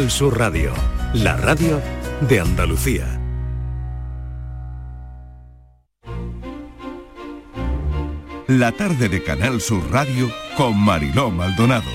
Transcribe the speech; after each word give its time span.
Canal 0.00 0.10
Sur 0.10 0.38
Radio, 0.38 0.72
la 1.12 1.36
radio 1.36 1.78
de 2.22 2.40
Andalucía. 2.40 3.20
La 8.46 8.72
tarde 8.72 9.10
de 9.10 9.22
Canal 9.22 9.60
Sur 9.60 9.82
Radio 9.92 10.32
con 10.56 10.78
Mariló 10.78 11.30
Maldonado. 11.30 11.90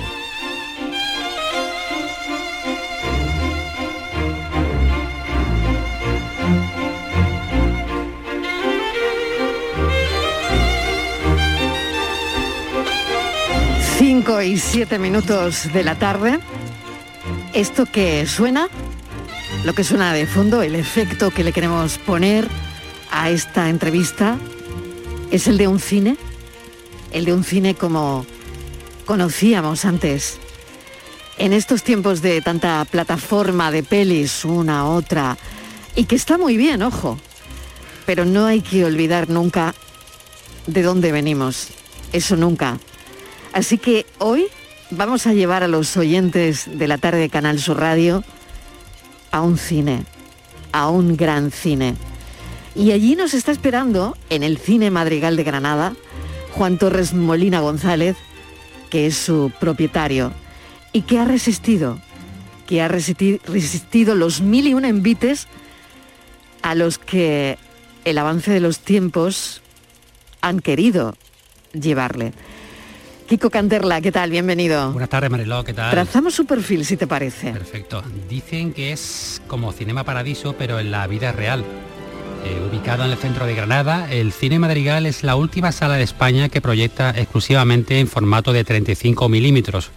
Cinco 13.98 14.44
y 14.44 14.60
siete 14.60 15.00
minutos 15.00 15.74
de 15.74 15.84
la 15.84 15.96
tarde. 15.96 16.40
Esto 17.56 17.86
que 17.86 18.28
suena, 18.28 18.68
lo 19.64 19.74
que 19.74 19.84
suena 19.84 20.14
de 20.14 20.28
fondo, 20.28 20.62
el 20.62 20.76
efecto 20.76 21.32
que 21.32 21.44
le 21.44 21.54
queremos 21.54 21.98
poner 21.98 22.48
a 23.10 23.32
esta 23.32 23.70
entrevista, 23.70 24.38
es 25.32 25.48
el 25.48 25.58
de 25.58 25.68
un 25.68 25.80
cine 25.80 26.18
el 27.16 27.24
de 27.24 27.32
un 27.32 27.46
cine 27.46 27.76
como 27.76 28.26
conocíamos 29.06 29.86
antes. 29.86 30.38
En 31.38 31.54
estos 31.54 31.82
tiempos 31.82 32.22
de 32.22 32.42
tanta 32.42 32.84
plataforma 32.84 33.72
de 33.72 33.84
pelis, 33.84 34.44
una, 34.44 34.90
otra, 34.90 35.38
y 35.96 36.06
que 36.06 36.16
está 36.18 36.38
muy 36.38 36.58
bien, 36.58 36.84
ojo, 36.84 37.18
pero 38.06 38.26
no 38.26 38.46
hay 38.46 38.60
que 38.60 38.84
olvidar 38.84 39.30
nunca 39.30 39.74
de 40.68 40.82
dónde 40.82 41.14
venimos, 41.14 41.70
eso 42.12 42.36
nunca. 42.36 42.80
Así 43.54 43.78
que 43.78 44.06
hoy 44.18 44.48
vamos 44.96 45.28
a 45.28 45.34
llevar 45.34 45.64
a 45.64 45.68
los 45.68 45.98
oyentes 45.98 46.70
de 46.78 46.88
la 46.88 46.98
tarde 46.98 47.20
de 47.20 47.30
Canal 47.30 47.60
Sur 47.60 47.80
Radio 47.80 48.24
a 49.32 49.42
un 49.42 49.58
cine, 49.58 50.06
a 50.72 50.90
un 50.90 51.18
gran 51.18 51.52
cine. 51.52 51.96
Y 52.76 52.92
allí 52.92 53.16
nos 53.16 53.34
está 53.34 53.52
esperando, 53.52 54.18
en 54.30 54.44
el 54.44 54.58
Cine 54.58 54.92
Madrigal 54.92 55.36
de 55.36 55.44
Granada, 55.44 55.94
Juan 56.52 56.78
Torres 56.78 57.14
Molina 57.14 57.60
González, 57.60 58.16
que 58.90 59.08
es 59.08 59.18
su 59.18 59.52
propietario, 59.60 60.32
y 60.94 61.02
que 61.02 61.20
ha 61.20 61.26
resistido, 61.26 62.00
que 62.68 62.82
ha 62.82 62.88
resistido, 62.88 64.16
los 64.16 64.42
mil 64.42 64.68
y 64.68 64.74
un 64.74 64.86
envites 64.86 65.48
a 66.62 66.76
los 66.76 66.98
que 66.98 67.58
el 68.06 68.18
avance 68.18 68.52
de 68.52 68.60
los 68.60 68.80
tiempos 68.80 69.62
han 70.42 70.60
querido 70.60 71.16
llevarle. 71.74 72.34
Kiko 73.28 73.50
Canterla, 73.50 74.02
¿qué 74.02 74.12
tal? 74.12 74.30
Bienvenido. 74.30 74.92
Buenas 74.92 75.10
tardes, 75.10 75.32
Mariló, 75.32 75.64
¿qué 75.64 75.74
tal? 75.74 75.90
Trazamos 75.90 76.36
su 76.36 76.46
perfil, 76.46 76.86
si 76.86 76.96
te 76.96 77.08
parece. 77.08 77.52
Perfecto. 77.52 78.04
Dicen 78.30 78.72
que 78.72 78.92
es 78.92 79.42
como 79.48 79.72
Cinema 79.72 80.04
Paradiso, 80.04 80.54
pero 80.56 80.80
en 80.80 80.92
la 80.92 81.08
vida 81.08 81.32
real. 81.32 81.64
Eh, 82.46 82.70
ubicado 82.70 83.04
en 83.04 83.10
el 83.10 83.18
centro 83.18 83.48
de 83.48 83.56
Granada, 83.56 84.12
el 84.12 84.32
Cine 84.32 84.60
Madrigal 84.60 85.08
es 85.08 85.24
la 85.24 85.36
última 85.36 85.72
sala 85.72 85.96
de 85.96 86.04
España 86.04 86.50
que 86.50 86.62
proyecta 86.62 87.10
exclusivamente 87.10 88.00
en 88.00 88.08
formato 88.08 88.54
de 88.54 88.64
35 88.64 89.28
milímetros, 89.28 89.90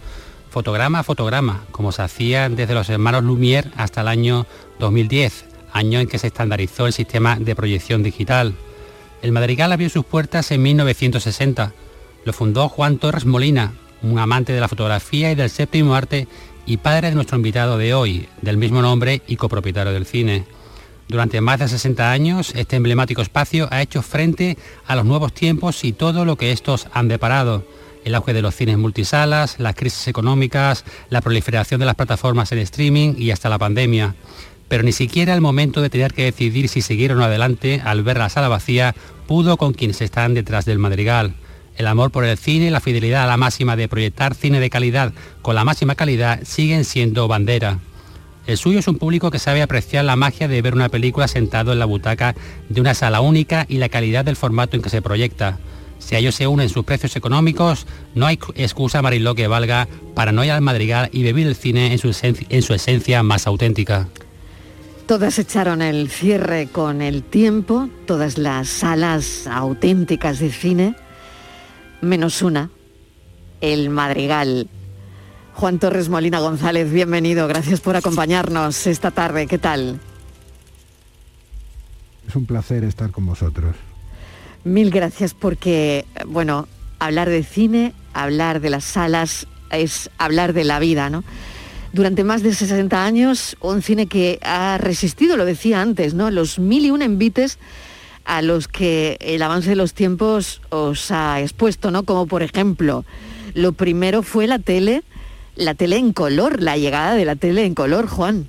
fotograma 0.49 0.99
a 0.99 1.03
fotograma, 1.03 1.65
como 1.69 1.91
se 1.91 2.01
hacía 2.01 2.49
desde 2.49 2.73
los 2.73 2.89
hermanos 2.89 3.23
Lumière 3.23 3.69
hasta 3.77 4.01
el 4.01 4.07
año 4.07 4.47
2010, 4.79 5.45
año 5.71 5.99
en 5.99 6.07
que 6.07 6.17
se 6.17 6.27
estandarizó 6.27 6.87
el 6.87 6.93
sistema 6.93 7.37
de 7.39 7.55
proyección 7.55 8.01
digital. 8.01 8.55
El 9.21 9.33
Madrigal 9.33 9.71
abrió 9.71 9.87
sus 9.91 10.05
puertas 10.05 10.49
en 10.49 10.63
1960. 10.63 11.73
Lo 12.25 12.33
fundó 12.33 12.69
Juan 12.69 12.97
Torres 12.97 13.25
Molina, 13.25 13.73
un 14.01 14.19
amante 14.19 14.53
de 14.53 14.59
la 14.59 14.67
fotografía 14.67 15.31
y 15.31 15.35
del 15.35 15.49
séptimo 15.49 15.95
arte 15.95 16.27
y 16.65 16.77
padre 16.77 17.09
de 17.09 17.15
nuestro 17.15 17.37
invitado 17.37 17.77
de 17.77 17.93
hoy, 17.93 18.27
del 18.41 18.57
mismo 18.57 18.81
nombre 18.81 19.21
y 19.27 19.35
copropietario 19.35 19.93
del 19.93 20.05
cine. 20.05 20.45
Durante 21.07 21.41
más 21.41 21.59
de 21.59 21.67
60 21.67 22.11
años, 22.11 22.53
este 22.55 22.75
emblemático 22.75 23.23
espacio 23.23 23.67
ha 23.71 23.81
hecho 23.81 24.03
frente 24.03 24.57
a 24.85 24.95
los 24.95 25.05
nuevos 25.05 25.33
tiempos 25.33 25.83
y 25.83 25.91
todo 25.91 26.23
lo 26.23 26.35
que 26.35 26.51
estos 26.51 26.87
han 26.93 27.07
deparado. 27.07 27.65
El 28.05 28.13
auge 28.13 28.33
de 28.33 28.43
los 28.43 28.55
cines 28.55 28.77
multisalas, 28.77 29.59
las 29.59 29.75
crisis 29.75 30.07
económicas, 30.07 30.85
la 31.09 31.21
proliferación 31.21 31.79
de 31.79 31.87
las 31.87 31.95
plataformas 31.95 32.51
en 32.51 32.59
streaming 32.59 33.15
y 33.17 33.31
hasta 33.31 33.49
la 33.49 33.57
pandemia. 33.57 34.15
Pero 34.67 34.83
ni 34.83 34.91
siquiera 34.91 35.33
el 35.33 35.41
momento 35.41 35.81
de 35.81 35.89
tener 35.89 36.13
que 36.13 36.25
decidir 36.25 36.69
si 36.69 36.83
seguir 36.83 37.11
o 37.11 37.15
no 37.15 37.23
adelante, 37.23 37.81
al 37.83 38.03
ver 38.03 38.19
la 38.19 38.29
sala 38.29 38.47
vacía, 38.47 38.93
pudo 39.27 39.57
con 39.57 39.73
quienes 39.73 40.01
están 40.01 40.35
detrás 40.35 40.65
del 40.65 40.77
madrigal. 40.77 41.33
El 41.79 41.87
amor 41.87 42.11
por 42.11 42.25
el 42.25 42.37
cine, 42.37 42.71
la 42.71 42.81
fidelidad 42.81 43.23
a 43.23 43.27
la 43.27 43.37
máxima 43.37 43.77
de 43.77 43.87
proyectar 43.87 44.35
cine 44.35 44.59
de 44.59 44.69
calidad 44.69 45.13
con 45.41 45.55
la 45.55 45.63
máxima 45.63 45.95
calidad 45.95 46.41
siguen 46.43 46.83
siendo 46.83 47.29
bandera. 47.29 47.79
El 48.47 48.57
suyo 48.57 48.79
es 48.79 48.89
un 48.89 48.97
público 48.97 49.31
que 49.31 49.39
sabe 49.39 49.61
apreciar 49.61 50.03
la 50.03 50.17
magia 50.17 50.49
de 50.49 50.61
ver 50.61 50.73
una 50.73 50.89
película 50.89 51.29
sentado 51.29 51.71
en 51.71 51.79
la 51.79 51.85
butaca 51.85 52.35
de 52.67 52.81
una 52.81 52.95
sala 52.95 53.21
única 53.21 53.65
y 53.69 53.77
la 53.77 53.87
calidad 53.87 54.25
del 54.25 54.35
formato 54.35 54.75
en 54.75 54.81
que 54.81 54.89
se 54.89 55.01
proyecta. 55.01 55.57
Si 55.99 56.15
a 56.15 56.19
ellos 56.19 56.35
se 56.35 56.47
unen 56.47 56.67
sus 56.67 56.83
precios 56.83 57.15
económicos, 57.15 57.87
no 58.13 58.25
hay 58.25 58.37
excusa 58.55 59.01
Mariló 59.01 59.33
que 59.33 59.47
valga 59.47 59.87
para 60.15 60.33
no 60.33 60.43
ir 60.43 60.51
al 60.51 60.59
madrigal 60.59 61.07
y 61.13 61.23
vivir 61.23 61.47
el 61.47 61.55
cine 61.55 61.93
en 61.93 62.61
su 62.61 62.73
esencia 62.73 63.23
más 63.23 63.47
auténtica. 63.47 64.09
Todas 65.05 65.39
echaron 65.39 65.81
el 65.81 66.09
cierre 66.09 66.67
con 66.69 67.01
el 67.01 67.23
tiempo, 67.23 67.87
todas 68.05 68.37
las 68.37 68.67
salas 68.67 69.47
auténticas 69.47 70.39
de 70.39 70.51
cine, 70.51 70.95
menos 72.01 72.41
una, 72.41 72.69
el 73.61 73.89
Madrigal 73.89 74.69
Juan 75.53 75.77
Torres 75.79 76.07
Molina 76.07 76.39
González, 76.39 76.89
bienvenido. 76.91 77.47
Gracias 77.47 77.81
por 77.81 77.97
acompañarnos 77.97 78.87
esta 78.87 79.11
tarde. 79.11 79.45
¿Qué 79.45 79.57
tal? 79.57 79.99
Es 82.27 82.35
un 82.35 82.45
placer 82.45 82.83
estar 82.85 83.11
con 83.11 83.25
vosotros. 83.25 83.75
Mil 84.63 84.89
gracias 84.89 85.33
porque, 85.33 86.05
bueno, 86.27 86.67
hablar 86.99 87.29
de 87.29 87.43
cine, 87.43 87.93
hablar 88.13 88.61
de 88.61 88.69
las 88.69 88.85
salas, 88.85 89.47
es 89.71 90.09
hablar 90.17 90.53
de 90.53 90.63
la 90.63 90.79
vida, 90.79 91.09
¿no? 91.09 91.23
Durante 91.91 92.23
más 92.23 92.43
de 92.43 92.53
60 92.53 93.03
años, 93.03 93.57
un 93.59 93.81
cine 93.81 94.07
que 94.07 94.39
ha 94.43 94.77
resistido, 94.77 95.35
lo 95.35 95.43
decía 95.43 95.81
antes, 95.81 96.13
¿no? 96.13 96.29
Los 96.31 96.59
mil 96.59 96.85
y 96.85 96.91
un 96.91 97.01
envites 97.01 97.57
a 98.29 98.43
los 98.43 98.67
que 98.67 99.17
el 99.21 99.41
avance 99.41 99.71
de 99.71 99.75
los 99.75 99.95
tiempos 99.95 100.61
os 100.69 101.09
ha 101.09 101.41
expuesto, 101.41 101.89
¿no? 101.89 102.03
Como 102.03 102.27
por 102.27 102.43
ejemplo, 102.43 103.03
lo 103.55 103.73
primero 103.73 104.21
fue 104.21 104.45
la 104.45 104.59
tele, 104.59 105.01
la 105.55 105.73
tele 105.73 105.97
en 105.97 106.13
color, 106.13 106.61
la 106.61 106.77
llegada 106.77 107.15
de 107.15 107.25
la 107.25 107.35
tele 107.35 107.65
en 107.65 107.73
color, 107.73 108.05
Juan. 108.05 108.45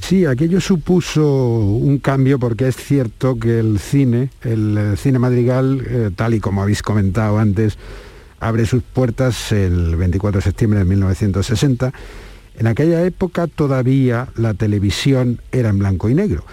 Sí, 0.00 0.26
aquello 0.26 0.60
supuso 0.60 1.24
un 1.24 1.98
cambio 1.98 2.40
porque 2.40 2.66
es 2.66 2.76
cierto 2.76 3.38
que 3.38 3.60
el 3.60 3.78
cine, 3.78 4.30
el 4.42 4.96
cine 4.96 5.20
madrigal, 5.20 5.80
eh, 5.86 6.10
tal 6.14 6.34
y 6.34 6.40
como 6.40 6.62
habéis 6.62 6.82
comentado 6.82 7.38
antes, 7.38 7.78
abre 8.40 8.66
sus 8.66 8.82
puertas 8.82 9.52
el 9.52 9.94
24 9.94 10.40
de 10.40 10.42
septiembre 10.42 10.80
de 10.80 10.86
1960. 10.86 11.92
En 12.58 12.66
aquella 12.66 13.04
época 13.04 13.46
todavía 13.46 14.28
la 14.34 14.54
televisión 14.54 15.40
era 15.52 15.68
en 15.68 15.78
blanco 15.78 16.10
y 16.10 16.14
negro. 16.14 16.44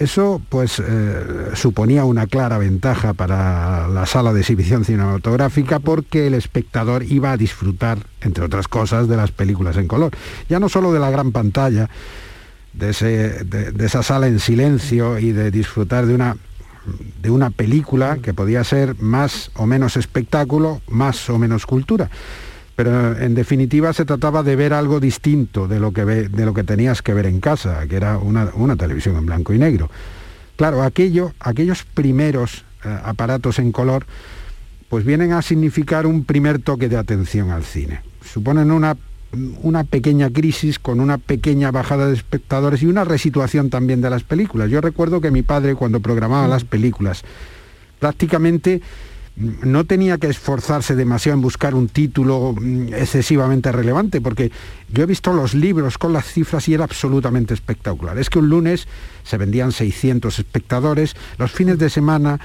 Eso 0.00 0.40
pues 0.48 0.78
eh, 0.78 1.50
suponía 1.52 2.06
una 2.06 2.26
clara 2.26 2.56
ventaja 2.56 3.12
para 3.12 3.86
la 3.86 4.06
sala 4.06 4.32
de 4.32 4.40
exhibición 4.40 4.86
cinematográfica 4.86 5.78
porque 5.78 6.26
el 6.26 6.32
espectador 6.32 7.02
iba 7.02 7.32
a 7.32 7.36
disfrutar, 7.36 7.98
entre 8.22 8.42
otras 8.42 8.66
cosas, 8.66 9.08
de 9.08 9.18
las 9.18 9.30
películas 9.30 9.76
en 9.76 9.88
color. 9.88 10.12
Ya 10.48 10.58
no 10.58 10.70
solo 10.70 10.90
de 10.94 11.00
la 11.00 11.10
gran 11.10 11.32
pantalla, 11.32 11.90
de, 12.72 12.92
de 13.74 13.86
esa 13.86 14.02
sala 14.02 14.26
en 14.26 14.40
silencio 14.40 15.18
y 15.18 15.32
de 15.32 15.50
disfrutar 15.50 16.06
de 16.06 16.14
una, 16.14 16.34
de 17.20 17.30
una 17.30 17.50
película 17.50 18.16
que 18.22 18.32
podía 18.32 18.64
ser 18.64 18.98
más 19.02 19.50
o 19.54 19.66
menos 19.66 19.98
espectáculo, 19.98 20.80
más 20.88 21.28
o 21.28 21.36
menos 21.36 21.66
cultura 21.66 22.08
pero 22.82 23.14
en 23.14 23.34
definitiva 23.34 23.92
se 23.92 24.06
trataba 24.06 24.42
de 24.42 24.56
ver 24.56 24.72
algo 24.72 25.00
distinto 25.00 25.68
de 25.68 25.78
lo 25.78 25.92
que, 25.92 26.06
de 26.06 26.46
lo 26.46 26.54
que 26.54 26.64
tenías 26.64 27.02
que 27.02 27.12
ver 27.12 27.26
en 27.26 27.38
casa, 27.38 27.86
que 27.86 27.94
era 27.94 28.16
una, 28.16 28.74
televisión 28.76 29.18
en 29.18 29.26
blanco 29.26 29.52
y 29.52 29.58
negro. 29.58 29.90
Claro, 30.56 30.82
aquello, 30.82 31.34
aquellos 31.40 31.84
primeros 31.84 32.64
eh, 32.82 32.98
aparatos 33.04 33.58
en 33.58 33.70
color, 33.70 34.06
pues 34.88 35.04
vienen 35.04 35.34
a 35.34 35.42
significar 35.42 36.06
un 36.06 36.24
primer 36.24 36.58
toque 36.58 36.88
de 36.88 36.96
atención 36.96 37.50
al 37.50 37.64
cine. 37.64 38.00
Suponen 38.24 38.70
una, 38.70 38.96
una 39.60 39.84
pequeña 39.84 40.30
crisis 40.30 40.78
con 40.78 41.00
una 41.00 41.18
pequeña 41.18 41.70
bajada 41.72 42.06
de 42.06 42.14
espectadores 42.14 42.82
y 42.82 42.86
una 42.86 43.04
resituación 43.04 43.68
también 43.68 44.00
de 44.00 44.08
las 44.08 44.22
películas. 44.22 44.70
Yo 44.70 44.80
recuerdo 44.80 45.20
que 45.20 45.30
mi 45.30 45.42
padre 45.42 45.74
cuando 45.74 46.00
programaba 46.00 46.48
las 46.48 46.64
películas, 46.64 47.24
prácticamente 47.98 48.80
no 49.40 49.84
tenía 49.84 50.18
que 50.18 50.28
esforzarse 50.28 50.94
demasiado 50.94 51.36
en 51.36 51.42
buscar 51.42 51.74
un 51.74 51.88
título 51.88 52.54
mm, 52.58 52.92
excesivamente 52.94 53.72
relevante, 53.72 54.20
porque 54.20 54.52
yo 54.92 55.02
he 55.02 55.06
visto 55.06 55.32
los 55.32 55.54
libros 55.54 55.98
con 55.98 56.12
las 56.12 56.26
cifras 56.26 56.68
y 56.68 56.74
era 56.74 56.84
absolutamente 56.84 57.54
espectacular. 57.54 58.18
Es 58.18 58.30
que 58.30 58.38
un 58.38 58.48
lunes 58.48 58.86
se 59.24 59.38
vendían 59.38 59.72
600 59.72 60.38
espectadores, 60.38 61.16
los 61.38 61.50
fines 61.50 61.78
de 61.78 61.90
semana 61.90 62.40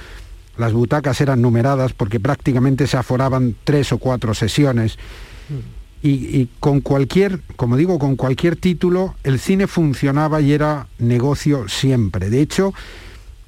las 0.56 0.72
butacas 0.72 1.20
eran 1.20 1.42
numeradas 1.42 1.92
porque 1.92 2.18
prácticamente 2.18 2.86
se 2.86 2.96
aforaban 2.96 3.54
tres 3.64 3.92
o 3.92 3.98
cuatro 3.98 4.34
sesiones. 4.34 4.98
y, 6.02 6.46
con 6.60 6.80
cualquier, 6.82 7.40
como 7.56 7.76
digo, 7.76 7.98
con 7.98 8.16
cualquier 8.16 8.56
título, 8.56 9.16
el 9.24 9.40
cine 9.40 9.66
funcionaba 9.66 10.40
y 10.40 10.52
era 10.52 10.86
negocio 10.98 11.68
siempre. 11.68 12.30
De 12.30 12.40
hecho, 12.40 12.72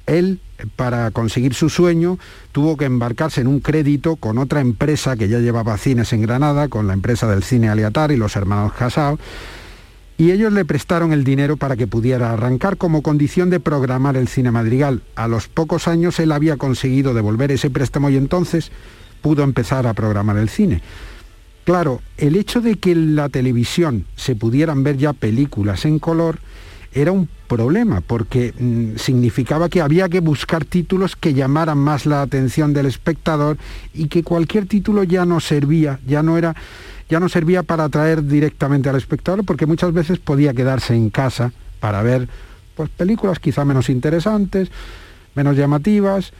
él, 0.05 0.41
para 0.75 1.11
conseguir 1.11 1.53
su 1.53 1.69
sueño, 1.69 2.17
tuvo 2.51 2.77
que 2.77 2.85
embarcarse 2.85 3.41
en 3.41 3.47
un 3.47 3.59
crédito 3.59 4.15
con 4.15 4.37
otra 4.37 4.61
empresa 4.61 5.15
que 5.15 5.27
ya 5.27 5.39
llevaba 5.39 5.77
cines 5.77 6.13
en 6.13 6.21
Granada, 6.21 6.67
con 6.67 6.87
la 6.87 6.93
empresa 6.93 7.27
del 7.27 7.43
cine 7.43 7.69
Aliatar 7.69 8.11
y 8.11 8.17
los 8.17 8.35
hermanos 8.35 8.73
Casao, 8.73 9.19
y 10.17 10.31
ellos 10.31 10.51
le 10.51 10.65
prestaron 10.65 11.13
el 11.13 11.23
dinero 11.23 11.55
para 11.55 11.77
que 11.77 11.87
pudiera 11.87 12.33
arrancar 12.33 12.75
como 12.75 13.01
condición 13.01 13.49
de 13.49 13.61
programar 13.61 14.17
el 14.17 14.27
cine 14.27 14.51
madrigal. 14.51 15.01
A 15.15 15.29
los 15.29 15.47
pocos 15.47 15.87
años 15.87 16.19
él 16.19 16.33
había 16.33 16.57
conseguido 16.57 17.13
devolver 17.13 17.53
ese 17.53 17.69
préstamo 17.69 18.09
y 18.09 18.17
entonces 18.17 18.69
pudo 19.21 19.43
empezar 19.43 19.87
a 19.87 19.93
programar 19.93 20.37
el 20.37 20.49
cine. 20.49 20.81
Claro, 21.63 22.01
el 22.17 22.35
hecho 22.35 22.59
de 22.59 22.75
que 22.75 22.91
en 22.91 23.15
la 23.15 23.29
televisión 23.29 24.05
se 24.17 24.35
pudieran 24.35 24.83
ver 24.83 24.97
ya 24.97 25.13
películas 25.13 25.85
en 25.85 25.99
color 25.99 26.39
era 26.93 27.11
un 27.11 27.29
problema 27.47 28.01
porque 28.01 28.53
mm, 28.57 28.97
significaba 28.97 29.69
que 29.69 29.81
había 29.81 30.09
que 30.09 30.19
buscar 30.19 30.65
títulos 30.65 31.15
que 31.15 31.33
llamaran 31.33 31.77
más 31.77 32.05
la 32.05 32.21
atención 32.21 32.73
del 32.73 32.85
espectador 32.85 33.57
y 33.93 34.07
que 34.07 34.23
cualquier 34.23 34.67
título 34.67 35.03
ya 35.03 35.25
no 35.25 35.39
servía, 35.39 35.99
ya 36.05 36.23
no 36.23 36.37
era 36.37 36.55
ya 37.09 37.19
no 37.19 37.27
servía 37.27 37.63
para 37.63 37.85
atraer 37.85 38.23
directamente 38.23 38.87
al 38.87 38.95
espectador 38.95 39.43
porque 39.43 39.65
muchas 39.65 39.93
veces 39.93 40.19
podía 40.19 40.53
quedarse 40.53 40.93
en 40.95 41.09
casa 41.09 41.51
para 41.79 42.03
ver 42.03 42.27
pues 42.75 42.89
películas 42.89 43.39
quizá 43.39 43.65
menos 43.65 43.89
interesantes, 43.89 44.69
menos 45.35 45.57
llamativas, 45.57 46.31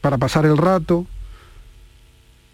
para 0.00 0.18
pasar 0.18 0.46
el 0.46 0.56
rato 0.56 1.06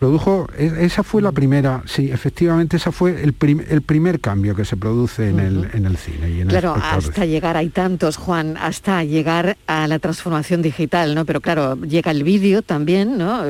produjo, 0.03 0.49
e, 0.59 0.85
esa 0.85 1.05
fue 1.05 1.23
la 1.23 1.31
primera, 1.31 1.85
sí, 1.87 2.11
efectivamente, 2.11 2.77
esa 2.77 2.91
fue 2.91 3.23
el, 3.23 3.37
el 3.69 3.83
primer 3.83 4.19
cambio 4.19 4.57
que 4.57 4.65
se 4.65 4.77
produce 4.77 5.29
en, 5.29 5.39
el, 5.39 5.69
en 5.75 5.87
el 5.87 5.97
cine. 5.97 6.29
Y 6.29 6.41
en 6.41 6.49
claro, 6.49 6.75
hasta 6.75 7.25
llegar, 7.25 7.57
hay 7.57 7.69
tantos, 7.69 8.17
Juan, 8.17 8.57
hasta 8.57 9.05
llegar 9.05 9.57
a 9.69 9.87
la 9.87 10.01
transformación 10.01 10.61
digital, 10.61 11.15
¿no? 11.15 11.25
Pero 11.25 11.41
claro, 11.41 11.81
llega 11.83 12.11
el 12.11 12.25
vídeo 12.25 12.63
también, 12.63 13.17
¿no? 13.17 13.45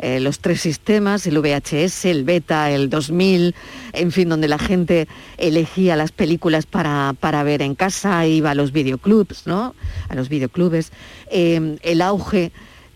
Eh, 0.00 0.18
los 0.18 0.40
tres 0.40 0.60
sistemas, 0.60 1.24
el 1.28 1.38
VHS, 1.38 2.06
el 2.06 2.24
Beta, 2.24 2.68
el 2.72 2.90
2000, 2.90 3.54
en 3.92 4.10
fin, 4.10 4.28
donde 4.28 4.48
la 4.48 4.58
gente 4.58 5.06
elegía 5.38 5.94
las 5.94 6.10
películas 6.10 6.66
para, 6.66 7.14
para 7.20 7.44
ver 7.44 7.62
en 7.62 7.76
casa, 7.76 8.26
iba 8.26 8.50
a 8.50 8.56
los 8.56 8.72
videoclubs, 8.72 9.46
¿no? 9.46 9.76
A 10.08 10.16
los 10.16 10.28
videoclubes. 10.28 10.90
Eh, 11.30 11.78
el 11.80 12.02
auge 12.02 12.50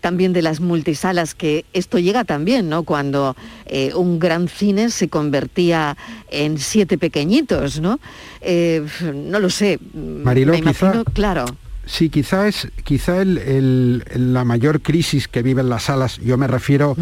también 0.07 0.31
de 0.31 0.41
las 0.41 0.61
multisalas, 0.61 1.35
que 1.35 1.65
esto 1.73 1.99
llega 1.99 2.23
también, 2.23 2.69
¿no? 2.69 2.83
Cuando 2.83 3.35
eh, 3.65 3.91
un 3.93 4.19
gran 4.19 4.47
cine 4.47 4.89
se 4.89 5.09
convertía 5.09 5.97
en 6.31 6.59
siete 6.59 6.97
pequeñitos, 6.97 7.81
¿no? 7.81 7.99
Eh, 8.39 8.85
no 9.13 9.41
lo 9.41 9.49
sé. 9.49 9.77
Marilo, 10.23 10.53
me 10.53 10.59
imagino, 10.59 11.03
claro. 11.03 11.43
Sí, 11.85 12.09
quizá 12.09 12.47
es 12.47 12.69
quizá 12.85 13.21
el, 13.21 14.01
la 14.15 14.45
mayor 14.45 14.79
crisis 14.79 15.27
que 15.27 15.41
viven 15.41 15.67
las 15.67 15.83
salas. 15.83 16.19
Yo 16.19 16.37
me 16.37 16.47
refiero, 16.47 16.95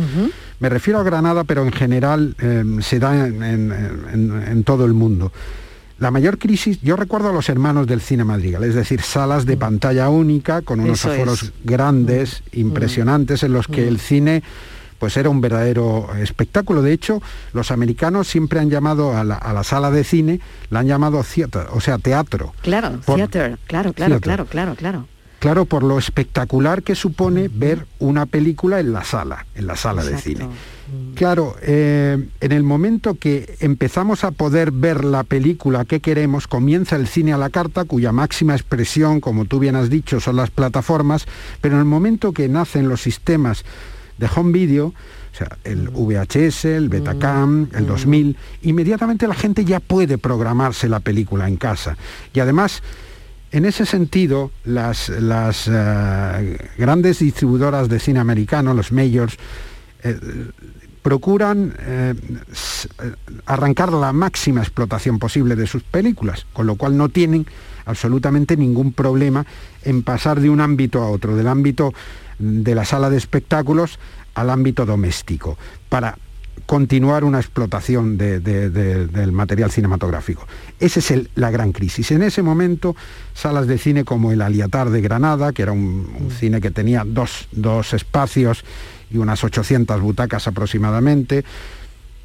me 0.60 0.70
refiero 0.70 1.00
a 1.00 1.04
Granada, 1.04 1.44
pero 1.44 1.62
en 1.62 1.74
general 1.74 2.36
eh, 2.40 2.64
se 2.82 2.98
da 2.98 3.28
en 3.28 4.64
todo 4.66 4.84
el 4.86 4.96
mundo. 4.96 5.32
La 5.98 6.12
mayor 6.12 6.38
crisis, 6.38 6.82
yo 6.82 6.98
recuerdo 6.98 7.30
a 7.30 7.34
los 7.34 7.48
hermanos 7.48 7.88
del 7.88 8.02
cine 8.02 8.26
madrigal, 8.26 8.64
es 8.66 8.76
decir, 8.76 9.02
salas 9.02 9.46
de 9.46 9.56
mm. 9.56 9.60
pantalla 9.60 10.10
única 10.10 10.62
con 10.62 10.82
unos 10.82 11.06
aforos 11.06 11.54
grandes, 11.64 12.44
mm. 12.52 12.60
impresionantes, 12.60 13.44
en 13.44 13.54
los 13.54 13.68
que 13.68 13.86
mm. 13.86 13.88
el 13.88 14.00
cine 14.00 14.44
pues 15.00 15.18
era 15.18 15.30
un 15.30 15.42
verdadero 15.42 16.10
espectáculo. 16.16 16.82
De 16.82 16.94
hecho, 16.94 17.22
los 17.54 17.72
americanos 17.72 18.28
siempre 18.28 18.60
han 18.60 18.70
llamado 18.70 19.16
a 19.16 19.24
la, 19.24 19.64
sala 19.64 19.92
de 19.92 20.04
cine, 20.04 20.40
la 20.70 20.80
han 20.80 20.88
llamado 20.88 21.24
theater, 21.24 21.68
o 21.72 21.82
sea, 21.82 21.98
teatro. 21.98 22.54
Claro, 22.62 23.00
theater, 23.06 23.58
claro, 23.68 23.94
claro, 23.94 24.20
claro, 24.20 24.46
claro, 24.46 24.76
claro. 24.76 25.08
Claro, 25.46 25.66
por 25.66 25.84
lo 25.84 26.00
espectacular 26.00 26.82
que 26.82 26.96
supone 26.96 27.52
ver 27.54 27.86
una 28.00 28.26
película 28.26 28.80
en 28.80 28.92
la 28.94 29.04
sala, 29.04 29.46
en 29.54 29.68
la 29.68 29.76
sala 29.76 30.04
de 30.04 30.18
cine. 30.18 30.50
Claro, 31.14 31.56
eh, 31.62 32.30
en 32.42 32.52
el 32.52 32.64
momento 32.64 33.14
que 33.14 33.56
empezamos 33.60 34.24
a 34.24 34.32
poder 34.32 34.72
ver 34.72 35.06
la 35.06 35.24
película 35.24 35.86
que 35.86 36.00
queremos, 36.00 36.48
comienza 36.48 36.96
el 36.96 37.06
cine 37.06 37.32
a 37.32 37.38
la 37.38 37.52
carta, 37.52 37.86
cuya 37.86 38.12
máxima 38.12 38.56
expresión, 38.56 39.20
como 39.20 39.46
tú 39.46 39.60
bien 39.60 39.76
has 39.76 39.92
dicho, 39.92 40.20
son 40.20 40.38
las 40.38 40.50
plataformas, 40.50 41.28
pero 41.62 41.76
en 41.76 41.82
el 41.82 41.86
momento 41.86 42.34
que 42.34 42.50
nacen 42.50 42.90
los 42.90 43.04
sistemas 43.04 43.66
de 44.18 44.28
home 44.36 44.52
video, 44.52 44.88
o 44.88 45.38
sea, 45.38 45.58
el 45.64 45.90
VHS, 45.90 46.66
el 46.66 46.90
Betacam, 46.90 47.68
el 47.76 47.86
2000, 47.86 48.36
inmediatamente 48.64 49.28
la 49.28 49.36
gente 49.36 49.64
ya 49.64 49.80
puede 49.80 50.18
programarse 50.18 50.90
la 50.90 51.02
película 51.02 51.48
en 51.48 51.58
casa. 51.58 51.98
Y 52.34 52.40
además, 52.40 52.82
en 53.56 53.64
ese 53.64 53.86
sentido, 53.86 54.52
las, 54.66 55.10
eh, 55.10 56.58
grandes 56.78 57.20
distribuidoras 57.20 57.88
de 57.88 58.00
cine 58.02 58.20
americano, 58.20 58.74
los 58.74 58.92
majors, 58.92 59.38
eh, 60.04 60.20
procuran 61.02 61.74
eh, 61.80 62.16
arrancar 63.46 63.94
la 63.94 64.12
máxima 64.12 64.60
explotación 64.60 65.20
posible 65.20 65.56
de 65.56 65.68
sus 65.68 65.84
películas, 65.84 66.46
con 66.52 66.68
lo 66.68 66.76
cual 66.76 66.98
no 66.98 67.08
tienen 67.08 67.48
absolutamente 67.86 68.58
ningún 68.58 68.92
problema 68.92 69.46
en 69.84 70.04
pasar 70.04 70.42
de 70.42 70.50
un 70.50 70.60
ámbito 70.60 71.02
a 71.02 71.10
otro, 71.10 71.38
del 71.38 71.48
ámbito 71.48 71.94
de 72.38 72.76
la 72.76 72.84
sala 72.84 73.10
de 73.10 73.16
espectáculos 73.16 74.00
al 74.34 74.50
ámbito 74.50 74.86
doméstico, 74.86 75.58
para 75.88 76.18
continuar 76.66 77.24
una 77.24 77.40
explotación 77.40 78.18
del 78.18 79.32
material 79.32 79.72
cinematográfico. 79.72 80.48
Esa 80.80 81.00
es 81.00 81.30
la 81.36 81.52
gran 81.52 81.72
crisis. 81.72 82.12
En 82.12 82.24
ese 82.24 82.42
momento, 82.42 82.96
salas 83.34 83.68
de 83.68 83.78
cine 83.78 84.04
como 84.04 84.32
el 84.32 84.42
Aliatar 84.42 84.90
de 84.90 85.02
Granada, 85.02 85.54
que 85.54 85.62
era 85.62 85.72
un, 85.72 86.30
cine 86.38 86.62
que 86.62 86.72
tenía 86.72 87.04
dos, 87.06 87.48
dos 87.52 87.94
espacios 87.94 88.64
y 89.12 89.18
unas 89.18 89.44
800 89.44 90.02
butacas 90.02 90.48
aproximadamente, 90.48 91.46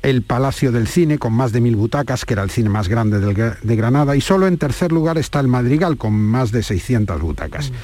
el 0.03 0.23
Palacio 0.23 0.73
del 0.73 0.87
Cine 0.87 1.19
con 1.19 1.35
más 1.35 1.53
de 1.53 1.61
mil 1.61 1.77
butacas, 1.77 2.25
que 2.25 2.33
era 2.33 2.43
el 2.43 2.51
cine 2.51 2.71
más 2.71 2.89
grande 2.89 3.21
de 3.21 3.77
Granada, 3.77 4.17
y 4.17 4.23
solo 4.23 4.47
en 4.47 4.57
tercer 4.57 4.93
lugar 4.93 5.19
está 5.19 5.41
el 5.41 5.49
Madrigal 5.49 5.99
con 5.99 6.15
más 6.15 6.53
de 6.53 6.63
600 6.63 7.21
butacas. 7.21 7.71
Mm. 7.71 7.75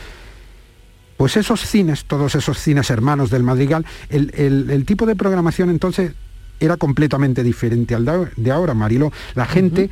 Pues 1.17 1.37
esos 1.37 1.61
cines, 1.61 2.05
todos 2.05 2.35
esos 2.35 2.59
cines 2.59 2.91
hermanos 2.91 3.31
del 3.31 3.43
Madrigal, 3.43 3.87
el, 4.11 4.85
tipo 4.87 5.07
de 5.07 5.17
programación 5.17 5.71
entonces 5.71 6.13
era 6.61 6.77
completamente 6.77 7.43
diferente 7.43 7.95
al 7.95 8.31
de 8.37 8.51
ahora, 8.51 8.75
Marilo. 8.75 9.13
La 9.35 9.47
gente, 9.47 9.91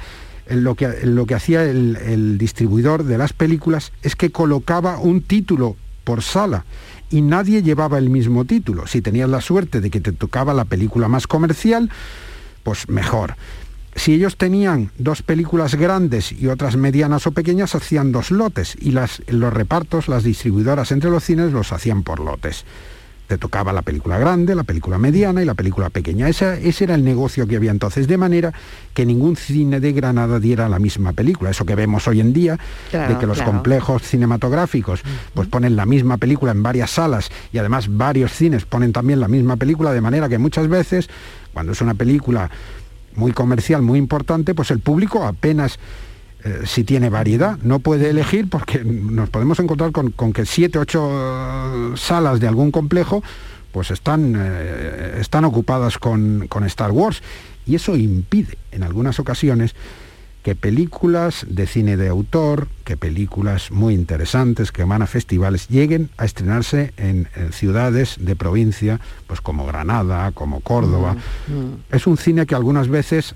lo, 0.48 0.74
que, 0.74 0.88
lo 1.04 1.26
que 1.26 1.34
hacía 1.34 1.64
el 1.64 2.38
distribuidor 2.38 3.04
de 3.04 3.18
las 3.18 3.32
películas 3.32 3.92
es 4.02 4.16
que 4.16 4.30
colocaba 4.30 4.98
un 4.98 5.22
título 5.22 5.76
por 6.04 6.22
sala 6.22 6.64
y 7.10 7.22
nadie 7.22 7.62
llevaba 7.62 7.98
el 7.98 8.10
mismo 8.10 8.44
título. 8.44 8.86
Si 8.86 9.00
tenías 9.00 9.28
la 9.28 9.40
suerte 9.40 9.80
de 9.80 9.90
que 9.90 10.00
te 10.00 10.12
tocaba 10.12 10.54
la 10.54 10.64
película 10.64 11.08
más 11.08 11.26
comercial, 11.26 11.90
pues 12.62 12.88
mejor. 12.88 13.36
Si 13.96 14.12
ellos 14.14 14.36
tenían 14.36 14.90
dos 14.98 15.22
películas 15.22 15.76
grandes 15.76 16.32
y 16.32 16.48
otras 16.48 16.76
medianas 16.76 17.26
o 17.26 17.32
pequeñas, 17.32 17.74
hacían 17.74 18.10
dos 18.10 18.32
lotes 18.32 18.76
y 18.80 18.90
las, 18.90 19.22
los 19.28 19.52
repartos, 19.52 20.08
las 20.08 20.24
distribuidoras 20.24 20.90
entre 20.90 21.10
los 21.10 21.22
cines 21.22 21.52
los 21.52 21.72
hacían 21.72 22.02
por 22.02 22.18
lotes 22.18 22.64
te 23.26 23.38
tocaba 23.38 23.72
la 23.72 23.82
película 23.82 24.18
grande, 24.18 24.54
la 24.54 24.64
película 24.64 24.98
mediana 24.98 25.42
y 25.42 25.46
la 25.46 25.54
película 25.54 25.90
pequeña. 25.90 26.28
ese 26.28 26.84
era 26.84 26.94
el 26.94 27.04
negocio 27.04 27.46
que 27.46 27.56
había 27.56 27.70
entonces, 27.70 28.06
de 28.06 28.18
manera 28.18 28.52
que 28.92 29.06
ningún 29.06 29.36
cine 29.36 29.80
de 29.80 29.92
Granada 29.92 30.38
diera 30.38 30.68
la 30.68 30.78
misma 30.78 31.12
película. 31.12 31.50
Eso 31.50 31.64
que 31.64 31.74
vemos 31.74 32.06
hoy 32.06 32.20
en 32.20 32.32
día, 32.32 32.58
de 32.92 33.18
que 33.18 33.26
los 33.26 33.40
complejos 33.42 34.02
cinematográficos 34.02 35.02
pues 35.32 35.48
ponen 35.48 35.76
la 35.76 35.86
misma 35.86 36.18
película 36.18 36.52
en 36.52 36.62
varias 36.62 36.90
salas 36.90 37.30
y 37.52 37.58
además 37.58 37.86
varios 37.88 38.32
cines 38.32 38.64
ponen 38.66 38.92
también 38.92 39.20
la 39.20 39.28
misma 39.28 39.56
película, 39.56 39.92
de 39.92 40.00
manera 40.00 40.28
que 40.28 40.38
muchas 40.38 40.68
veces, 40.68 41.08
cuando 41.52 41.72
es 41.72 41.80
una 41.80 41.94
película 41.94 42.50
muy 43.16 43.32
comercial, 43.32 43.80
muy 43.82 43.98
importante, 43.98 44.54
pues 44.54 44.70
el 44.70 44.80
público 44.80 45.24
apenas 45.24 45.78
eh, 46.44 46.62
si 46.66 46.84
tiene 46.84 47.08
variedad. 47.08 47.58
No 47.62 47.78
puede 47.78 48.10
elegir 48.10 48.50
porque 48.50 48.84
nos 48.84 49.30
podemos 49.30 49.58
encontrar 49.60 49.92
con, 49.92 50.32
que 50.32 50.44
siete, 50.44 50.78
ocho 50.78 51.96
salas 51.96 52.38
de 52.38 52.48
algún 52.48 52.70
complejo 52.70 53.22
pues 53.72 53.90
están, 53.90 54.34
eh, 54.36 55.16
están 55.18 55.44
ocupadas 55.44 55.98
con, 55.98 56.46
con 56.48 56.64
Star 56.64 56.92
Wars. 56.92 57.22
Y 57.66 57.74
eso 57.74 57.96
impide 57.96 58.58
en 58.72 58.82
algunas 58.82 59.18
ocasiones 59.18 59.74
que 60.44 60.54
películas 60.54 61.46
de 61.48 61.66
cine 61.66 61.96
de 61.96 62.08
autor, 62.08 62.68
que 62.84 62.98
películas 62.98 63.70
muy 63.70 63.94
interesantes 63.94 64.70
que 64.70 64.84
van 64.84 65.00
a 65.00 65.06
festivales, 65.06 65.68
lleguen 65.68 66.10
a 66.18 66.26
estrenarse 66.26 66.92
en, 66.98 67.26
ciudades 67.50 68.16
de 68.20 68.36
provincia, 68.36 69.00
pues 69.26 69.40
como 69.40 69.64
Granada, 69.64 70.30
como 70.32 70.60
Córdoba. 70.60 71.16
Mm, 71.48 71.52
mm. 71.52 71.76
Es 71.92 72.06
un 72.06 72.18
cine 72.18 72.44
que 72.44 72.54
algunas 72.54 72.88
veces 72.88 73.34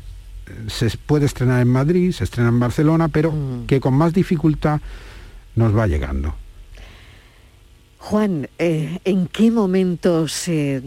se 0.68 0.90
puede 0.98 1.26
estrenar 1.26 1.62
en 1.62 1.68
Madrid, 1.68 2.12
se 2.12 2.24
estrena 2.24 2.48
en 2.48 2.60
Barcelona, 2.60 3.08
pero 3.08 3.32
mm. 3.32 3.66
que 3.66 3.80
con 3.80 3.94
más 3.94 4.12
dificultad 4.12 4.80
nos 5.54 5.76
va 5.76 5.86
llegando. 5.86 6.34
Juan, 7.98 8.48
eh, 8.58 9.00
¿en 9.04 9.26
qué 9.26 9.50
momento 9.50 10.28
se, 10.28 10.82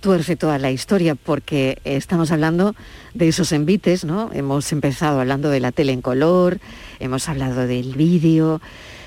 tuerce 0.00 0.36
toda 0.36 0.58
la 0.58 0.70
historia? 0.70 1.16
Porque 1.16 1.78
estamos 1.84 2.30
hablando 2.30 2.74
de 3.14 3.28
esos 3.28 3.52
envites, 3.52 4.04
¿no? 4.04 4.30
Hemos 4.32 4.72
empezado 4.72 5.20
hablando 5.20 5.50
de 5.50 5.60
la 5.60 5.72
tele 5.72 5.92
en 5.92 6.00
color, 6.00 6.60
hemos 6.98 7.28
hablado 7.28 7.66
del 7.66 7.94
vídeo, 7.94 8.62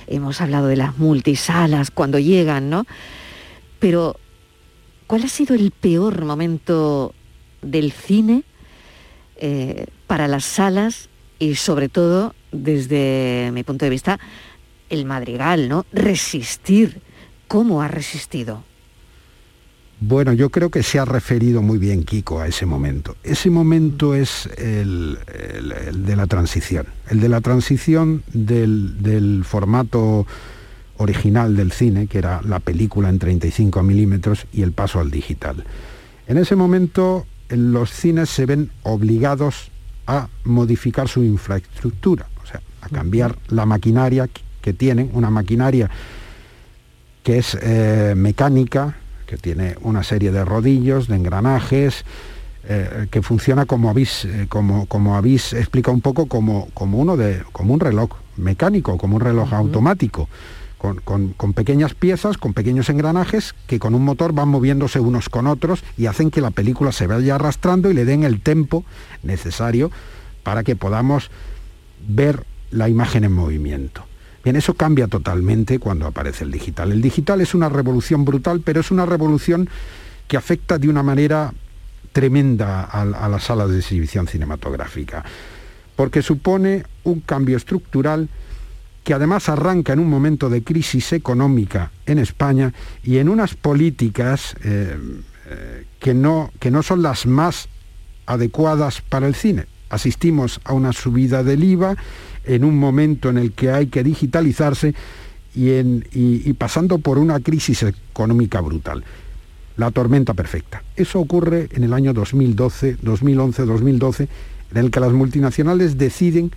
hemos 0.05 0.41
hablado 0.41 0.67
de 0.67 0.75
las 0.75 0.97
multisalas 0.97 1.91
cuando 1.91 2.19
llegan, 2.19 2.69
¿no? 2.69 2.85
Pero, 3.79 4.19
¿cuál 5.07 5.23
ha 5.23 5.29
sido 5.29 5.55
el 5.55 5.71
peor 5.71 6.23
momento 6.23 7.15
del 7.61 7.91
cine 7.93 8.43
eh, 9.37 9.87
para 10.07 10.27
las 10.27 10.45
salas 10.45 11.09
y 11.39 11.55
sobre 11.55 11.89
todo, 11.89 12.33
desde 12.51 13.51
mi 13.53 13.63
punto 13.63 13.85
de 13.85 13.89
vista, 13.89 14.19
el 14.89 15.05
madrigal, 15.05 15.67
¿no? 15.67 15.85
Resistir 15.91 17.01
¿Cómo 17.47 17.81
ha 17.81 17.87
resistido? 17.87 18.63
Bueno, 19.99 20.33
yo 20.33 20.49
creo 20.49 20.69
que 20.69 20.83
se 20.83 20.99
ha 20.99 21.05
referido 21.05 21.61
muy 21.61 21.77
bien 21.77 22.03
Kiko 22.03 22.41
a 22.41 22.47
ese 22.47 22.65
momento. 22.65 23.15
Ese 23.23 23.49
momento 23.49 24.13
es 24.13 24.49
el, 24.57 25.17
de 25.93 26.15
la 26.15 26.27
transición, 26.27 26.87
el 27.09 27.21
de 27.21 27.29
la 27.29 27.41
transición 27.41 28.23
del, 28.33 29.43
formato 29.45 30.27
original 30.97 31.55
del 31.55 31.71
cine, 31.71 32.07
que 32.07 32.17
era 32.17 32.41
la 32.41 32.59
película 32.59 33.09
en 33.09 33.19
35 33.19 33.83
milímetros, 33.83 34.47
y 34.51 34.63
el 34.63 34.73
paso 34.73 34.99
al 34.99 35.11
digital. 35.11 35.63
En 36.27 36.37
ese 36.37 36.55
momento 36.55 37.25
los 37.49 37.91
cines 37.91 38.29
se 38.29 38.45
ven 38.45 38.71
obligados 38.83 39.71
a 40.07 40.27
modificar 40.43 41.07
su 41.07 41.23
infraestructura, 41.23 42.27
o 42.43 42.45
sea, 42.45 42.61
a 42.81 42.89
cambiar 42.89 43.37
la 43.49 43.65
maquinaria 43.65 44.29
que 44.61 44.73
tienen, 44.73 45.09
una 45.13 45.29
maquinaria 45.29 45.89
que 47.23 47.39
es 47.39 47.57
eh, 47.61 48.13
mecánica, 48.15 48.95
que 49.25 49.37
tiene 49.37 49.75
una 49.81 50.03
serie 50.03 50.31
de 50.31 50.45
rodillos, 50.45 51.07
de 51.07 51.15
engranajes, 51.15 52.05
eh, 52.67 53.07
que 53.11 53.21
funciona 53.21 53.65
como 53.65 53.89
habéis, 53.89 54.25
eh, 54.25 54.45
como, 54.49 54.85
como 54.87 55.15
habéis 55.15 55.53
explicado 55.53 55.93
un 55.93 56.01
poco 56.01 56.27
como, 56.27 56.67
como, 56.73 56.99
uno 56.99 57.17
de, 57.17 57.43
como 57.51 57.73
un 57.73 57.79
reloj 57.79 58.09
mecánico, 58.37 58.97
como 58.97 59.15
un 59.17 59.21
reloj 59.21 59.53
automático. 59.53 60.29
Con, 61.03 61.53
pequeñas 61.53 61.93
piezas, 61.93 62.37
con 62.37 62.53
pequeños 62.53 62.89
engranajes 62.89 63.55
que 63.67 63.79
con 63.79 63.95
un 63.95 64.03
motor 64.03 64.33
van 64.33 64.49
moviéndose 64.49 64.99
unos 64.99 65.29
con 65.29 65.47
otros 65.47 65.83
y 65.97 66.05
hacen 66.05 66.31
que 66.31 66.41
la 66.41 66.51
película 66.51 66.91
se 66.91 67.07
vaya 67.07 67.35
arrastrando 67.35 67.89
y 67.89 67.93
le 67.93 68.05
den 68.05 68.23
el 68.23 68.41
tempo 68.41 68.85
necesario 69.23 69.91
para 70.43 70.63
que 70.63 70.75
podamos 70.75 71.31
ver 72.07 72.45
la 72.71 72.89
imagen 72.89 73.23
en 73.23 73.31
movimiento. 73.31 74.05
Bien, 74.43 74.55
eso 74.55 74.75
cambia 74.75 75.07
totalmente 75.07 75.79
cuando 75.79 76.05
aparece 76.05 76.43
el 76.43 76.51
digital. 76.51 76.91
El 76.91 77.01
digital 77.01 77.41
es 77.41 77.55
una 77.55 77.67
revolución 77.67 78.25
brutal, 78.25 78.61
pero 78.63 78.79
es 78.79 78.91
una 78.91 79.07
revolución 79.07 79.67
que 80.27 80.37
afecta 80.37 80.77
de 80.77 80.87
una 80.87 81.01
manera 81.01 81.51
tremenda 82.11 82.83
a, 82.83 83.27
las 83.27 83.43
salas 83.43 83.69
de 83.69 83.79
exhibición 83.79 84.27
cinematográfica, 84.27 85.25
porque 85.95 86.21
supone 86.21 86.85
un 87.03 87.19
cambio 87.19 87.57
estructural 87.57 88.29
que 89.05 89.13
además 89.13 89.47
arranca 89.49 89.93
en 89.93 89.99
un 89.99 90.09
momento 90.09 90.49
de 90.49 90.63
crisis 90.63 91.13
económica 91.13 91.91
en 92.07 92.17
España 92.17 92.73
y 93.03 93.19
en 93.19 93.29
unas 93.29 93.53
políticas 93.53 94.55
eh, 94.63 94.97
eh, 95.47 95.85
que, 95.99 96.15
no, 96.15 96.51
que 96.59 96.71
no 96.71 96.81
son 96.81 97.03
las 97.03 97.27
más 97.27 97.69
adecuadas 98.25 99.01
para 99.01 99.27
el 99.27 99.35
cine. 99.35 99.67
Asistimos 99.89 100.59
a 100.63 100.73
una 100.73 100.91
subida 100.91 101.43
del 101.43 101.63
IVA 101.63 101.95
en 102.45 102.63
un 102.63 102.79
momento 102.79 103.29
en 103.29 103.37
el 103.37 103.51
que 103.51 103.69
hay 103.69 103.87
que 103.87 104.03
digitalizarse 104.03 104.95
y, 105.53 106.53
pasando 106.53 106.97
por 106.97 107.19
una 107.19 107.39
crisis 107.39 107.83
económica 107.83 108.59
brutal. 108.59 109.03
La 109.77 109.91
tormenta 109.91 110.33
perfecta. 110.33 110.83
Eso 110.95 111.19
ocurre 111.19 111.69
en 111.73 111.83
el 111.83 111.93
año 111.93 112.11
2012, 112.11 112.97
2011, 113.03 113.65
2012, 113.65 114.27
en 114.71 114.77
el 114.77 114.89
que 114.89 114.99
las 114.99 115.13
multinacionales 115.13 115.95
deciden 115.95 116.51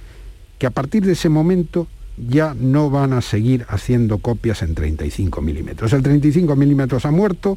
que 0.58 0.66
a 0.66 0.70
partir 0.70 1.04
de 1.04 1.12
ese 1.12 1.28
momento 1.28 1.86
ya 2.28 2.54
no 2.58 2.90
van 2.90 3.12
a 3.12 3.20
seguir 3.20 3.64
haciendo 3.68 4.18
copias 4.18 4.62
en 4.62 4.74
35 4.74 5.40
milímetros. 5.40 5.92
El 5.92 6.02
35 6.02 6.56
milímetros 6.56 7.04
ha 7.04 7.10
muerto 7.10 7.56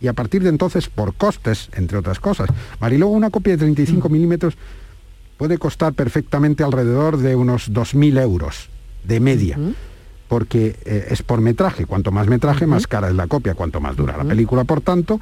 y 0.00 0.06
a 0.06 0.12
partir 0.12 0.42
de 0.42 0.48
entonces, 0.48 0.88
por 0.88 1.14
costes, 1.14 1.70
entre 1.74 1.98
otras 1.98 2.20
cosas. 2.20 2.48
Mariluego, 2.80 3.12
una 3.12 3.30
copia 3.30 3.54
de 3.54 3.58
35 3.58 4.08
milímetros 4.08 4.56
puede 5.36 5.58
costar 5.58 5.94
perfectamente 5.94 6.62
alrededor 6.62 7.16
de 7.18 7.34
unos 7.34 7.72
2.000 7.72 8.20
euros 8.20 8.68
de 9.04 9.20
media. 9.20 9.58
Porque 10.28 10.76
eh, 10.84 11.08
es 11.10 11.22
por 11.22 11.40
metraje, 11.40 11.86
cuanto 11.86 12.12
más 12.12 12.26
metraje, 12.28 12.66
más 12.66 12.86
cara 12.86 13.08
es 13.08 13.14
la 13.14 13.26
copia, 13.26 13.54
cuanto 13.54 13.80
más 13.80 13.96
dura 13.96 14.16
la 14.16 14.24
película, 14.24 14.64
por 14.64 14.82
tanto, 14.82 15.20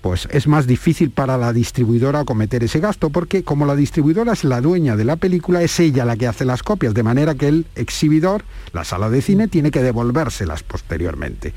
pues 0.00 0.26
es 0.30 0.46
más 0.46 0.66
difícil 0.66 1.10
para 1.10 1.36
la 1.36 1.52
distribuidora 1.52 2.24
cometer 2.24 2.64
ese 2.64 2.80
gasto, 2.80 3.10
porque 3.10 3.44
como 3.44 3.66
la 3.66 3.76
distribuidora 3.76 4.32
es 4.32 4.44
la 4.44 4.60
dueña 4.60 4.96
de 4.96 5.04
la 5.04 5.16
película, 5.16 5.62
es 5.62 5.78
ella 5.78 6.04
la 6.04 6.16
que 6.16 6.26
hace 6.26 6.44
las 6.44 6.62
copias, 6.62 6.94
de 6.94 7.02
manera 7.02 7.34
que 7.34 7.48
el 7.48 7.66
exhibidor, 7.74 8.44
la 8.72 8.84
sala 8.84 9.10
de 9.10 9.20
cine, 9.20 9.48
tiene 9.48 9.70
que 9.70 9.82
devolvérselas 9.82 10.62
posteriormente. 10.62 11.52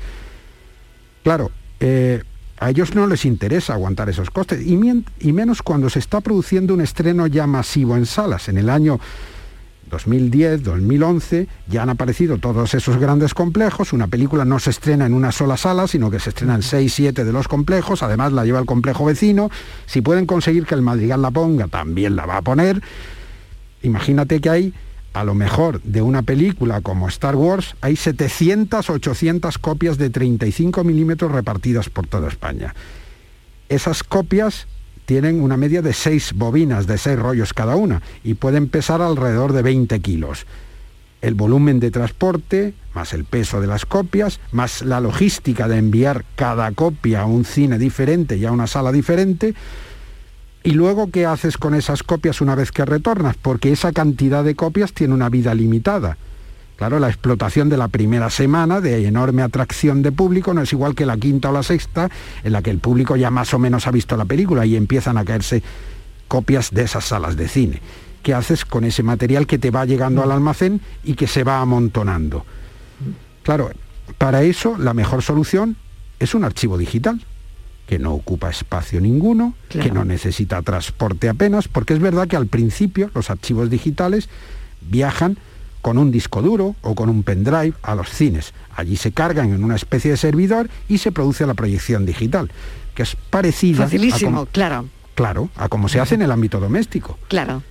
Claro, 1.22 1.50
eh, 1.80 2.22
a 2.58 2.70
ellos 2.70 2.94
no 2.94 3.06
les 3.06 3.24
interesa 3.24 3.72
aguantar 3.72 4.10
esos 4.10 4.30
costes, 4.30 4.60
y, 4.60 4.78
y 5.20 5.32
menos 5.32 5.62
cuando 5.62 5.88
se 5.88 5.98
está 5.98 6.20
produciendo 6.20 6.74
un 6.74 6.82
estreno 6.82 7.26
ya 7.26 7.46
masivo 7.46 7.96
en 7.96 8.04
salas. 8.04 8.48
En 8.48 8.58
el 8.58 8.68
año 8.68 9.00
2010, 9.90 10.62
2011, 10.62 11.48
ya 11.68 11.82
han 11.82 11.90
aparecido 11.90 12.38
todos 12.38 12.74
esos 12.74 12.96
grandes 12.98 13.34
complejos. 13.34 13.92
Una 13.92 14.06
película 14.06 14.44
no 14.44 14.58
se 14.58 14.70
estrena 14.70 15.06
en 15.06 15.14
una 15.14 15.32
sola 15.32 15.56
sala, 15.56 15.86
sino 15.86 16.10
que 16.10 16.20
se 16.20 16.30
estrena 16.30 16.54
en 16.54 16.62
6, 16.62 16.92
7 16.92 17.24
de 17.24 17.32
los 17.32 17.48
complejos. 17.48 18.02
Además 18.02 18.32
la 18.32 18.44
lleva 18.44 18.58
el 18.58 18.66
complejo 18.66 19.04
vecino. 19.04 19.50
Si 19.86 20.00
pueden 20.00 20.26
conseguir 20.26 20.66
que 20.66 20.74
el 20.74 20.82
Madrigal 20.82 21.22
la 21.22 21.30
ponga, 21.30 21.68
también 21.68 22.16
la 22.16 22.26
va 22.26 22.38
a 22.38 22.42
poner. 22.42 22.82
Imagínate 23.82 24.40
que 24.40 24.50
hay 24.50 24.74
a 25.14 25.22
lo 25.22 25.34
mejor 25.34 25.80
de 25.82 26.02
una 26.02 26.22
película 26.22 26.80
como 26.80 27.08
Star 27.08 27.36
Wars 27.36 27.76
hay 27.80 27.94
700, 27.94 28.90
800 28.90 29.58
copias 29.58 29.96
de 29.96 30.10
35 30.10 30.82
milímetros 30.82 31.30
repartidas 31.30 31.88
por 31.88 32.06
toda 32.06 32.28
España. 32.28 32.74
Esas 33.68 34.02
copias 34.02 34.66
tienen 35.06 35.42
una 35.42 35.56
media 35.56 35.82
de 35.82 35.92
6 35.92 36.32
bobinas, 36.34 36.86
de 36.86 36.98
6 36.98 37.18
rollos 37.18 37.52
cada 37.52 37.76
una, 37.76 38.02
y 38.22 38.34
pueden 38.34 38.68
pesar 38.68 39.02
alrededor 39.02 39.52
de 39.52 39.62
20 39.62 40.00
kilos. 40.00 40.46
El 41.20 41.34
volumen 41.34 41.80
de 41.80 41.90
transporte, 41.90 42.74
más 42.94 43.12
el 43.12 43.24
peso 43.24 43.60
de 43.60 43.66
las 43.66 43.86
copias, 43.86 44.40
más 44.52 44.82
la 44.82 45.00
logística 45.00 45.68
de 45.68 45.78
enviar 45.78 46.24
cada 46.36 46.70
copia 46.72 47.22
a 47.22 47.26
un 47.26 47.44
cine 47.44 47.78
diferente 47.78 48.36
y 48.36 48.44
a 48.44 48.52
una 48.52 48.66
sala 48.66 48.92
diferente, 48.92 49.54
¿Y 50.66 50.70
luego 50.70 51.10
qué 51.10 51.26
haces 51.26 51.58
con 51.58 51.74
esas 51.74 52.02
copias 52.02 52.40
una 52.40 52.54
vez 52.54 52.72
que 52.72 52.86
retornas? 52.86 53.36
Porque 53.36 53.70
esa 53.70 53.92
cantidad 53.92 54.42
de 54.42 54.54
copias 54.54 54.94
tiene 54.94 55.12
una 55.12 55.28
vida 55.28 55.54
limitada. 55.54 56.16
Claro, 56.76 56.98
la 56.98 57.08
explotación 57.08 57.68
de 57.68 57.76
la 57.76 57.88
primera 57.88 58.30
semana 58.30 58.80
de 58.80 59.06
enorme 59.06 59.42
atracción 59.42 60.02
de 60.02 60.10
público 60.10 60.52
no 60.54 60.62
es 60.62 60.72
igual 60.72 60.94
que 60.94 61.06
la 61.06 61.16
quinta 61.16 61.50
o 61.50 61.52
la 61.52 61.62
sexta, 61.62 62.10
en 62.42 62.52
la 62.52 62.62
que 62.62 62.70
el 62.70 62.78
público 62.78 63.14
ya 63.16 63.30
más 63.30 63.54
o 63.54 63.58
menos 63.58 63.86
ha 63.86 63.92
visto 63.92 64.16
la 64.16 64.24
película 64.24 64.66
y 64.66 64.74
empiezan 64.74 65.16
a 65.16 65.24
caerse 65.24 65.62
copias 66.26 66.72
de 66.72 66.82
esas 66.82 67.04
salas 67.04 67.36
de 67.36 67.48
cine. 67.48 67.80
¿Qué 68.22 68.34
haces 68.34 68.64
con 68.64 68.84
ese 68.84 69.02
material 69.02 69.46
que 69.46 69.58
te 69.58 69.70
va 69.70 69.84
llegando 69.84 70.22
al 70.22 70.32
almacén 70.32 70.80
y 71.04 71.14
que 71.14 71.26
se 71.26 71.44
va 71.44 71.60
amontonando? 71.60 72.44
Claro, 73.42 73.70
para 74.18 74.42
eso 74.42 74.76
la 74.78 74.94
mejor 74.94 75.22
solución 75.22 75.76
es 76.18 76.34
un 76.34 76.44
archivo 76.44 76.76
digital 76.78 77.24
que 77.86 77.98
no 77.98 78.14
ocupa 78.14 78.50
espacio 78.50 79.00
ninguno, 79.00 79.54
que 79.68 79.90
no 79.90 80.04
necesita 80.04 80.62
transporte 80.62 81.28
apenas, 81.28 81.68
porque 81.68 81.92
es 81.92 82.00
verdad 82.00 82.26
que 82.26 82.36
al 82.36 82.46
principio 82.46 83.10
los 83.14 83.30
archivos 83.30 83.68
digitales 83.68 84.28
viajan 84.80 85.36
con 85.84 85.98
un 85.98 86.10
disco 86.10 86.40
duro 86.40 86.76
o 86.80 86.94
con 86.94 87.10
un 87.10 87.22
pendrive 87.24 87.74
a 87.82 87.94
los 87.94 88.08
cines. 88.08 88.54
Allí 88.74 88.96
se 88.96 89.12
cargan 89.12 89.52
en 89.52 89.62
una 89.62 89.76
especie 89.76 90.12
de 90.12 90.16
servidor 90.16 90.70
y 90.88 90.96
se 90.96 91.12
produce 91.12 91.46
la 91.46 91.52
proyección 91.52 92.06
digital, 92.06 92.50
que 92.94 93.02
es 93.02 93.16
parecida 93.28 93.84
Facilísimo, 93.84 94.46
claro. 94.46 94.88
Claro, 95.14 95.50
a 95.56 95.68
como 95.68 95.90
se 95.90 96.00
hace 96.00 96.14
en 96.14 96.22
el 96.22 96.32
ámbito 96.32 96.58
doméstico. 96.58 97.18
Claro, 97.28 97.62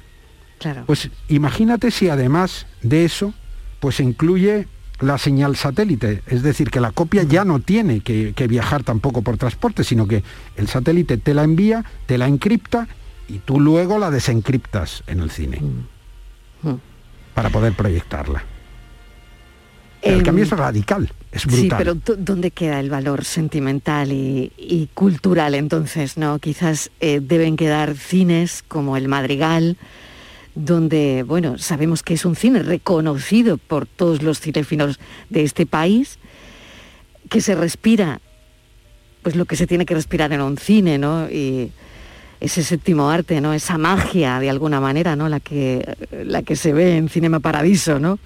claro. 0.59 0.83
Pues 0.85 1.09
imagínate 1.27 1.89
si 1.89 2.07
además 2.07 2.67
de 2.83 3.03
eso, 3.03 3.33
pues 3.79 3.99
incluye 3.99 4.67
la 4.99 5.17
señal 5.17 5.55
satélite, 5.55 6.21
es 6.27 6.43
decir, 6.43 6.69
que 6.69 6.79
la 6.79 6.91
copia 6.91 7.23
ya 7.23 7.43
no 7.43 7.61
tiene 7.61 8.01
que, 8.01 8.47
viajar 8.47 8.83
tampoco 8.83 9.23
por 9.23 9.37
transporte, 9.37 9.83
sino 9.83 10.07
que 10.07 10.23
el 10.55 10.67
satélite 10.67 11.17
te 11.17 11.33
la 11.33 11.43
envía, 11.43 11.83
te 12.05 12.19
la 12.19 12.27
encripta 12.27 12.87
y 13.27 13.39
tú 13.39 13.59
luego 13.59 13.97
la 13.97 14.11
desencriptas 14.11 15.03
en 15.07 15.19
el 15.19 15.31
cine 15.31 15.59
mm. 15.59 15.92
Para 17.33 17.49
poder 17.49 17.73
proyectarla. 17.73 18.43
El 20.03 20.15
em, 20.15 20.23
cambio 20.23 20.43
es 20.43 20.49
radical, 20.49 21.09
es 21.31 21.45
brutal. 21.45 21.61
Sí, 21.61 21.71
pero 21.77 22.17
¿dónde 22.17 22.51
queda 22.51 22.79
el 22.79 22.89
valor 22.89 23.23
sentimental 23.23 24.11
y, 24.11 24.89
cultural 24.93 25.55
entonces? 25.55 26.17
no 26.17 26.39
Quizás 26.39 26.91
eh, 26.99 27.21
deben 27.23 27.55
quedar 27.55 27.95
cines 27.95 28.63
como 28.67 28.97
el 28.97 29.07
Madrigal, 29.07 29.77
donde, 30.55 31.23
bueno, 31.23 31.57
sabemos 31.57 32.03
que 32.03 32.15
es 32.15 32.25
un 32.25 32.35
cine 32.35 32.63
reconocido 32.63 33.57
por 33.57 33.85
todos 33.85 34.21
los 34.21 34.41
cinefilos 34.41 34.99
de 35.29 35.43
este 35.43 35.65
país, 35.65 36.19
que 37.29 37.41
se 37.41 37.55
respira 37.55 38.19
pues 39.23 39.37
lo 39.37 39.45
que 39.45 39.55
se 39.55 39.65
tiene 39.65 39.85
que 39.85 39.95
respirar 39.95 40.33
en 40.33 40.41
un 40.41 40.57
cine, 40.57 40.97
¿no? 40.97 41.29
Y 41.29 41.71
ese 42.43 42.63
séptimo 42.63 43.09
arte, 43.09 43.39
¿no? 43.41 43.53
Esa 43.53 43.77
magia 43.77 44.39
de 44.39 44.49
alguna 44.49 44.79
manera, 44.79 45.15
¿no? 45.15 45.29
La 45.29 45.39
que, 45.39 45.95
la 46.25 46.43
que 46.43 46.55
se 46.55 46.73
ve 46.73 46.97
en 46.97 47.09
Cinema 47.09 47.39
Paradiso, 47.39 47.99
¿no? 47.99 48.19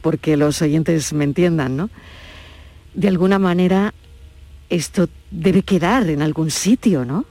Porque 0.00 0.36
los 0.36 0.60
oyentes 0.62 1.12
me 1.12 1.24
entiendan, 1.24 1.76
¿no? 1.76 1.88
De 2.94 3.08
alguna 3.08 3.38
manera 3.38 3.94
esto 4.68 5.08
debe 5.30 5.62
quedar 5.62 6.08
en 6.10 6.22
algún 6.22 6.50
sitio, 6.50 7.04
¿no? 7.04 7.24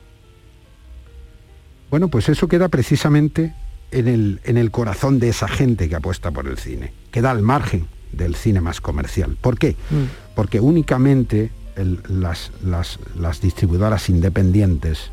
Bueno, 1.89 2.07
pues 2.07 2.29
eso 2.29 2.47
queda 2.47 2.69
precisamente 2.69 3.53
en 3.91 4.07
el, 4.07 4.39
en 4.45 4.57
el 4.57 4.71
corazón 4.71 5.19
de 5.19 5.29
esa 5.29 5.50
gente 5.50 5.89
que 5.89 5.95
apuesta 5.95 6.31
por 6.31 6.47
el 6.47 6.57
cine. 6.57 6.93
Queda 7.11 7.31
al 7.31 7.41
margen 7.41 7.88
del 8.13 8.35
cine 8.35 8.61
más 8.61 8.79
comercial. 8.79 9.38
¿Por 9.39 9.59
qué? 9.59 9.71
Mm. 9.89 10.33
Porque 10.35 10.61
únicamente 10.61 11.51
las, 11.75 12.51
las, 12.63 13.41
distribuidoras 13.41 14.09
independientes, 14.09 15.11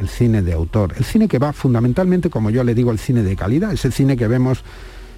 el 0.00 0.08
cine 0.08 0.42
de 0.42 0.52
autor, 0.52 0.94
el 0.96 1.04
cine 1.04 1.28
que 1.28 1.38
va 1.38 1.52
fundamentalmente, 1.52 2.30
como 2.30 2.50
yo 2.50 2.64
le 2.64 2.74
digo, 2.74 2.90
el 2.90 2.98
cine 2.98 3.22
de 3.22 3.36
calidad, 3.36 3.72
es 3.72 3.84
el 3.84 3.92
cine 3.92 4.16
que 4.16 4.26
vemos 4.26 4.64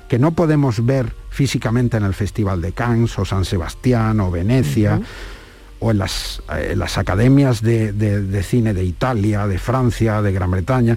que 0.08 0.18
no 0.18 0.32
podemos 0.32 0.84
ver 0.84 1.12
físicamente 1.30 1.96
en 1.96 2.04
el 2.04 2.14
Festival 2.14 2.60
de 2.60 2.72
Cannes 2.72 3.18
o 3.18 3.24
San 3.24 3.44
Sebastián 3.44 4.20
o 4.20 4.30
Venecia. 4.30 5.00
o 5.80 5.90
en 5.90 5.98
las, 5.98 6.42
las 6.76 6.96
academias 6.96 7.60
de, 7.60 8.42
cine 8.42 8.72
de 8.72 8.84
Italia, 8.84 9.46
de 9.46 9.58
Francia, 9.58 10.22
de 10.22 10.32
Gran 10.32 10.50
Bretaña, 10.50 10.96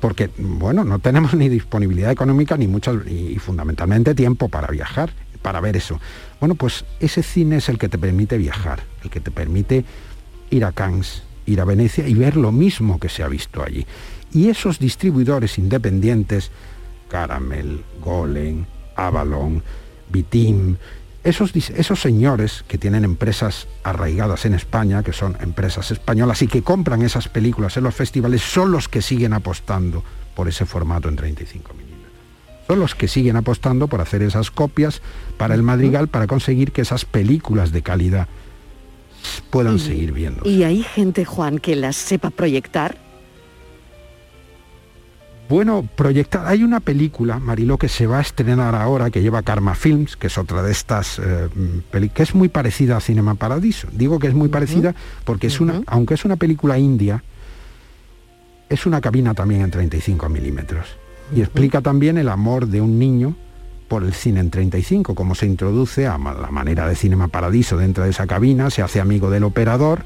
porque, 0.00 0.30
bueno, 0.38 0.84
no 0.84 1.00
tenemos 1.00 1.34
ni 1.34 1.48
disponibilidad 1.48 2.10
económica 2.10 2.56
ni 2.56 2.66
muchas, 2.66 3.06
y 3.06 3.38
fundamentalmente 3.38 4.14
tiempo 4.14 4.48
para 4.48 4.68
viajar, 4.68 5.10
para 5.42 5.60
ver 5.60 5.76
eso. 5.76 6.00
Bueno, 6.40 6.54
pues 6.54 6.84
ese 7.00 7.22
cine 7.22 7.56
es 7.56 7.68
el 7.68 7.78
que 7.78 7.88
te 7.88 7.98
permite 7.98 8.38
viajar, 8.38 8.80
el 9.02 9.10
que 9.10 9.20
te 9.20 9.30
permite 9.30 9.84
ir 10.50 10.64
a 10.64 10.72
Cannes, 10.72 11.22
ir 11.46 11.60
a 11.60 11.64
Venecia 11.64 12.06
y 12.06 12.14
ver 12.14 12.36
lo 12.36 12.52
mismo 12.52 12.98
que 12.98 13.08
se 13.08 13.22
ha 13.22 13.28
visto 13.28 13.62
allí. 13.62 13.86
Y 14.32 14.48
esos 14.48 14.78
distribuidores 14.78 15.58
independientes, 15.58 16.50
Caramel, 17.08 17.82
Golem, 18.04 18.66
Avalon, 18.96 19.62
Bitim, 20.10 20.76
esos, 21.24 21.54
esos, 21.56 22.00
señores 22.00 22.64
que 22.68 22.78
tienen 22.78 23.04
empresas 23.04 23.66
arraigadas 23.82 24.44
en 24.44 24.54
España, 24.54 25.02
que 25.02 25.12
son 25.12 25.36
empresas 25.40 25.90
españolas 25.90 26.42
y 26.42 26.46
que 26.46 26.62
compran 26.62 27.02
esas 27.02 27.28
películas 27.28 27.76
en 27.76 27.84
los 27.84 27.94
festivales, 27.94 28.42
son 28.42 28.70
los 28.70 28.88
que 28.88 29.02
siguen 29.02 29.32
apostando 29.32 30.04
por 30.34 30.46
ese 30.46 30.66
formato 30.66 31.08
en 31.08 31.16
35 31.16 31.74
milímetros 31.74 31.96
son 32.66 32.80
los 32.80 32.94
que 32.94 33.08
siguen 33.08 33.36
apostando 33.36 33.86
por 33.86 34.00
hacer 34.00 34.22
esas 34.22 34.50
copias 34.50 35.00
para 35.36 35.54
el 35.54 35.62
Madrigal 35.62 36.08
para 36.08 36.26
conseguir 36.26 36.72
que 36.72 36.82
esas 36.82 37.04
películas 37.04 37.72
de 37.72 37.82
calidad 37.82 38.28
puedan 39.50 39.78
seguir 39.78 40.12
viendo. 40.12 40.48
¿Y 40.48 40.62
hay 40.62 40.82
gente, 40.82 41.24
Juan, 41.24 41.58
que 41.58 41.76
las 41.76 41.96
sepa 41.96 42.30
proyectar? 42.30 42.98
Bueno, 45.48 45.88
proyectar. 45.94 46.46
Hay 46.46 46.64
una 46.64 46.80
película, 46.80 47.38
Mariló, 47.38 47.78
que 47.78 47.88
se 47.88 48.06
va 48.06 48.18
a 48.18 48.20
estrenar 48.20 48.74
ahora, 48.74 49.10
que 49.10 49.22
lleva 49.22 49.42
Karma 49.42 49.76
Films, 49.76 50.16
que 50.16 50.26
es 50.26 50.38
otra 50.38 50.62
de 50.62 50.72
estas 50.72 51.20
eh, 51.20 51.48
películas, 51.90 52.16
que 52.16 52.22
es 52.24 52.34
muy 52.34 52.48
parecida 52.48 52.96
a 52.96 53.00
Cinema 53.00 53.36
Paradiso. 53.36 53.86
Digo 53.92 54.18
que 54.18 54.26
es 54.26 54.34
muy 54.34 54.48
parecida 54.48 54.94
porque 55.24 55.46
es 55.46 55.60
una, 55.60 55.82
aunque 55.86 56.14
es 56.14 56.24
una 56.24 56.36
película 56.36 56.78
india, 56.78 57.22
es 58.68 58.86
una 58.86 59.00
cabina 59.00 59.34
también 59.34 59.62
en 59.62 59.70
35 59.70 60.28
milímetros 60.28 60.96
y 61.34 61.40
explica 61.40 61.80
también 61.80 62.18
el 62.18 62.28
amor 62.28 62.66
de 62.66 62.80
un 62.80 62.98
niño 62.98 63.36
por 63.88 64.02
el 64.02 64.12
cine 64.12 64.40
en 64.40 64.50
35, 64.50 65.14
cómo 65.14 65.34
se 65.34 65.46
introduce 65.46 66.06
a 66.06 66.18
la 66.18 66.50
manera 66.50 66.88
de 66.88 66.96
Cinema 66.96 67.28
Paradiso 67.28 67.76
dentro 67.76 68.04
de 68.04 68.10
esa 68.10 68.26
cabina, 68.26 68.70
se 68.70 68.82
hace 68.82 69.00
amigo 69.00 69.30
del 69.30 69.44
operador, 69.44 70.04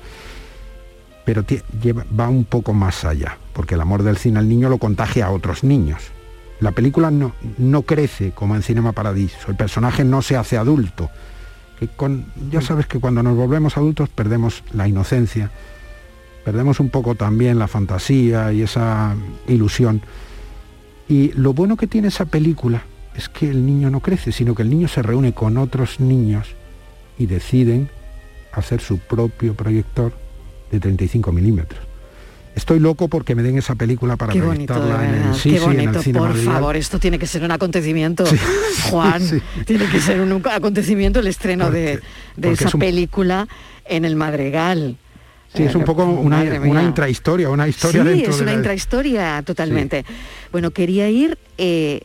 pero 1.25 1.45
va 2.19 2.29
un 2.29 2.45
poco 2.45 2.73
más 2.73 3.05
allá, 3.05 3.39
porque 3.53 3.75
el 3.75 3.81
amor 3.81 4.03
del 4.03 4.17
cine 4.17 4.39
al 4.39 4.49
niño 4.49 4.69
lo 4.69 4.79
contagia 4.79 5.27
a 5.27 5.31
otros 5.31 5.65
niños. 5.65 6.03
La 6.61 6.73
película 6.73 7.11
no, 7.11 7.33
no 7.59 7.83
crece 7.83 8.33
como 8.33 8.55
en 8.55 8.63
Cinema 8.63 8.93
Paradiso, 8.93 9.49
el 9.49 9.57
personaje 9.57 10.05
no 10.05 10.23
se 10.23 10.37
hace 10.37 10.59
adulto. 10.59 11.11
Que 11.79 11.89
con, 11.89 12.27
ya 12.51 12.61
sabes 12.61 12.87
que 12.87 13.01
cuando 13.01 13.23
nos 13.23 13.37
volvemos 13.37 13.79
adultos 13.79 14.11
perdemos 14.11 14.63
la 14.73 14.87
inocencia, 14.87 15.51
perdemos 16.45 16.81
un 16.81 16.91
poco 16.91 17.15
también 17.15 17.59
la 17.59 17.69
fantasía 17.69 18.53
y 18.53 18.63
esa 18.63 19.15
ilusión 19.49 20.03
y 21.09 21.33
lo 21.33 21.53
bueno 21.55 21.77
que 21.77 21.89
tiene 21.89 22.09
esa 22.09 22.25
película 22.25 22.85
es 23.21 23.29
que 23.29 23.51
el 23.51 23.67
niño 23.67 23.91
no 23.91 24.01
crece, 24.01 24.33
sino 24.33 24.55
que 24.55 24.63
el 24.63 24.71
niño 24.71 24.89
se 24.89 25.03
reúne 25.03 25.35
con 25.35 25.59
otros 25.59 26.01
niños 26.01 26.49
y 27.19 27.27
deciden 27.27 27.91
hacer 28.51 28.81
su 28.81 28.99
propio 28.99 29.53
proyector 29.53 30.13
de 30.73 30.81
35 30.81 31.31
milímetros. 31.31 31.81
Estoy 32.57 32.81
loco 32.81 33.09
porque 33.09 33.35
me 33.35 33.43
den 33.43 33.59
esa 33.59 33.75
película 33.75 34.17
para 34.17 34.33
proyectarla 34.33 35.07
en 35.07 35.15
el 35.15 35.35
sí, 35.35 35.55
en 35.55 35.81
el 35.81 36.03
cine 36.03 36.19
Por 36.19 36.35
favor, 36.35 36.77
esto 36.77 36.99
tiene 36.99 37.19
que 37.19 37.27
ser 37.27 37.45
un 37.45 37.51
acontecimiento, 37.51 38.25
Juan. 38.91 39.23
Tiene 39.67 39.87
que 39.87 40.01
ser 40.01 40.21
un 40.21 40.43
acontecimiento 40.51 41.21
el 41.21 41.27
estreno 41.27 41.71
de, 41.71 42.01
esa 42.41 42.71
película 42.71 43.47
en 43.85 44.07
el 44.07 44.17
Madrigal. 44.17 44.97
Sí, 45.55 45.65
es 45.65 45.75
un 45.75 45.85
poco 45.85 46.05
una, 46.05 46.43
intrahistoria, 46.83 47.51
una 47.51 47.69
historia 47.69 48.05
sí, 48.05 48.25
es 48.25 48.41
una 48.41 48.55
intrahistoria 48.55 49.43
totalmente. 49.43 50.07
Bueno, 50.53 50.71
quería 50.71 51.11
ir 51.11 51.37
eh, 51.59 52.03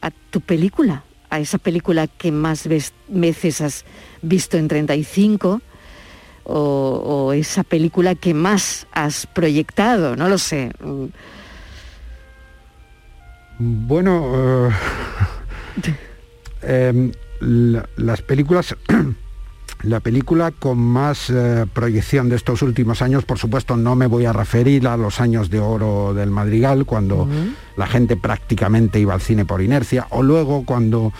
a 0.00 0.10
tu 0.10 0.40
película, 0.40 1.04
a 1.30 1.40
esa 1.40 1.58
película 1.58 2.06
que 2.06 2.32
más 2.32 2.68
veces 3.08 3.60
has 3.60 3.84
visto 4.22 4.56
en 4.56 4.68
35, 4.68 5.60
o, 6.44 7.32
esa 7.32 7.62
película 7.62 8.14
que 8.14 8.34
más 8.34 8.86
has 8.92 9.26
proyectado, 9.26 10.16
no 10.16 10.28
lo 10.28 10.38
sé. 10.38 10.72
Bueno, 13.58 14.70
eh, 16.62 16.92
em, 16.92 17.12
las 17.40 18.22
películas 18.22 18.74
la 19.82 20.00
película 20.00 20.50
con 20.50 20.78
más 20.78 21.30
eh, 21.30 21.66
proyección 21.72 22.28
de 22.28 22.36
estos 22.36 22.62
últimos 22.62 23.02
años, 23.02 23.24
por 23.24 23.38
supuesto 23.38 23.76
no 23.76 23.96
me 23.96 24.06
voy 24.06 24.26
a 24.26 24.32
referir 24.32 24.86
a 24.86 24.96
los 24.96 25.20
años 25.20 25.48
de 25.50 25.60
oro 25.60 26.12
del 26.12 26.30
Madrigal, 26.30 26.84
cuando 26.84 27.28
la 27.76 27.86
gente 27.86 28.16
prácticamente 28.16 29.00
iba 29.00 29.14
al 29.14 29.20
cine 29.20 29.44
por 29.44 29.62
inercia, 29.62 30.06
o 30.10 30.22
luego 30.22 30.64
cuando, 30.66 31.12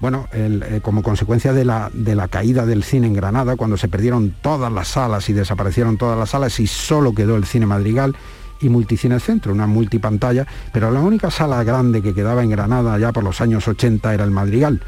bueno, 0.00 0.26
eh, 0.32 0.80
como 0.82 1.02
consecuencia 1.02 1.52
de 1.52 1.64
la, 1.64 1.90
de 1.92 2.14
la 2.14 2.28
caída 2.28 2.66
del 2.66 2.82
cine 2.82 3.06
en 3.06 3.14
Granada, 3.14 3.56
cuando 3.56 3.76
se 3.76 3.88
perdieron 3.88 4.34
todas 4.42 4.72
las 4.72 4.88
salas 4.88 5.28
y 5.28 5.32
desaparecieron 5.32 5.96
todas 5.96 6.18
las 6.18 6.30
salas 6.30 6.58
y 6.58 6.66
solo 6.66 7.14
quedó 7.14 7.36
el 7.36 7.44
cine 7.44 7.66
Madrigal 7.66 8.16
y 8.60 8.68
Multicine 8.68 9.20
Centro, 9.20 9.52
una 9.52 9.66
multipantalla, 9.66 10.46
pero 10.72 10.90
la 10.90 11.00
única 11.00 11.30
sala 11.30 11.62
grande 11.64 12.02
que 12.02 12.14
quedaba 12.14 12.42
en 12.42 12.50
Granada 12.50 12.98
ya 12.98 13.12
por 13.12 13.24
los 13.24 13.40
años 13.40 13.66
80 13.68 14.14
era 14.14 14.24
el 14.24 14.30
Madrigal 14.30 14.80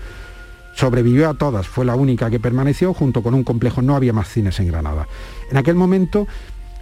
Sobrevivió 0.74 1.30
a 1.30 1.34
todas, 1.34 1.68
fue 1.68 1.84
la 1.84 1.94
única 1.94 2.30
que 2.30 2.40
permaneció, 2.40 2.92
junto 2.94 3.22
con 3.22 3.34
un 3.34 3.44
complejo, 3.44 3.80
no 3.80 3.94
había 3.94 4.12
más 4.12 4.28
cines 4.28 4.58
en 4.58 4.68
Granada. 4.68 5.06
En 5.50 5.56
aquel 5.56 5.76
momento 5.76 6.26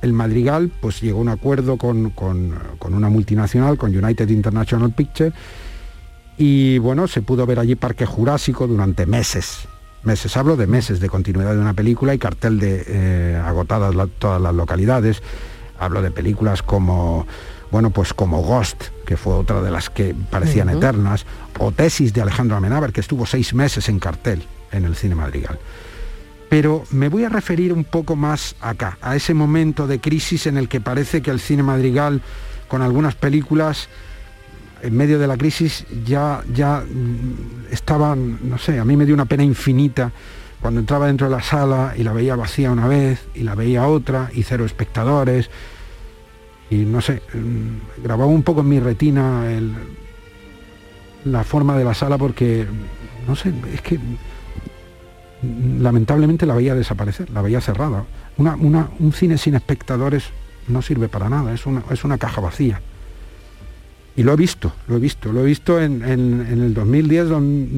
el 0.01 0.13
Madrigal 0.13 0.73
pues 0.81 1.01
llegó 1.01 1.19
a 1.19 1.23
un 1.23 1.29
acuerdo 1.29 1.77
con, 1.77 2.13
una 2.81 3.09
multinacional, 3.09 3.79
con 3.79 3.97
United 3.97 4.29
International 4.29 4.93
Pictures, 4.93 5.33
y 6.37 6.79
bueno, 6.79 7.07
se 7.07 7.23
pudo 7.23 7.47
ver 7.47 7.59
allí 7.59 7.77
Parque 7.77 8.07
Jurásico 8.07 8.67
durante 8.67 9.07
meses. 9.07 9.69
Meses, 10.03 10.37
hablo 10.37 10.57
de 10.57 10.67
meses 10.67 10.99
de 10.99 11.09
continuidad 11.09 11.55
de 11.55 11.61
una 11.61 11.75
película 11.75 12.15
y 12.15 12.19
cartel 12.19 12.59
de 12.59 12.85
eh, 12.87 13.43
agotadas 13.45 13.95
todas 14.19 14.41
las 14.41 14.55
localidades. 14.55 15.23
Hablo 15.79 16.03
de 16.03 16.11
películas 16.11 16.63
como 16.63 17.27
bueno, 17.73 17.89
pues 17.89 18.13
como 18.13 18.43
Ghost, 18.43 18.85
que 19.07 19.17
fue 19.17 19.33
otra 19.33 19.63
de 19.63 19.71
las 19.71 19.89
que 19.89 20.15
parecían 20.15 20.69
eternas, 20.69 21.25
o 21.59 21.73
Tesis 21.73 22.13
de 22.13 22.21
Alejandro 22.21 22.55
Amenábar, 22.55 22.93
que 22.93 23.01
estuvo 23.01 23.25
seis 23.25 23.55
meses 23.55 23.89
en 23.89 23.99
cartel 23.99 24.45
en 24.73 24.85
el 24.85 24.95
cine 24.95 25.15
Madrigal. 25.15 25.59
Pero 26.51 26.85
me 26.91 27.09
voy 27.09 27.25
a 27.25 27.31
referir 27.31 27.73
un 27.73 27.85
poco 27.85 28.15
más 28.15 28.57
acá, 28.61 28.99
a 29.01 29.17
ese 29.17 29.33
momento 29.33 29.87
de 29.87 30.01
crisis 30.01 30.47
en 30.47 30.59
el 30.59 30.69
que 30.69 30.83
parece 30.83 31.23
que 31.23 31.31
el 31.31 31.41
cine 31.41 31.63
Madrigal, 31.63 32.21
con 32.69 32.83
algunas 32.83 33.15
películas, 33.15 33.89
en 34.83 34.95
medio 34.95 35.19
de 35.19 35.27
la 35.27 35.39
crisis, 35.39 35.87
ya, 36.05 36.45
ya 36.53 36.81
mm, 36.81 37.73
estaba, 37.73 38.15
no 38.15 38.59
sé, 38.59 38.81
a 38.81 38.85
mí 38.85 38.99
me 38.99 39.07
dio 39.07 39.15
una 39.15 39.25
pena 39.25 39.45
infinita 39.45 40.13
cuando 40.61 40.79
entraba 40.79 41.07
dentro 41.07 41.27
de 41.27 41.37
la 41.37 41.43
sala 41.43 41.95
y 41.97 42.03
la 42.03 42.13
veía 42.13 42.37
vacía 42.37 42.71
una 42.71 42.87
vez 42.87 43.25
y 43.35 43.45
la 43.45 43.55
veía 43.55 43.87
otra 43.87 44.29
y 44.35 44.43
cero 44.43 44.67
espectadores 44.67 45.49
y 46.73 46.87
no 46.87 47.03
sé, 47.03 47.21
mm, 47.35 48.03
grababa 48.03 48.31
un 48.31 48.43
poco 48.43 48.63
en 48.63 48.69
mi 48.69 48.81
retina 48.81 49.45
la 51.27 51.45
forma 51.45 51.77
de 51.77 51.85
la 51.85 51.93
sala 51.93 52.17
porque, 52.17 52.67
no 53.29 53.37
sé, 53.37 53.53
es 53.75 53.83
que 53.83 53.99
lamentablemente 55.79 56.47
la 56.47 56.55
veía 56.55 56.75
desaparecer, 56.75 57.29
la 57.29 57.43
veía 57.43 57.61
cerrada. 57.61 58.05
un 58.39 59.13
cine 59.13 59.37
sin 59.37 59.55
espectadores 59.55 60.25
no 60.69 60.81
sirve 60.81 61.09
para 61.09 61.29
nada, 61.29 61.53
es 61.53 61.67
una, 61.67 61.83
es 61.91 62.05
una 62.05 62.17
caja 62.17 62.41
vacía. 62.41 62.81
Y 64.17 64.23
lo 64.23 64.33
he 64.33 64.37
visto, 64.37 64.73
lo 64.89 64.97
he 64.97 64.99
visto, 64.99 65.31
lo 65.31 65.41
he 65.41 65.45
visto 65.45 65.79
en, 65.79 66.03
el 66.03 66.73
2010, 66.73 67.29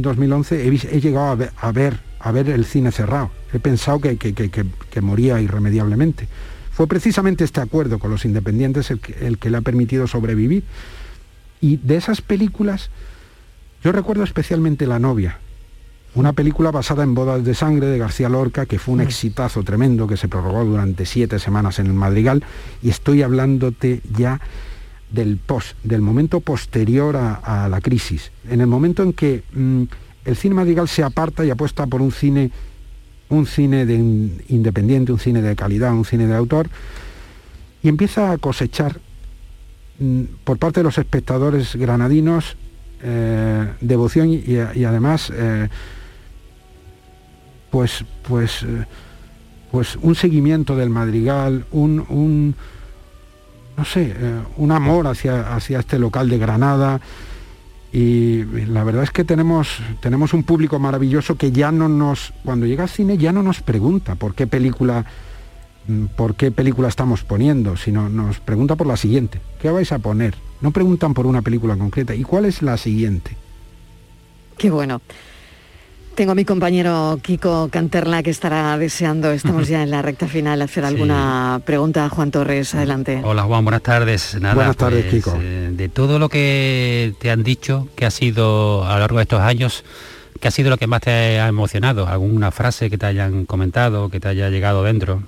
2011, 0.02 0.68
he, 0.68 1.00
llegado 1.00 1.48
a 1.56 1.72
ver, 1.72 2.00
a 2.20 2.30
ver 2.30 2.48
el 2.48 2.64
cine 2.64 2.92
cerrado. 2.92 3.30
He 3.52 3.58
pensado 3.58 4.00
que, 4.00 4.16
que, 4.16 5.00
moría 5.00 5.40
irremediablemente. 5.40 6.28
Fue 6.74 6.86
precisamente 6.86 7.44
este 7.44 7.60
acuerdo 7.60 7.98
con 7.98 8.10
los 8.10 8.24
independientes 8.24 8.90
el 8.90 9.00
que, 9.00 9.26
el 9.26 9.38
que 9.38 9.48
le 9.48 9.58
ha 9.58 9.62
permitido 9.62 10.06
sobrevivir. 10.06 10.64
Y 11.60 11.76
de 11.78 11.96
esas 11.96 12.20
películas, 12.20 12.90
yo 13.82 13.92
recuerdo 13.92 14.24
especialmente 14.24 14.86
La 14.86 14.98
novia, 14.98 15.38
una 16.14 16.32
película 16.32 16.70
basada 16.70 17.02
en 17.02 17.14
Bodas 17.14 17.44
de 17.44 17.54
Sangre 17.54 17.86
de 17.86 17.98
García 17.98 18.28
Lorca, 18.28 18.66
que 18.66 18.78
fue 18.78 18.94
un 18.94 19.00
mm. 19.00 19.04
exitazo 19.04 19.62
tremendo, 19.62 20.06
que 20.06 20.16
se 20.16 20.28
prorrogó 20.28 20.64
durante 20.64 21.06
siete 21.06 21.38
semanas 21.38 21.78
en 21.78 21.86
el 21.86 21.94
Madrigal, 21.94 22.44
y 22.82 22.90
estoy 22.90 23.22
hablándote 23.22 24.00
ya 24.16 24.40
del 25.10 25.36
post, 25.36 25.76
del 25.84 26.00
momento 26.00 26.40
posterior 26.40 27.16
a, 27.16 27.68
la 27.68 27.80
crisis, 27.80 28.32
en 28.48 28.60
el 28.60 28.66
momento 28.66 29.02
en 29.02 29.12
que 29.12 29.42
mm, 29.52 29.82
el 30.24 30.36
cine 30.36 30.54
madrigal 30.54 30.88
se 30.88 31.02
aparta 31.02 31.44
y 31.44 31.50
apuesta 31.50 31.86
por 31.86 32.00
un 32.00 32.10
cine, 32.10 32.50
un 33.34 33.46
cine 33.46 33.86
de 33.86 33.94
independiente, 34.48 35.12
un 35.12 35.18
cine 35.18 35.42
de 35.42 35.56
calidad, 35.56 35.92
un 35.92 36.04
cine 36.04 36.26
de 36.26 36.34
autor, 36.34 36.68
y 37.82 37.88
empieza 37.88 38.32
a 38.32 38.38
cosechar 38.38 39.00
mm, 39.98 40.22
por 40.44 40.58
parte 40.58 40.80
de 40.80 40.84
los 40.84 40.98
espectadores 40.98 41.76
granadinos 41.76 42.56
eh, 43.06 43.68
devoción 43.82 44.32
y, 44.32 44.56
además 44.84 45.30
eh, 45.34 45.68
pues, 47.70 48.02
pues, 48.26 48.62
eh, 48.62 48.86
pues 49.70 49.96
un 49.96 50.14
seguimiento 50.14 50.74
del 50.74 50.88
madrigal, 50.88 51.66
un, 51.70 52.54
no 53.76 53.84
sé, 53.84 54.14
un 54.56 54.72
amor 54.72 55.06
hacia, 55.06 55.54
hacia 55.54 55.80
este 55.80 55.98
local 55.98 56.30
de 56.30 56.38
Granada 56.38 56.98
y 57.96 58.42
la 58.66 58.82
verdad 58.82 59.04
es 59.04 59.12
que 59.12 59.22
tenemos, 59.22 59.78
tenemos 60.00 60.34
un 60.34 60.42
público 60.42 60.80
maravilloso 60.80 61.36
que 61.36 61.52
ya 61.52 61.70
no 61.70 61.88
nos, 61.88 62.32
cuando 62.44 62.66
llega 62.66 62.82
al 62.82 62.88
cine 62.88 63.16
ya 63.18 63.30
no 63.30 63.44
nos 63.44 63.60
pregunta 63.60 64.16
por 64.16 64.34
qué 64.34 64.48
película, 64.48 65.06
mm, 65.86 66.06
por 66.16 66.34
qué 66.34 66.50
película 66.50 66.88
estamos 66.88 67.22
poniendo, 67.22 67.76
sino 67.76 68.08
nos 68.08 68.40
pregunta 68.40 68.74
por 68.74 68.88
la 68.88 68.96
siguiente. 68.96 69.40
¿Qué 69.62 69.70
vais 69.70 69.92
a 69.92 70.00
poner? 70.00 70.34
No 70.60 70.72
preguntan 70.72 71.14
por 71.14 71.24
una 71.24 71.40
película 71.40 71.76
concreta. 71.76 72.16
¿Y 72.16 72.24
cuál 72.24 72.46
es 72.46 72.62
la 72.62 72.78
siguiente? 72.78 73.36
Qué 74.58 74.72
bueno. 74.72 75.00
Tengo 76.14 76.30
a 76.30 76.34
mi 76.36 76.44
compañero 76.44 77.18
Kiko 77.20 77.68
Canterla 77.72 78.22
que 78.22 78.30
estará 78.30 78.78
deseando, 78.78 79.32
estamos 79.32 79.66
ya 79.68 79.82
en 79.82 79.90
la 79.90 80.00
recta 80.00 80.28
final, 80.28 80.62
hacer 80.62 80.84
alguna 80.84 81.60
pregunta. 81.64 82.08
Juan 82.08 82.30
Torres, 82.30 82.72
adelante. 82.76 83.20
Hola 83.24 83.42
Juan, 83.42 83.64
buenas 83.64 83.82
tardes. 83.82 84.38
buenas 84.40 84.76
tardes, 84.76 85.06
pues, 85.10 85.24
Kiko. 85.24 85.36
Eh, 85.42 85.70
de 85.72 85.88
todo 85.88 86.20
lo 86.20 86.28
que 86.28 87.14
te 87.18 87.32
han 87.32 87.42
dicho, 87.42 87.88
que 87.96 88.06
ha 88.06 88.12
sido 88.12 88.84
a 88.84 88.94
lo 88.94 89.00
largo 89.00 89.16
de 89.16 89.22
estos 89.22 89.40
años, 89.40 89.84
¿qué 90.38 90.46
ha 90.46 90.50
sido 90.52 90.70
lo 90.70 90.76
que 90.76 90.86
más 90.86 91.00
te 91.00 91.40
ha 91.40 91.48
emocionado? 91.48 92.06
¿Alguna 92.06 92.52
frase 92.52 92.90
que 92.90 92.98
te 92.98 93.06
hayan 93.06 93.44
comentado, 93.44 94.08
que 94.08 94.20
te 94.20 94.28
haya 94.28 94.50
llegado 94.50 94.84
dentro? 94.84 95.24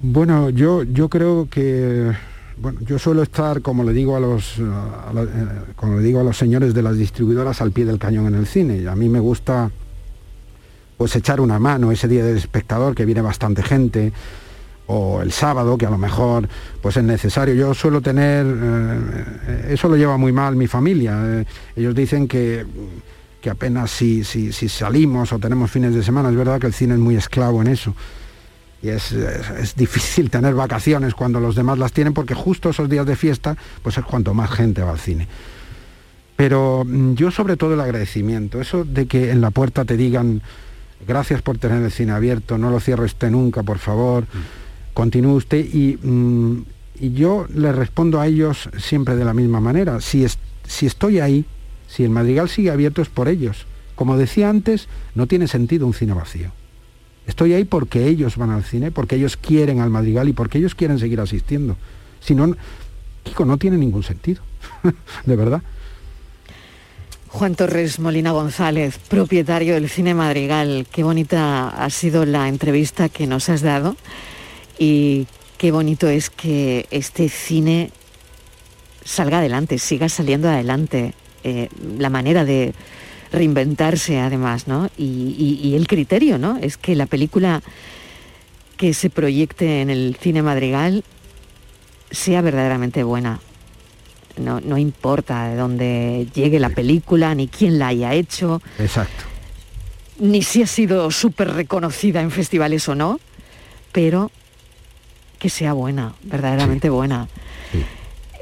Bueno, 0.00 0.50
yo, 0.50 0.82
yo 0.82 1.08
creo 1.08 1.48
que 1.50 2.12
bueno, 2.62 2.78
yo 2.82 2.96
suelo 2.96 3.24
estar, 3.24 3.60
como 3.60 3.82
le 3.82 3.92
digo 3.92 4.16
a 4.16 4.20
los, 4.20 4.56
eh, 4.60 4.62
como 5.74 5.96
le 5.96 6.02
digo 6.02 6.20
a 6.20 6.22
los 6.22 6.38
señores 6.38 6.72
de 6.74 6.82
las 6.82 6.96
distribuidoras, 6.96 7.60
al 7.60 7.72
pie 7.72 7.84
del 7.84 7.98
cañón 7.98 8.28
en 8.28 8.36
el 8.36 8.46
cine. 8.46 8.86
A 8.88 8.94
mí 8.94 9.08
me 9.08 9.18
gusta 9.18 9.68
pues 10.96 11.16
echar 11.16 11.40
una 11.40 11.58
mano 11.58 11.90
ese 11.90 12.06
día 12.06 12.24
del 12.24 12.36
espectador 12.36 12.94
que 12.94 13.04
viene 13.04 13.20
bastante 13.20 13.64
gente 13.64 14.12
o 14.86 15.22
el 15.22 15.32
sábado 15.32 15.76
que 15.76 15.86
a 15.86 15.90
lo 15.90 15.98
mejor 15.98 16.48
pues 16.80 16.96
es 16.96 17.02
necesario. 17.02 17.52
Yo 17.54 17.74
suelo 17.74 18.00
tener 18.00 18.46
eh, 18.46 19.66
eso 19.70 19.88
lo 19.88 19.96
lleva 19.96 20.16
muy 20.16 20.30
mal 20.30 20.54
mi 20.54 20.68
familia. 20.68 21.20
Eh, 21.20 21.44
ellos 21.74 21.96
dicen 21.96 22.28
que 22.28 22.64
que 23.40 23.50
apenas 23.50 23.90
si, 23.90 24.22
si, 24.22 24.52
si 24.52 24.68
salimos 24.68 25.32
o 25.32 25.38
tenemos 25.40 25.68
fines 25.68 25.92
de 25.92 26.04
semana 26.04 26.30
es 26.30 26.36
verdad 26.36 26.60
que 26.60 26.68
el 26.68 26.72
cine 26.72 26.94
es 26.94 27.00
muy 27.00 27.16
esclavo 27.16 27.60
en 27.60 27.66
eso 27.66 27.92
y 28.82 28.88
es, 28.88 29.14
difícil 29.76 30.28
tener 30.28 30.54
vacaciones 30.54 31.14
cuando 31.14 31.38
los 31.38 31.54
demás 31.54 31.78
las 31.78 31.92
tienen 31.92 32.12
porque 32.12 32.34
justo 32.34 32.70
esos 32.70 32.88
días 32.88 33.06
de 33.06 33.14
fiesta 33.14 33.56
pues 33.82 33.96
es 33.96 34.04
cuanto 34.04 34.34
más 34.34 34.50
gente 34.50 34.82
va 34.82 34.90
al 34.90 34.98
cine. 34.98 35.28
Pero 36.34 36.84
mm, 36.84 37.14
yo 37.14 37.30
sobre 37.30 37.56
todo 37.56 37.74
el 37.74 37.80
agradecimiento, 37.80 38.60
eso 38.60 38.84
de 38.84 39.06
que 39.06 39.30
en 39.30 39.40
la 39.40 39.50
puerta 39.50 39.84
te 39.84 39.96
digan 39.96 40.42
gracias 41.06 41.42
por 41.42 41.58
tener 41.58 41.82
el 41.82 41.92
cine 41.92 42.12
abierto, 42.12 42.58
no 42.58 42.70
lo 42.70 42.80
cierre 42.80 43.04
usted 43.04 43.30
nunca, 43.30 43.62
por 43.62 43.78
favor, 43.78 44.24
mm. 44.24 44.94
continúe 44.94 45.34
usted 45.34 45.64
y, 45.64 45.98
mm, 46.02 46.64
y, 47.00 47.12
yo 47.12 47.46
le 47.54 47.70
respondo 47.70 48.20
a 48.20 48.26
ellos 48.26 48.68
siempre 48.78 49.14
de 49.14 49.24
la 49.24 49.34
misma 49.34 49.60
manera. 49.60 50.00
Si, 50.00 50.26
si 50.66 50.86
estoy 50.86 51.20
ahí, 51.20 51.44
si 51.86 52.02
el 52.02 52.10
Madrigal 52.10 52.48
sigue 52.48 52.70
abierto 52.70 53.00
es 53.00 53.08
por 53.08 53.28
ellos. 53.28 53.66
Como 53.94 54.16
decía 54.16 54.48
antes, 54.48 54.88
no 55.14 55.28
tiene 55.28 55.46
sentido 55.46 55.86
un 55.86 55.94
cine 55.94 56.14
vacío. 56.14 56.50
Estoy 57.26 57.52
ahí 57.54 57.64
porque 57.64 58.06
ellos 58.06 58.36
van 58.36 58.50
al 58.50 58.64
cine, 58.64 58.90
porque 58.90 59.16
ellos 59.16 59.36
quieren 59.36 59.80
al 59.80 59.90
Madrigal 59.90 60.28
y 60.28 60.32
porque 60.32 60.58
ellos 60.58 60.74
quieren 60.74 60.98
seguir 60.98 61.20
asistiendo. 61.20 61.76
Si 62.20 62.34
no, 62.34 62.56
Kiko, 63.22 63.44
no 63.44 63.58
tiene 63.58 63.76
ningún 63.76 64.02
sentido, 64.02 64.42
de 65.24 65.36
verdad. 65.36 65.62
Juan 67.28 67.54
Torres 67.54 67.98
Molina 67.98 68.32
González, 68.32 68.98
propietario 69.08 69.74
del 69.74 69.88
Cine 69.88 70.14
Madrigal. 70.14 70.86
Qué 70.92 71.02
bonita 71.02 71.68
ha 71.68 71.88
sido 71.88 72.26
la 72.26 72.46
entrevista 72.48 73.08
que 73.08 73.26
nos 73.26 73.48
has 73.48 73.62
dado 73.62 73.96
y 74.78 75.26
qué 75.56 75.72
bonito 75.72 76.08
es 76.08 76.28
que 76.28 76.86
este 76.90 77.30
cine 77.30 77.90
salga 79.04 79.38
adelante, 79.38 79.78
siga 79.78 80.08
saliendo 80.10 80.48
adelante. 80.48 81.14
Eh, 81.44 81.68
la 81.98 82.10
manera 82.10 82.44
de, 82.44 82.74
reinventarse 83.32 84.20
además, 84.20 84.68
¿no? 84.68 84.90
Y, 84.96 85.74
el 85.74 85.86
criterio, 85.86 86.38
¿no? 86.38 86.58
Es 86.58 86.76
que 86.76 86.94
la 86.94 87.06
película 87.06 87.62
que 88.76 88.94
se 88.94 89.10
proyecte 89.10 89.80
en 89.80 89.90
el 89.90 90.16
cine 90.20 90.42
madrigal 90.42 91.04
sea 92.10 92.42
verdaderamente 92.42 93.02
buena. 93.02 93.40
No, 94.36 94.60
no 94.60 94.78
importa 94.78 95.48
de 95.48 95.56
dónde 95.56 96.26
llegue 96.34 96.58
la 96.58 96.70
película, 96.70 97.34
ni 97.34 97.48
quién 97.48 97.78
la 97.78 97.88
haya 97.88 98.14
hecho. 98.14 98.62
Exacto. 98.78 99.24
Ni 100.18 100.42
si 100.42 100.62
ha 100.62 100.66
sido 100.66 101.10
súper 101.10 101.52
reconocida 101.52 102.20
en 102.20 102.30
festivales 102.30 102.88
o 102.88 102.94
no, 102.94 103.18
pero 103.92 104.30
que 105.38 105.48
sea 105.48 105.72
buena, 105.72 106.14
verdaderamente 106.22 106.88
buena. 106.88 107.28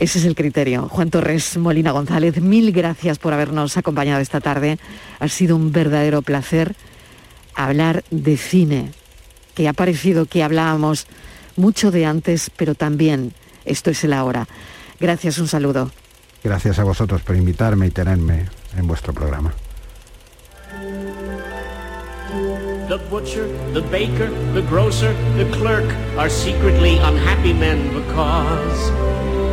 Ese 0.00 0.18
es 0.18 0.24
el 0.24 0.34
criterio. 0.34 0.88
Juan 0.88 1.10
Torres 1.10 1.58
Molina 1.58 1.90
González, 1.92 2.40
mil 2.40 2.72
gracias 2.72 3.18
por 3.18 3.34
habernos 3.34 3.76
acompañado 3.76 4.22
esta 4.22 4.40
tarde. 4.40 4.78
Ha 5.18 5.28
sido 5.28 5.56
un 5.56 5.72
verdadero 5.72 6.22
placer 6.22 6.74
hablar 7.54 8.02
de 8.10 8.38
cine, 8.38 8.92
que 9.54 9.68
ha 9.68 9.74
parecido 9.74 10.24
que 10.24 10.42
hablábamos 10.42 11.06
mucho 11.54 11.90
de 11.90 12.06
antes, 12.06 12.50
pero 12.56 12.74
también 12.74 13.34
esto 13.66 13.90
es 13.90 14.02
el 14.02 14.14
ahora. 14.14 14.48
Gracias, 14.98 15.36
un 15.36 15.48
saludo. 15.48 15.90
Gracias 16.42 16.78
a 16.78 16.84
vosotros 16.84 17.20
por 17.20 17.36
invitarme 17.36 17.88
y 17.88 17.90
tenerme 17.90 18.46
en 18.78 18.86
vuestro 18.86 19.12
programa. 19.12 19.52
The 22.88 22.96
butcher, 23.10 23.46
the 23.74 23.82
baker, 23.82 24.30
the 24.54 24.62
grocer, 24.62 25.14
the 25.36 25.44
clerk 25.58 25.84
are 26.16 26.30
secretly 26.30 26.96
unhappy 27.00 27.52
men 27.52 27.92
because 27.92 28.92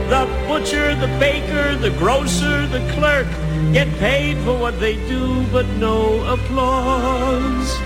The 0.10 0.26
butcher, 0.48 0.96
the 0.96 1.08
baker, 1.20 1.76
the 1.76 1.90
grocer, 1.92 2.66
the 2.68 2.80
clerk 2.94 3.28
get 3.74 3.90
paid 4.00 4.38
for 4.46 4.58
what 4.58 4.80
they 4.80 4.96
do, 5.10 5.46
but 5.52 5.66
no 5.78 6.24
applause. 6.32 7.78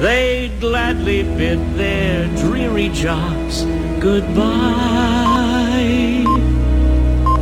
They 0.00 0.52
gladly 0.60 1.22
bid 1.22 1.58
their 1.74 2.28
dreary 2.36 2.88
jobs 2.90 3.64
goodbye 4.00 4.34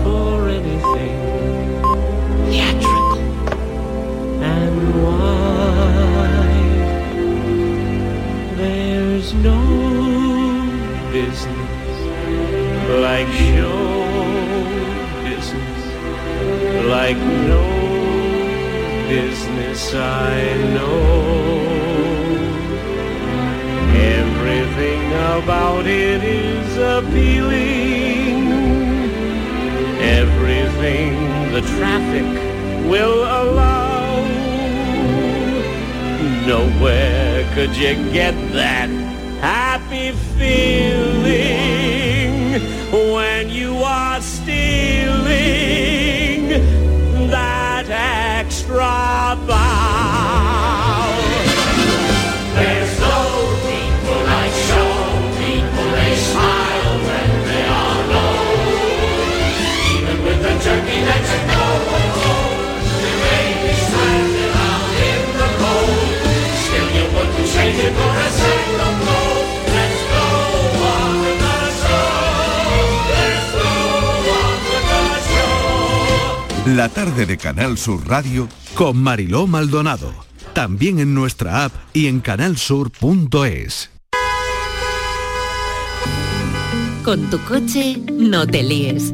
for 0.05 0.49
anything 0.49 1.83
theatrical 2.47 3.19
and 4.43 4.75
why 5.03 6.47
there's 8.57 9.35
no 9.35 9.61
business 11.11 11.62
like 13.01 13.27
show 13.29 14.05
business, 15.25 15.81
like 16.87 17.17
no 17.17 17.63
business 19.09 19.95
I 19.95 20.55
know. 20.75 21.63
Everything 23.95 25.07
about 25.41 25.87
it 25.87 26.23
is 26.23 26.77
appealing. 26.77 28.53
Everything 30.01 31.15
the 31.53 31.63
traffic 31.77 32.29
will 32.91 33.23
allow. 33.23 34.23
Nowhere 36.47 37.49
could 37.55 37.75
you 37.77 37.95
get 38.13 38.35
that 38.53 38.89
happy 39.41 40.13
feeling 40.37 40.82
La 76.77 76.89
tarde 76.89 77.27
de 77.27 77.37
Canal 77.37 77.77
Sur 77.77 78.09
Radio 78.09 78.49
con 78.75 78.97
Mariló 78.97 79.47
Maldonado. 79.47 80.11
También 80.55 81.01
en 81.01 81.13
nuestra 81.13 81.67
app 81.67 81.73
y 81.93 82.07
en 82.07 82.21
canalsur.es. 82.21 83.91
Con 87.05 87.29
tu 87.29 87.39
coche 87.41 88.01
no 88.11 88.47
te 88.47 88.63
líes. 88.63 89.13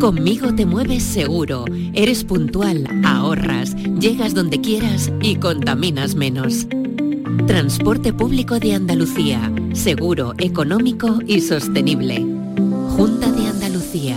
Conmigo 0.00 0.52
te 0.52 0.66
mueves 0.66 1.04
seguro, 1.04 1.64
eres 1.94 2.24
puntual, 2.24 2.88
ahorras, 3.04 3.76
llegas 3.76 4.34
donde 4.34 4.60
quieras 4.60 5.12
y 5.22 5.36
contaminas 5.36 6.16
menos. 6.16 6.66
Transporte 7.46 8.12
público 8.12 8.58
de 8.58 8.74
Andalucía, 8.74 9.52
seguro, 9.74 10.34
económico 10.38 11.20
y 11.24 11.40
sostenible. 11.40 12.26
Junta 12.96 13.30
de 13.30 13.46
Andalucía. 13.46 14.16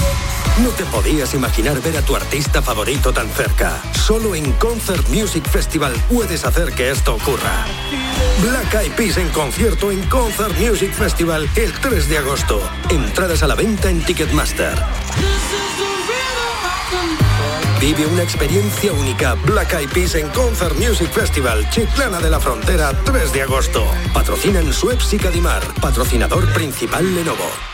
No 0.59 0.69
te 0.69 0.85
podías 0.85 1.33
imaginar 1.33 1.81
ver 1.81 1.97
a 1.97 2.01
tu 2.01 2.15
artista 2.15 2.61
favorito 2.61 3.13
tan 3.13 3.29
cerca. 3.29 3.81
Solo 3.93 4.35
en 4.35 4.51
Concert 4.53 5.07
Music 5.09 5.47
Festival 5.47 5.93
puedes 6.09 6.43
hacer 6.43 6.73
que 6.73 6.91
esto 6.91 7.15
ocurra. 7.15 7.65
Black 8.41 8.73
Eyed 8.75 8.91
Peas 8.91 9.17
en 9.17 9.29
concierto 9.29 9.91
en 9.91 10.01
Concert 10.09 10.55
Music 10.59 10.93
Festival 10.93 11.49
el 11.55 11.71
3 11.71 12.09
de 12.09 12.17
agosto. 12.17 12.61
Entradas 12.89 13.43
a 13.43 13.47
la 13.47 13.55
venta 13.55 13.89
en 13.89 14.03
Ticketmaster. 14.03 14.77
Vive 17.79 18.05
una 18.05 18.21
experiencia 18.21 18.93
única. 18.93 19.33
Black 19.45 19.73
Eyed 19.73 19.89
Peas 19.89 20.15
en 20.15 20.29
Concert 20.29 20.75
Music 20.75 21.11
Festival, 21.11 21.67
Chiclana 21.71 22.19
de 22.19 22.29
la 22.29 22.39
Frontera, 22.39 22.91
3 23.05 23.33
de 23.33 23.41
agosto. 23.41 23.87
Patrocinan 24.13 24.71
Suez 24.71 25.11
y 25.13 25.17
Cadimar. 25.17 25.63
Patrocinador 25.81 26.47
principal 26.53 27.15
Lenovo. 27.15 27.70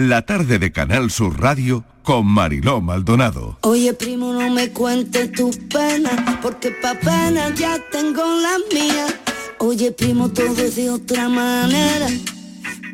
La 0.00 0.22
tarde 0.22 0.58
de 0.58 0.72
Canal 0.72 1.10
Sur 1.10 1.38
Radio 1.38 1.84
con 2.02 2.24
Mariló 2.24 2.80
Maldonado. 2.80 3.58
Oye, 3.60 3.92
primo, 3.92 4.32
no 4.32 4.48
me 4.48 4.70
cuentes 4.70 5.30
tus 5.32 5.58
penas, 5.58 6.38
porque 6.40 6.70
pa' 6.70 6.94
pena 6.94 7.54
ya 7.54 7.78
tengo 7.92 8.22
la 8.22 8.56
mía. 8.72 9.06
Oye, 9.58 9.92
primo, 9.92 10.30
todo 10.30 10.56
es 10.56 10.76
de 10.76 10.88
otra 10.88 11.28
manera, 11.28 12.06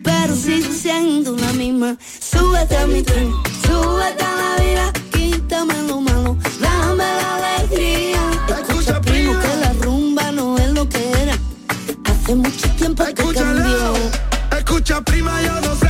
pero 0.03 0.35
sigue 0.35 0.69
siendo 0.73 1.37
la 1.37 1.53
misma. 1.53 1.97
Súbete 2.19 2.77
a 2.77 2.89
mi 2.89 3.03
tren, 3.05 3.31
súbete 3.65 4.25
a 4.25 4.35
la 4.35 4.65
vida, 4.65 4.93
quítame 5.13 5.81
lo 5.87 6.01
malo, 6.01 6.37
dame 6.61 7.05
la 7.05 7.37
alegría. 7.37 8.21
Escucha, 8.49 9.01
primo, 9.01 9.33
que 9.39 9.57
la 9.61 9.73
rumba 9.75 10.33
no 10.33 10.59
es 10.59 10.73
lo 10.73 10.89
que 10.89 11.09
era. 11.23 11.39
Hace 12.05 12.35
mucho 12.35 12.69
tiempo 12.71 13.05
que 13.05 13.15
cambió. 13.15 13.95
Escucha, 14.59 15.01
prima, 15.03 15.41
yo 15.43 15.61
no 15.61 15.77
sé 15.77 15.86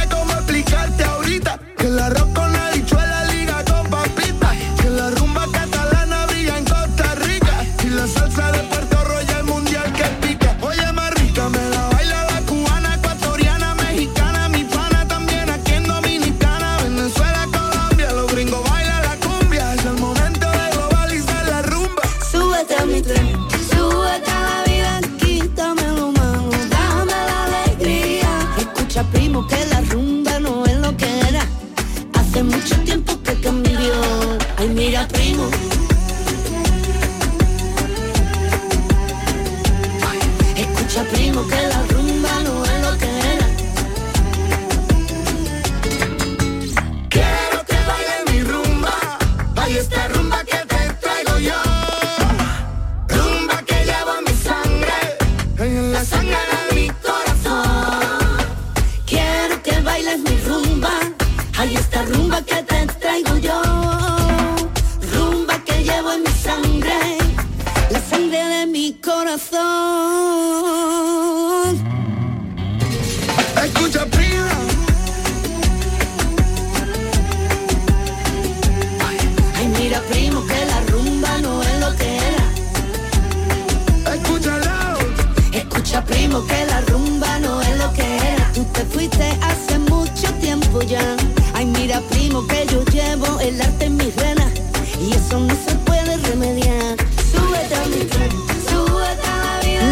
Que 86.44 86.66
la 86.66 86.82
rumba 86.82 87.38
no 87.38 87.62
es 87.62 87.78
lo 87.78 87.92
que 87.94 88.16
era. 88.16 88.52
Tú 88.52 88.64
te 88.72 88.84
fuiste 88.84 89.38
hace 89.40 89.78
mucho 89.78 90.32
tiempo 90.40 90.82
ya. 90.82 91.16
Ay, 91.54 91.64
mira, 91.64 92.00
primo, 92.10 92.46
que 92.46 92.66
yo 92.70 92.84
llevo 92.84 93.40
el 93.40 93.58
arte 93.60 93.86
en 93.86 93.96
mis 93.96 94.14
venas. 94.14 94.52
Y 95.00 95.14
eso 95.14 95.40
no 95.40 95.54
se 95.66 95.74
puede 95.86 96.16
remediar. 96.18 96.96
Súbete 97.32 97.74
a 97.74 97.86
mi 97.86 98.04
tren. 98.04 98.46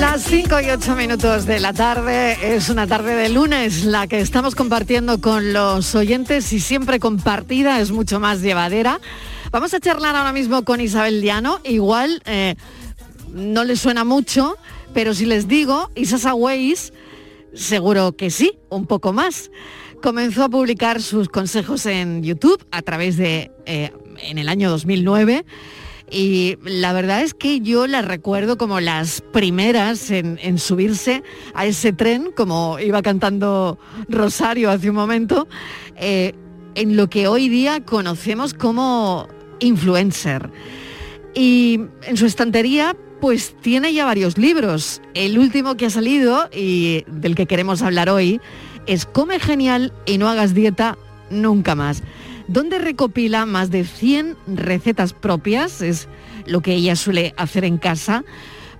Las 0.01 0.23
5 0.25 0.61
y 0.61 0.71
8 0.71 0.97
minutos 0.97 1.47
de 1.47 1.61
la 1.61 1.73
tarde 1.73 2.55
es 2.57 2.69
una 2.69 2.87
tarde 2.87 3.15
de 3.15 3.31
lunes, 3.31 3.85
la 3.85 4.07
que 4.07 4.21
estamos 4.21 4.55
compartiendo 4.55 5.21
con 5.21 5.55
los 5.55 5.95
oyentes 5.95 6.53
y 6.53 6.61
siempre 6.61 7.01
compartida 7.01 7.81
es 7.81 7.91
mucho 7.91 8.21
más 8.21 8.43
llevadera. 8.43 9.01
Vamos 9.51 9.73
a 9.73 9.81
charlar 9.81 10.15
ahora 10.15 10.33
mismo 10.33 10.63
con 10.63 10.81
Isabel 10.81 11.23
Diano, 11.23 11.59
igual 11.65 12.23
eh, 12.27 12.55
no 13.33 13.65
le 13.65 13.77
suena 13.77 14.05
mucho, 14.05 14.59
pero 14.95 15.13
si 15.13 15.27
les 15.27 15.49
digo 15.49 15.91
Isasa 15.95 16.35
Weiss, 16.35 16.93
seguro 17.53 18.17
que 18.17 18.31
sí, 18.31 18.59
un 18.71 18.87
poco 18.87 19.13
más. 19.13 19.51
Comenzó 20.03 20.45
a 20.45 20.49
publicar 20.49 21.03
sus 21.03 21.29
consejos 21.29 21.85
en 21.87 22.23
YouTube 22.23 22.65
a 22.71 22.83
través 22.83 23.17
de, 23.17 23.51
eh, 23.67 23.91
en 24.23 24.39
el 24.39 24.49
año 24.49 24.71
2009 24.71 25.45
y 26.11 26.59
la 26.63 26.93
verdad 26.93 27.23
es 27.23 27.35
que 27.35 27.61
yo 27.61 27.87
las 27.87 28.05
recuerdo 28.05 28.57
como 28.59 28.81
las 28.81 29.23
primeras 29.33 30.11
en, 30.11 30.39
en 30.43 30.59
subirse 30.59 31.23
a 31.55 31.67
ese 31.67 31.93
tren, 31.93 32.31
como 32.37 32.79
iba 32.79 33.03
cantando 33.03 33.79
Rosario 34.09 34.71
hace 34.71 34.91
un 34.91 34.97
momento, 34.97 35.49
eh, 35.97 36.35
en 36.75 36.97
lo 36.97 37.09
que 37.09 37.27
hoy 37.27 37.49
día 37.49 37.85
conocemos 37.85 38.55
como 38.55 39.29
influencer. 39.61 40.51
Y 41.35 41.81
en 42.03 42.17
su 42.17 42.27
estantería 42.27 42.97
pues 43.25 43.57
tiene 43.63 43.95
ya 43.95 44.05
varios 44.05 44.37
libros. 44.37 45.01
El 45.15 45.39
último 45.39 45.79
que 45.79 45.87
ha 45.87 45.91
salido 45.91 46.51
y 46.53 47.05
del 47.07 47.35
que 47.35 47.47
queremos 47.47 47.81
hablar 47.81 48.11
hoy 48.11 48.39
es 48.87 49.07
Come 49.07 49.41
genial 49.41 49.95
y 50.05 50.19
no 50.19 50.29
hagas 50.29 50.53
dieta 50.53 50.99
nunca 51.31 51.75
más 51.75 52.03
donde 52.49 52.79
recopila 52.79 53.47
más 53.47 53.71
de 53.71 53.85
100 53.85 54.37
recetas 54.49 55.15
propias, 55.15 55.81
es 55.81 56.07
lo 56.45 56.61
que 56.61 56.75
ella 56.75 56.97
suele 56.97 57.33
hacer 57.39 57.65
en 57.65 57.79
casa, 57.79 58.25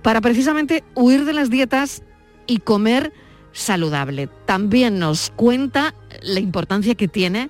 para 0.03 0.21
precisamente 0.21 0.83
huir 0.93 1.25
de 1.25 1.33
las 1.33 1.49
dietas 1.49 2.03
y 2.45 2.59
comer 2.59 3.13
saludable. 3.51 4.29
También 4.45 4.99
nos 4.99 5.31
cuenta 5.35 5.95
la 6.21 6.39
importancia 6.39 6.93
que 6.93 7.07
tiene 7.07 7.49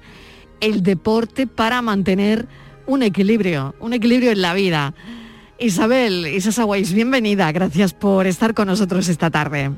el 0.62 0.82
deporte 0.82 1.46
para 1.46 1.82
mantener 1.82 2.48
un 2.88 3.04
equilibrio, 3.04 3.76
un 3.82 3.92
equilibrio 3.92 4.32
en 4.32 4.42
la 4.42 4.54
vida. 4.54 4.94
Isabel, 5.58 6.28
Isasa 6.28 6.66
Weiss, 6.66 6.92
bienvenida, 6.92 7.50
gracias 7.54 7.94
por 7.94 8.28
estar 8.28 8.54
con 8.54 8.68
nosotros 8.68 9.08
esta 9.08 9.30
tarde. 9.30 9.72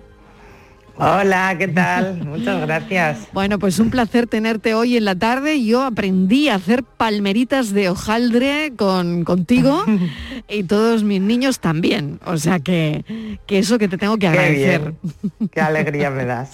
Hola, 1.00 1.56
¿qué 1.60 1.68
tal? 1.68 2.26
Muchas 2.26 2.62
gracias. 2.62 3.20
Bueno, 3.34 3.60
pues 3.60 3.78
un 3.78 3.92
placer 3.92 4.26
tenerte 4.26 4.74
hoy 4.74 4.98
en 4.98 5.06
la 5.06 5.14
tarde. 5.14 5.64
Yo 5.64 5.84
aprendí 5.84 6.50
a 6.50 6.56
hacer 6.56 6.84
palmeritas 6.84 7.72
de 7.72 7.90
hojaldre 7.90 8.74
con, 8.76 9.24
contigo 9.24 9.86
y 10.50 10.64
todos 10.64 11.04
mis 11.04 11.22
niños 11.22 11.60
también. 11.60 12.20
O 12.26 12.38
sea 12.38 12.60
que, 12.60 13.38
que 13.46 13.60
eso 13.60 13.78
que 13.78 13.88
te 13.88 14.00
tengo 14.00 14.18
que 14.18 14.28
agradecer. 14.28 14.96
Qué, 15.52 15.62
alegría 15.62 16.10
me 16.10 16.26
das. 16.26 16.54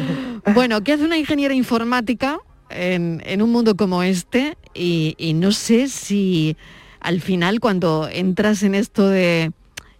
bueno, 0.54 0.82
¿qué 0.82 0.94
hace 0.94 1.04
una 1.04 1.18
ingeniera 1.18 1.52
informática 1.52 2.38
en, 2.70 3.22
en 3.26 3.42
un 3.42 3.52
mundo 3.52 3.76
como 3.76 4.02
este? 4.02 4.56
Y, 4.72 5.14
y 5.18 5.34
no 5.34 5.52
sé 5.52 5.88
si 5.88 6.56
al 7.02 7.20
final 7.20 7.60
cuando 7.60 8.08
entras 8.10 8.62
en 8.62 8.74
esto 8.74 9.08
de 9.08 9.52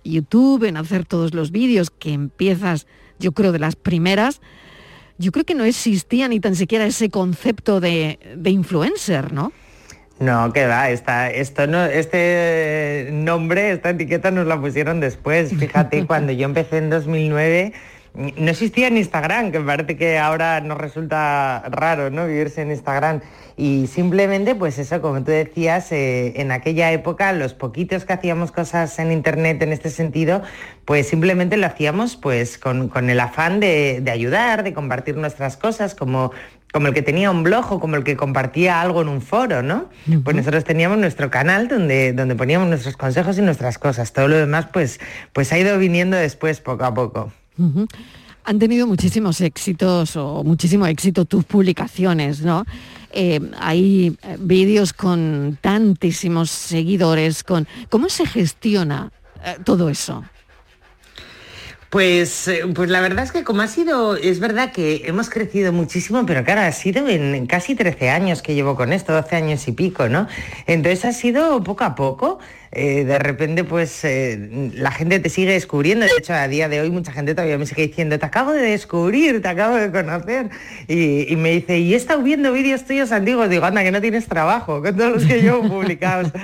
YouTube, 0.05 0.65
en 0.65 0.77
hacer 0.77 1.05
todos 1.05 1.35
los 1.35 1.51
vídeos, 1.51 1.91
que 1.91 2.13
empiezas 2.13 2.87
yo 3.23 3.33
creo, 3.33 3.53
de 3.53 3.59
las 3.59 3.77
primeras, 3.77 4.43
yo 5.17 5.33
creo 5.33 5.45
que 5.45 5.55
no 5.55 5.65
existía 5.65 6.29
ni 6.29 6.41
tan 6.41 6.57
siquiera 6.57 6.85
ese 6.85 7.09
concepto 7.09 7.81
de, 7.81 8.19
influencer, 8.45 9.33
¿no? 9.33 9.53
No, 10.19 10.53
que 10.53 10.67
va, 10.67 10.91
esto 10.91 11.67
no, 11.67 11.85
este 11.85 13.09
nombre, 13.13 13.73
esta 13.73 13.91
etiqueta 13.91 14.31
nos 14.31 14.47
la 14.47 14.61
pusieron 14.61 15.01
después. 15.01 15.53
Fíjate, 15.57 16.07
cuando 16.07 16.33
yo 16.33 16.45
empecé 16.45 16.79
en 16.79 16.91
2009 16.91 17.73
no 18.15 18.51
existía 18.51 18.89
en 18.89 18.99
Instagram, 18.99 19.53
que 19.53 19.61
parece 19.61 19.97
que 19.97 20.19
ahora 20.19 20.61
nos 20.61 20.77
resulta 20.77 21.63
raro, 21.71 22.11
¿no? 22.11 22.27
Vivirse 22.27 22.61
en 22.61 22.71
Instagram. 22.71 23.21
Y 23.57 23.87
simplemente, 23.87 24.55
pues 24.55 24.79
eso, 24.79 25.01
como 25.01 25.23
tú 25.25 25.31
decías, 25.31 25.93
eh, 25.93 26.41
en 26.41 26.53
aquella 26.53 26.93
época, 26.93 27.33
los 27.33 27.55
poquitos 27.55 28.05
que 28.05 28.13
hacíamos 28.13 28.53
cosas 28.53 28.99
en 28.99 29.13
Internet 29.13 29.63
en 29.63 29.73
este 29.73 29.89
sentido, 29.89 30.43
pues 30.85 31.09
simplemente 31.09 31.57
lo 31.57 31.67
hacíamos 31.67 32.17
pues 32.17 32.59
con, 32.59 32.91
el 33.09 33.21
afán 33.21 33.61
de, 33.61 34.03
ayudar, 34.11 34.63
de 34.63 34.73
compartir 34.73 35.17
nuestras 35.17 35.57
cosas, 35.57 35.95
como 35.95 36.33
como 36.73 36.87
el 36.87 36.95
que 36.95 37.03
tenía 37.03 37.31
un 37.31 37.43
blog 37.43 37.71
o 37.71 37.81
como 37.81 37.97
el 37.97 38.03
que 38.03 38.17
compartía 38.17 38.81
algo 38.81 39.03
en 39.03 39.09
un 39.09 39.21
foro, 39.21 39.63
¿no? 39.63 39.91
Pues 40.25 40.35
nosotros 40.35 40.65
teníamos 40.65 40.97
nuestro 40.97 41.31
canal 41.31 41.69
donde, 41.69 42.15
donde 42.15 42.35
poníamos 42.35 42.67
nuestros 42.67 42.97
consejos 42.97 43.37
y 43.37 43.43
nuestras 43.43 43.77
cosas. 43.77 44.15
Todo 44.15 44.29
lo 44.29 44.39
demás, 44.39 44.69
pues, 44.73 44.99
pues 45.35 45.53
ha 45.53 45.59
ido 45.59 45.77
viniendo 45.77 46.17
después 46.17 46.63
poco 46.63 46.87
a 46.87 46.95
poco. 46.95 47.31
Han 48.45 48.59
tenido 48.59 48.87
muchísimos 48.87 49.41
éxitos 49.41 50.17
o 50.17 50.43
muchísimo 50.43 50.87
éxito 50.87 51.25
tus 51.25 51.45
publicaciones, 51.45 52.41
¿no? 52.41 52.65
Eh, 53.13 53.41
hay 53.61 54.17
eh, 54.23 54.37
vídeos 54.41 54.93
con 54.93 55.59
tantísimos 55.61 56.51
seguidores, 56.51 57.45
con 57.45 57.69
¿cómo 57.91 58.09
se 58.09 58.27
gestiona 58.27 59.13
eh, 59.45 59.57
todo 59.65 59.91
eso? 59.91 60.25
Pues, 61.91 62.51
pues 62.75 62.89
la 62.89 63.03
verdad 63.03 63.23
es 63.23 63.33
que 63.33 63.45
como 63.45 63.61
ha 63.61 63.67
sido, 63.67 64.17
es 64.17 64.41
verdad 64.41 64.73
que 64.73 65.03
hemos 65.05 65.29
crecido 65.29 65.75
muchísimo, 65.75 66.25
pero 66.25 66.43
claro, 66.43 66.63
ha 66.63 66.73
sido 66.73 67.07
en 67.07 67.47
casi 67.47 67.75
13 67.75 68.09
años 68.09 68.41
que 68.41 68.55
llevo 68.55 68.77
con 68.77 68.95
esto, 68.95 69.13
12 69.13 69.37
años 69.37 69.69
y 69.69 69.73
pico, 69.73 70.09
¿no? 70.09 70.27
Entonces 70.67 71.05
ha 71.05 71.13
sido 71.13 71.63
poco 71.63 71.85
a 71.85 71.95
poco. 71.95 72.39
Eh, 72.75 73.05
de 73.05 73.19
repente 73.19 73.65
pues 73.65 74.03
eh, 74.03 74.71
la 74.75 74.91
gente 74.91 75.21
te 75.21 75.29
sigue 75.29 75.53
descubriendo. 75.53 76.07
De 76.07 76.13
hecho, 76.17 76.33
a 76.33 76.49
día 76.49 76.71
de 76.71 76.81
hoy 76.81 76.91
mucha 76.91 77.13
gente 77.13 77.35
todavía 77.35 77.59
me 77.59 77.67
sigue 77.67 77.87
diciendo, 77.87 78.19
te 78.19 78.25
acabo 78.25 78.53
de 78.53 78.63
descubrir, 78.63 79.43
te 79.43 79.49
acabo 79.49 79.77
de 79.77 79.91
conocer. 79.91 80.49
Y, 80.89 81.37
me 81.37 81.51
dice, 81.51 81.79
y 81.79 81.93
he 81.93 81.97
estado 81.97 82.23
viendo 82.23 82.51
vídeos 82.53 82.85
tuyos 82.85 83.13
antiguos. 83.13 83.51
Digo, 83.51 83.67
anda, 83.67 83.83
que 83.83 83.91
no 83.91 84.01
tienes 84.01 84.27
trabajo 84.27 84.81
con 84.81 84.97
todos 84.97 85.13
los 85.13 85.25
que 85.27 85.43
yo 85.43 85.63
he 85.63 85.69
publicado. 85.69 86.31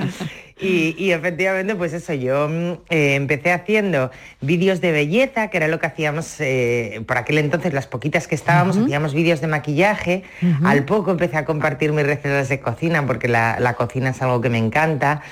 Y, 0.61 1.13
efectivamente, 1.13 1.77
pues 1.77 1.93
eso, 1.93 2.13
yo 2.15 2.49
mm, 2.49 2.73
eh, 2.91 3.15
empecé 3.15 3.53
haciendo 3.53 4.11
vídeos 4.41 4.81
de 4.81 4.91
belleza, 4.91 5.51
que 5.51 5.57
era 5.57 5.69
lo 5.69 5.79
que 5.79 5.87
hacíamos 5.87 6.39
por 7.07 7.17
aquel 7.17 7.39
entonces, 7.39 7.73
las 7.73 7.87
poquitas 7.87 8.27
que 8.27 8.35
estábamos, 8.35 8.77
hacíamos 8.77 9.15
vídeos 9.15 9.41
de 9.41 9.47
maquillaje. 9.47 10.25
Al 10.65 10.85
poco 10.85 11.13
empecé 11.13 11.37
a 11.37 11.45
compartir 11.45 11.93
mis 11.93 12.05
recetas 12.05 12.49
de 12.49 12.59
cocina, 12.59 13.07
porque 13.07 13.29
la, 13.29 13.61
la 13.61 13.75
cocina 13.75 14.11
es 14.11 14.21
algo 14.21 14.41
que 14.41 14.49
me 14.49 14.59
encanta. 14.59 15.23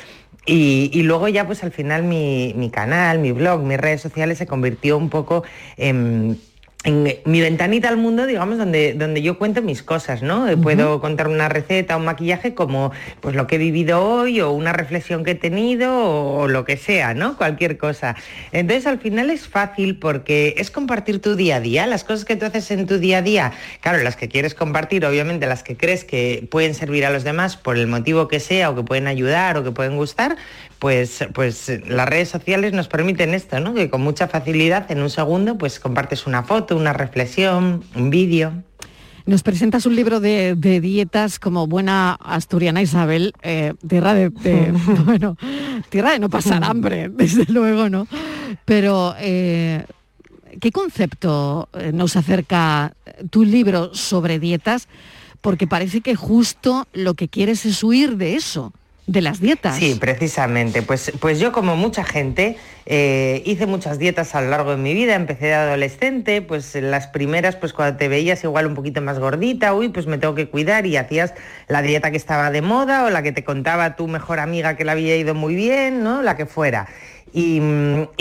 Y, 0.49 1.03
luego 1.03 1.27
ya 1.27 1.45
pues 1.45 1.65
al 1.65 1.73
final 1.73 2.05
mi, 2.05 2.55
mi, 2.57 2.71
canal, 2.71 3.19
mi 3.19 3.33
blog, 3.33 3.63
mis 3.63 3.79
redes 3.79 4.01
sociales 4.01 4.39
se 4.39 4.47
convirtió 4.47 4.97
un 4.97 5.11
poco 5.11 5.43
en 5.77 6.39
en 6.85 7.17
mi 7.25 7.41
ventanita 7.41 7.89
al 7.89 7.97
mundo, 7.97 8.27
digamos, 8.27 8.59
donde, 8.59 8.95
donde 8.95 9.21
yo 9.21 9.39
cuento 9.39 9.61
mis 9.61 9.83
cosas, 9.83 10.23
¿no? 10.23 10.47
Puedo 10.63 11.01
contar 11.01 11.27
una 11.27 11.49
receta, 11.49 11.97
un 11.97 12.05
maquillaje 12.05 12.55
como 12.55 12.93
pues 13.21 13.35
lo 13.35 13.49
que 13.49 13.57
he 13.57 13.59
vivido 13.59 14.01
hoy 14.05 14.41
o 14.41 14.53
una 14.53 14.73
reflexión 14.73 15.25
que 15.25 15.33
he 15.33 15.35
tenido 15.35 15.99
o, 15.99 16.47
lo 16.47 16.65
que 16.65 16.77
sea, 16.77 17.13
¿no? 17.13 17.37
Cualquier 17.37 17.77
cosa. 17.77 18.15
Entonces 18.53 18.87
al 18.87 19.01
final 19.01 19.31
es 19.31 19.49
fácil 19.49 19.99
porque 19.99 20.55
es 20.59 20.71
compartir 20.71 21.21
tu 21.21 21.35
día 21.35 21.57
a 21.57 21.61
día, 21.61 21.89
las 21.89 22.05
cosas 22.05 22.25
que 22.25 22.37
tú 22.37 22.47
haces 22.47 22.71
en 22.71 22.87
tu 22.87 22.99
día 22.99 23.19
a 23.19 23.23
día, 23.23 23.53
claro, 23.81 24.03
las 24.05 24.15
que 24.15 24.29
quieres 24.29 24.55
compartir, 24.55 25.05
obviamente 25.05 25.47
las 25.47 25.65
que 25.65 25.77
crees 25.77 26.05
que 26.05 26.47
pueden 26.51 26.75
servir 26.75 27.05
a 27.05 27.11
los 27.11 27.25
demás 27.25 27.57
por 27.57 27.79
el 27.79 27.89
motivo 27.89 28.29
que 28.29 28.39
sea 28.39 28.71
o 28.71 28.77
que 28.77 28.85
pueden 28.85 29.09
ayudar 29.09 29.59
o 29.59 29.65
que 29.65 29.73
pueden 29.73 29.97
gustar, 29.97 30.37
pues, 30.79 31.25
pues 31.33 31.73
las 31.87 32.09
redes 32.09 32.29
sociales 32.29 32.73
nos 32.73 32.89
permiten 32.89 33.35
esto, 33.35 33.61
¿no? 33.61 33.75
Que 33.75 33.91
con 33.91 34.03
mucha 34.03 34.29
facilidad 34.29 34.91
en 34.91 35.01
un 35.01 35.11
segundo 35.11 35.57
pues 35.59 35.81
compartes 35.81 36.27
una 36.27 36.43
foto, 36.43 36.77
una 36.77 36.93
reflexión, 36.93 37.83
un 37.95 38.11
vídeo. 38.11 38.53
Nos 39.25 39.43
presentas 39.43 39.87
un 39.87 39.97
libro 39.97 40.21
de, 40.21 40.55
dietas 40.55 41.41
como 41.41 41.67
buena 41.67 42.13
asturiana 42.13 42.81
Isabel, 42.81 43.33
eh, 43.43 43.75
tierra 43.89 44.15
de, 44.15 44.29
bueno, 45.05 45.37
tierra 45.89 46.13
de 46.13 46.21
no 46.21 46.29
pasar 46.29 46.63
hambre, 46.63 47.09
desde 47.13 47.53
luego, 47.53 47.89
¿no? 47.89 48.07
Pero 48.65 49.15
eh, 49.19 49.85
¿qué 50.61 50.71
concepto 50.71 51.69
eh, 51.73 51.91
nos 51.93 52.17
acerca 52.17 52.95
tu 53.31 53.45
libro 53.45 53.95
sobre 53.95 54.39
dietas? 54.39 54.89
Porque 55.41 55.67
parece 55.67 56.03
que 56.03 56.15
justo 56.15 56.87
lo 56.93 57.15
que 57.15 57.29
quieres 57.29 57.67
es 57.67 57.83
huir 57.83 58.17
de 58.17 58.37
eso 58.37 58.73
de 59.07 59.21
las 59.21 59.41
dietas. 59.41 59.77
Sí, 59.77 59.97
precisamente. 60.01 60.83
Pues, 60.83 61.13
pues 61.21 61.39
yo 61.39 61.53
como 61.53 61.77
mucha 61.77 62.03
gente 62.03 62.57
eh, 62.87 63.43
hice 63.45 63.67
muchas 63.67 63.99
dietas 63.99 64.35
a 64.35 64.41
lo 64.41 64.51
largo 64.51 64.73
de 64.73 64.79
mi 64.79 64.95
vida. 64.95 65.15
Empecé 65.15 65.47
de 65.47 65.55
adolescente, 65.55 66.43
pues 66.43 66.75
las 66.75 67.07
primeras, 67.07 67.55
pues 67.57 67.73
cuando 67.73 67.97
te 67.97 68.09
veías 68.09 68.43
igual 68.43 68.67
un 68.67 68.75
poquito 68.75 69.01
más 69.01 69.19
gordita, 69.19 69.75
uy, 69.75 69.91
pues 69.91 70.07
me 70.07 70.19
tengo 70.19 70.35
que 70.35 70.49
cuidar 70.49 70.87
y 70.87 70.97
hacías 70.97 71.35
la 71.69 71.83
dieta 71.83 72.11
que 72.11 72.17
estaba 72.17 72.51
de 72.51 72.63
moda 72.63 73.05
o 73.05 73.11
la 73.11 73.23
que 73.23 73.33
te 73.33 73.45
contaba 73.45 73.95
tu 73.95 74.09
mejor 74.09 74.41
amiga 74.41 74.77
que 74.77 74.85
la 74.85 74.93
había 74.93 75.17
ido 75.17 75.35
muy 75.35 75.55
bien, 75.55 76.03
¿no? 76.03 76.23
La 76.23 76.37
que 76.37 76.47
fuera. 76.47 76.89
Y, 77.33 77.61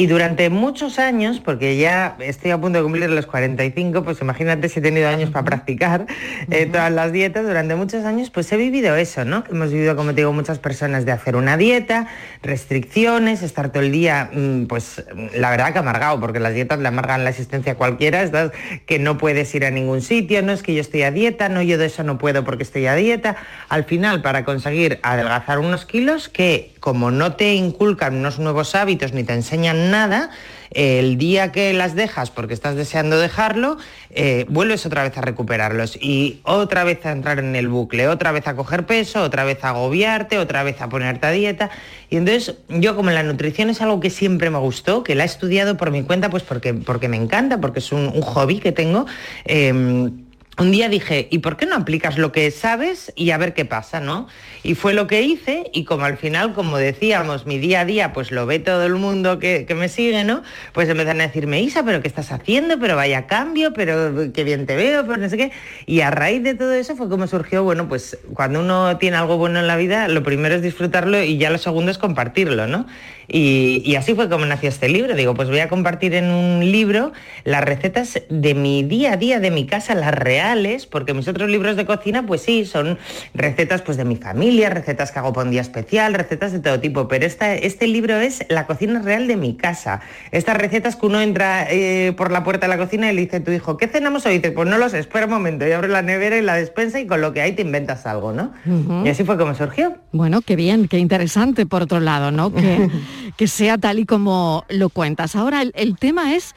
durante 0.08 0.50
muchos 0.50 1.00
años, 1.00 1.40
porque 1.40 1.78
ya 1.78 2.18
estoy 2.20 2.52
a 2.52 2.60
punto 2.60 2.80
de 2.80 2.84
cumplir 2.84 3.10
los 3.10 3.26
45, 3.26 4.04
pues 4.04 4.20
imagínate 4.20 4.68
si 4.68 4.80
he 4.80 4.82
tenido 4.82 5.08
años 5.08 5.30
para 5.30 5.46
practicar 5.46 6.06
eh, 6.50 6.66
todas 6.66 6.92
las 6.92 7.12
dietas, 7.12 7.46
durante 7.46 7.76
muchos 7.76 8.04
años 8.04 8.30
pues 8.30 8.52
he 8.52 8.58
vivido 8.58 8.96
eso, 8.96 9.24
¿no? 9.24 9.44
Hemos 9.50 9.72
vivido, 9.72 9.96
como 9.96 10.10
te 10.10 10.18
digo, 10.18 10.34
muchas 10.34 10.60
personas 10.60 11.06
de 11.06 11.12
hacer 11.12 11.36
una 11.36 11.56
dieta, 11.56 12.08
restricciones, 12.42 13.42
estar 13.42 13.70
todo 13.70 13.84
el 13.84 13.92
día, 13.92 14.30
mm, 14.34 14.66
pues 14.66 15.06
la 15.34 15.50
verdad 15.50 15.72
que 15.72 15.80
amargado, 15.80 16.20
porque 16.20 16.40
las 16.40 16.54
dietas 16.54 16.80
le 16.80 16.88
amargan 16.88 17.24
la 17.24 17.30
existencia 17.30 17.74
a 17.74 17.76
cualquiera, 17.76 18.24
estás 18.24 18.52
que 18.86 19.00
no 19.00 19.18
puedes 19.18 19.54
ir 19.56 19.66
a 19.66 19.72
ningún 19.72 20.02
sitio, 20.02 20.42
no 20.42 20.52
es 20.52 20.64
que 20.64 20.74
yo 20.74 20.82
estoy 20.82 21.04
a 21.04 21.12
dieta, 21.12 21.48
no, 21.48 21.62
yo 21.62 21.78
de 21.78 21.86
eso 21.86 22.04
no 22.04 22.18
puedo 22.18 22.44
porque 22.44 22.64
estoy 22.64 22.88
a 22.88 22.96
dieta. 22.96 23.36
Al 23.70 23.86
final, 23.86 24.22
para 24.22 24.44
conseguir 24.44 25.00
adelgazar 25.04 25.60
unos 25.60 25.86
kilos 25.86 26.28
que 26.28 26.74
como 26.80 27.10
no 27.10 27.34
te 27.34 27.56
inculcan 27.56 28.16
unos 28.16 28.38
nuevos 28.38 28.76
hábitos 28.76 28.95
ni 29.14 29.24
te 29.24 29.34
enseñan 29.34 29.92
nada, 29.92 30.30
el 30.72 31.18
día 31.18 31.52
que 31.52 31.74
las 31.74 31.96
dejas 31.96 32.32
porque 32.32 32.54
estás 32.54 32.76
deseando 32.76 33.18
dejarlo, 33.18 33.78
eh, 34.10 34.46
vuelves 34.50 34.86
otra 34.86 35.04
vez 35.04 35.18
a 35.18 35.22
recuperarlos 35.22 35.98
y 36.02 36.42
otra 36.44 36.84
vez 36.84 37.06
a 37.06 37.12
entrar 37.12 37.40
en 37.40 37.56
el 37.56 37.68
bucle, 37.68 38.08
otra 38.08 38.32
vez 38.32 38.48
a 38.48 38.56
coger 38.56 38.86
peso, 38.86 39.22
otra 39.22 39.44
vez 39.44 39.64
a 39.64 39.70
agobiarte, 39.70 40.38
otra 40.38 40.64
vez 40.64 40.82
a 40.82 40.90
ponerte 40.90 41.28
a 41.28 41.32
dieta. 41.32 41.70
Y 42.10 42.18
entonces 42.18 42.56
yo 42.70 42.96
como 42.96 43.12
la 43.12 43.24
nutrición 43.24 43.70
es 43.70 43.82
algo 43.82 44.00
que 44.00 44.10
siempre 44.10 44.50
me 44.50 44.60
gustó, 44.60 45.04
que 45.04 45.16
la 45.16 45.24
he 45.24 45.28
estudiado 45.28 45.78
por 45.78 45.92
mi 45.92 46.04
cuenta, 46.04 46.30
pues 46.30 46.44
porque, 46.44 46.74
porque 46.74 47.08
me 47.08 47.18
encanta, 47.18 47.60
porque 47.60 47.80
es 47.80 47.92
un, 47.92 48.12
hobby 48.22 48.60
que 48.60 48.72
tengo. 48.72 49.06
Em, 49.46 50.25
un 50.58 50.72
día 50.72 50.88
dije, 50.88 51.28
¿y 51.32 51.40
por 51.40 51.58
qué 51.58 51.66
no 51.66 51.76
aplicas 51.76 52.18
lo 52.18 52.32
que 52.32 52.50
sabes 52.50 53.12
y 53.16 53.32
a 53.32 53.38
ver 53.38 53.54
qué 53.54 53.66
pasa, 53.66 54.00
no? 54.00 54.28
Y 54.64 54.76
fue 54.76 54.94
lo 54.94 55.06
que 55.06 55.22
hice 55.22 55.70
y 55.74 55.84
como 55.84 56.06
al 56.06 56.18
final, 56.18 56.54
como 56.54 56.78
decíamos, 56.78 57.46
mi 57.46 57.58
día 57.58 57.82
a 57.82 57.86
día, 57.86 58.14
pues 58.14 58.32
lo 58.32 58.46
ve 58.46 58.60
todo 58.60 58.86
el 58.86 58.96
mundo 58.96 59.38
que, 59.38 59.68
me 59.76 59.90
sigue, 59.90 60.24
¿no? 60.24 60.44
Pues 60.72 60.88
empezaron 60.88 61.20
a 61.20 61.28
decirme, 61.28 61.62
Isa, 61.62 61.84
pero 61.84 62.02
¿qué 62.02 62.08
estás 62.08 62.32
haciendo? 62.32 62.80
Pero 62.80 62.96
vaya 62.96 63.28
cambio, 63.28 63.74
pero 63.74 64.32
qué 64.32 64.46
bien 64.46 64.66
te 64.66 64.78
veo, 64.78 65.06
pero 65.06 65.18
no 65.18 65.28
sé 65.28 65.36
qué. 65.36 65.52
Y 65.86 66.00
a 66.00 66.12
raíz 66.12 66.42
de 66.42 66.56
todo 66.56 66.74
eso 66.74 66.96
fue 66.96 67.10
como 67.10 67.28
surgió, 67.28 67.64
bueno, 67.64 67.90
pues 67.90 68.18
cuando 68.34 68.62
uno 68.62 68.98
tiene 68.98 69.18
algo 69.18 69.38
bueno 69.38 69.60
en 69.60 69.68
la 69.68 69.76
vida, 69.76 70.08
lo 70.08 70.24
primero 70.24 70.56
es 70.56 70.62
disfrutarlo 70.62 71.22
y 71.22 71.38
ya 71.38 71.50
lo 71.50 71.58
segundo 71.58 71.92
es 71.92 71.98
compartirlo, 71.98 72.66
¿no? 72.66 72.86
Y, 73.28 73.96
así 73.96 74.14
fue 74.14 74.30
como 74.30 74.46
nació 74.46 74.70
este 74.70 74.88
libro. 74.88 75.16
Digo, 75.16 75.34
pues 75.34 75.50
voy 75.50 75.60
a 75.60 75.68
compartir 75.68 76.14
en 76.14 76.30
un 76.30 76.60
libro 76.72 77.12
las 77.44 77.64
recetas 77.64 78.22
de 78.30 78.54
mi 78.54 78.84
día 78.84 79.14
a 79.14 79.18
día, 79.18 79.40
de 79.40 79.50
mi 79.50 79.66
casa, 79.66 79.96
las 79.96 80.14
reales 80.14 80.45
reales, 80.46 80.86
porque 80.86 81.14
mis 81.14 81.28
otros 81.28 81.50
libros 81.50 81.76
de 81.76 81.86
cocina, 81.86 82.26
pues 82.26 82.42
sí, 82.42 82.66
son 82.66 82.98
recetas 83.34 83.82
pues 83.82 83.98
de 83.98 84.06
mi 84.06 84.16
familia, 84.16 84.70
recetas 84.70 85.12
que 85.12 85.20
hago 85.20 85.34
por 85.34 85.46
un 85.46 85.52
día 85.52 85.62
especial, 85.62 86.14
recetas 86.14 86.52
de 86.52 86.60
todo 86.60 86.80
tipo, 86.80 87.08
pero 87.08 87.26
esta, 87.26 87.56
este 87.56 87.88
libro 87.88 88.18
es 88.18 88.46
la 88.50 88.68
cocina 88.68 89.02
real 89.02 89.28
de 89.28 89.38
mi 89.38 89.56
casa. 89.56 90.02
Estas 90.32 90.58
recetas 90.58 90.96
que 90.96 91.06
uno 91.06 91.20
entra 91.20 91.68
eh, 91.70 92.14
por 92.16 92.32
la 92.32 92.44
puerta 92.44 92.68
de 92.68 92.76
la 92.76 92.78
cocina 92.78 93.12
y 93.12 93.16
le 93.16 93.22
dice 93.22 93.38
a 93.38 93.44
tu 93.44 93.52
hijo, 93.52 93.78
¿qué 93.78 93.88
cenamos 93.88 94.26
hoy? 94.26 94.34
Y 94.34 94.38
dice, 94.38 94.52
pues 94.52 94.70
no 94.70 94.78
lo 94.78 94.88
sé, 94.90 95.00
espera 95.00 95.26
un 95.26 95.32
momento, 95.32 95.68
y 95.68 95.72
abre 95.72 95.88
la 95.88 96.04
nevera 96.04 96.38
y 96.38 96.42
la 96.42 96.56
despensa 96.56 97.00
y 97.00 97.08
con 97.08 97.22
lo 97.22 97.34
que 97.34 97.42
hay 97.42 97.54
te 97.54 97.64
inventas 97.64 98.06
algo, 98.06 98.32
¿no? 98.32 98.54
Y 99.04 99.10
así 99.10 99.24
fue 99.24 99.38
como 99.38 99.56
surgió. 99.56 99.98
Bueno, 100.12 100.42
qué 100.42 100.56
bien, 100.56 100.88
qué 100.88 101.00
interesante 101.00 101.66
por 101.66 101.82
otro 101.84 102.00
lado, 102.00 102.32
¿no? 102.32 102.54
Que, 102.54 102.90
que 103.38 103.48
sea 103.48 103.78
tal 103.78 104.00
y 104.00 104.06
como 104.06 104.64
lo 104.70 104.90
cuentas. 104.90 105.36
Ahora 105.36 105.64
el, 105.64 105.98
tema 105.98 106.36
es 106.36 106.54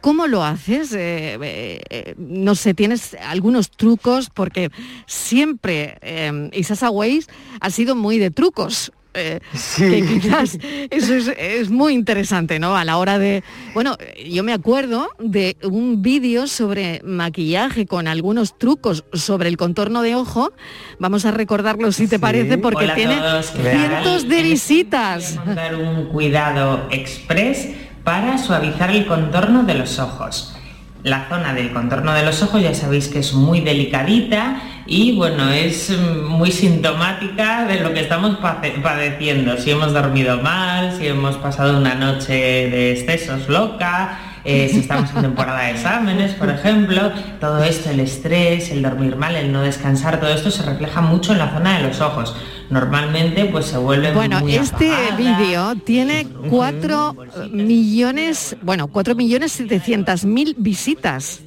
¿Cómo 0.00 0.26
lo 0.26 0.42
haces? 0.42 0.92
Eh, 0.92 1.38
eh, 1.42 1.80
eh, 1.90 2.14
no 2.16 2.54
sé, 2.54 2.74
tienes 2.74 3.16
algunos 3.26 3.70
trucos 3.70 4.30
porque 4.30 4.70
siempre 5.06 5.98
eh, 6.00 6.50
Isasa 6.52 6.90
Weiss 6.90 7.28
ha 7.60 7.70
sido 7.70 7.94
muy 7.94 8.18
de 8.18 8.30
trucos. 8.30 8.92
que 9.12 10.06
quizás 10.06 10.56
eso 10.90 11.32
es, 11.36 11.68
muy 11.68 11.94
interesante, 11.94 12.60
¿no? 12.60 12.76
A 12.76 12.84
la 12.84 12.96
hora 12.96 13.18
de... 13.18 13.42
Bueno, 13.74 13.96
yo 14.24 14.44
me 14.44 14.52
acuerdo 14.52 15.08
de 15.18 15.56
un 15.64 16.00
vídeo 16.00 16.46
sobre 16.46 17.02
maquillaje 17.02 17.86
con 17.86 18.06
algunos 18.06 18.56
trucos 18.56 19.04
sobre 19.12 19.48
el 19.48 19.56
contorno 19.56 20.02
de 20.02 20.14
ojo. 20.14 20.52
Vamos 21.00 21.24
a 21.24 21.32
recordarlo 21.32 21.90
si 21.90 22.06
te 22.06 22.20
parece, 22.20 22.56
porque 22.56 22.86
tiene 22.94 23.18
cientos 23.42 24.28
de 24.28 24.42
visitas. 24.44 25.40
Un 25.76 26.06
cuidado 26.10 26.86
express 26.92 27.89
para 28.04 28.38
suavizar 28.38 28.90
el 28.90 29.06
contorno 29.06 29.64
de 29.64 29.74
los 29.74 29.98
ojos. 29.98 30.56
La 31.02 31.28
zona 31.30 31.54
del 31.54 31.72
contorno 31.72 32.12
de 32.12 32.24
los 32.24 32.42
ojos 32.42 32.62
ya 32.62 32.74
sabéis 32.74 33.08
que 33.08 33.20
es 33.20 33.32
muy 33.32 33.60
delicadita 33.60 34.60
y 34.86 35.16
bueno, 35.16 35.50
es 35.50 35.90
muy 35.98 36.50
sintomática 36.50 37.64
de 37.64 37.80
lo 37.80 37.94
que 37.94 38.00
estamos 38.00 38.36
padeciendo. 38.82 39.56
Si 39.56 39.70
hemos 39.70 39.94
dormido 39.94 40.42
mal, 40.42 40.92
si 40.98 41.06
hemos 41.06 41.36
pasado 41.36 41.78
una 41.78 41.94
noche 41.94 42.34
de 42.34 42.92
excesos 42.92 43.48
loca, 43.48 44.18
eh, 44.44 44.68
si 44.70 44.80
estamos 44.80 45.10
en 45.14 45.22
temporada 45.22 45.62
de 45.62 45.72
exámenes, 45.72 46.32
por 46.34 46.48
ejemplo, 46.48 47.12
todo 47.40 47.62
esto, 47.62 47.90
el 47.90 48.00
estrés, 48.00 48.70
el 48.70 48.82
dormir 48.82 49.16
mal, 49.16 49.36
el 49.36 49.52
no 49.52 49.62
descansar, 49.62 50.18
todo 50.20 50.30
esto 50.30 50.50
se 50.50 50.62
refleja 50.62 51.00
mucho 51.00 51.32
en 51.32 51.38
la 51.38 51.50
zona 51.50 51.78
de 51.78 51.88
los 51.88 52.00
ojos. 52.00 52.34
Normalmente 52.70 53.46
pues 53.46 53.66
se 53.66 53.78
vuelve 53.78 54.12
Bueno, 54.12 54.40
este 54.46 54.92
vídeo 55.18 55.74
tiene 55.84 56.26
4 56.48 57.16
millones, 57.50 58.56
bueno, 58.62 58.86
4 58.88 59.14
millones 59.14 59.52
700 59.52 60.24
mil 60.24 60.54
visitas. 60.56 61.40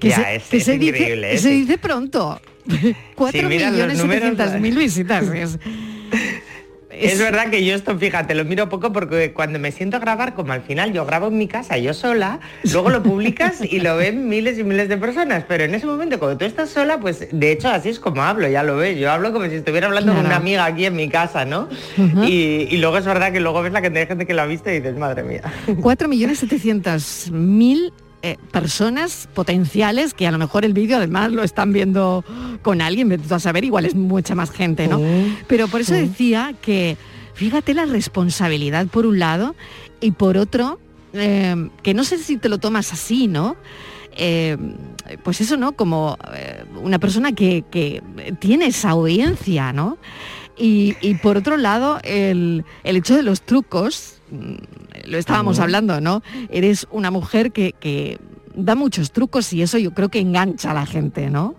Que, 0.00 0.10
se, 0.12 0.78
dice, 0.78 1.38
se 1.38 1.50
dice 1.50 1.76
pronto. 1.76 2.40
4 3.14 3.48
millones 3.48 3.98
700 3.98 4.54
mil 4.60 4.76
visitas. 4.76 5.26
Es... 7.00 7.18
verdad 7.18 7.50
que 7.50 7.64
yo 7.64 7.74
esto, 7.74 7.98
fíjate, 7.98 8.34
lo 8.34 8.44
miro 8.44 8.68
poco 8.68 8.92
porque 8.92 9.32
cuando 9.32 9.58
me 9.58 9.72
siento 9.72 9.96
a 9.96 10.00
grabar, 10.00 10.34
como 10.34 10.52
al 10.52 10.60
final 10.62 10.92
yo 10.92 11.06
grabo 11.06 11.28
en 11.28 11.38
mi 11.38 11.48
casa 11.48 11.78
yo 11.78 11.94
sola, 11.94 12.40
luego 12.72 12.90
lo 12.90 13.02
publicas 13.02 13.60
y 13.62 13.80
lo 13.80 13.96
ven 13.96 14.28
miles 14.28 14.58
y 14.58 14.64
miles 14.64 14.88
de 14.88 14.96
personas, 14.96 15.44
pero 15.46 15.64
en 15.64 15.74
ese 15.74 15.86
momento 15.86 16.18
cuando 16.18 16.38
tú 16.38 16.44
estás 16.44 16.70
sola, 16.70 16.98
pues 17.00 17.28
de 17.30 17.52
hecho 17.52 17.68
así 17.68 17.88
es 17.88 18.00
como 18.00 18.22
hablo, 18.22 18.48
ya 18.48 18.62
lo 18.62 18.76
ves, 18.76 18.98
yo 18.98 19.10
hablo 19.10 19.32
como 19.32 19.46
si 19.46 19.54
estuviera 19.54 19.86
hablando 19.86 20.14
con 20.14 20.26
una 20.26 20.36
amiga 20.36 20.64
aquí 20.64 20.86
en 20.86 20.96
mi 20.96 21.08
casa, 21.08 21.44
¿no? 21.44 21.68
y, 22.26 22.76
luego 22.76 22.98
es 22.98 23.04
verdad 23.04 23.32
que 23.32 23.40
luego 23.40 23.62
ves 23.62 23.72
la 23.72 23.82
cantidad 23.82 24.02
de 24.02 24.08
gente 24.08 24.26
que 24.26 24.34
lo 24.34 24.42
ha 24.42 24.46
visto 24.46 24.70
y 24.70 24.74
dices, 24.74 24.96
madre 24.96 25.22
mía. 25.22 25.42
4.700.000 25.66 27.92
eh, 28.22 28.36
personas 28.52 29.30
potenciales 29.32 30.12
que 30.12 30.26
a 30.26 30.30
lo 30.30 30.36
mejor 30.36 30.66
el 30.66 30.74
vídeo 30.74 30.98
además 30.98 31.32
lo 31.32 31.42
están 31.42 31.72
viendo 31.72 32.22
con 32.60 32.82
alguien, 32.82 33.18
a 33.30 33.38
saber, 33.38 33.64
igual 33.64 33.86
es 33.86 33.94
mucha 33.94 34.34
más 34.34 34.50
gente, 34.50 34.88
¿no? 34.88 35.00
Pero 35.46 35.68
por 35.68 35.80
eso 35.80 35.94
decía 35.94 36.54
que, 36.60 36.98
fíjate 37.32 37.72
la 37.72 37.86
responsabilidad 37.86 38.88
por 38.88 39.06
un 39.06 39.18
lado 39.18 39.54
y 40.02 40.10
por 40.10 40.36
otro, 40.36 40.78
eh, 41.14 41.70
que 41.82 41.94
no 41.94 42.04
sé 42.04 42.18
si 42.18 42.36
te 42.36 42.50
lo 42.50 42.58
tomas 42.58 42.92
así, 42.92 43.26
¿no? 43.26 43.56
Eh, 44.12 44.58
pues 45.22 45.40
eso, 45.40 45.56
¿no? 45.56 45.72
Como 45.72 46.18
una 46.82 46.98
persona 46.98 47.32
que, 47.32 47.64
que, 47.70 48.02
tiene 48.38 48.66
esa 48.66 48.90
audiencia, 48.90 49.72
¿no? 49.72 49.96
Y, 50.58 50.94
y 51.00 51.14
por 51.14 51.38
otro 51.38 51.56
lado, 51.56 52.00
el, 52.04 52.66
el 52.84 52.96
hecho 52.96 53.16
de 53.16 53.22
los 53.22 53.40
trucos, 53.40 54.19
lo 55.04 55.18
estábamos 55.18 55.58
hablando, 55.58 56.00
¿no? 56.00 56.22
Eres 56.48 56.86
una 56.90 57.10
mujer 57.10 57.52
que, 57.52 57.72
que 57.72 58.18
da 58.54 58.74
muchos 58.74 59.12
trucos 59.12 59.52
y 59.52 59.62
eso 59.62 59.78
yo 59.78 59.92
creo 59.92 60.08
que 60.08 60.20
engancha 60.20 60.70
a 60.70 60.74
la 60.74 60.86
gente, 60.86 61.30
¿no? 61.30 61.54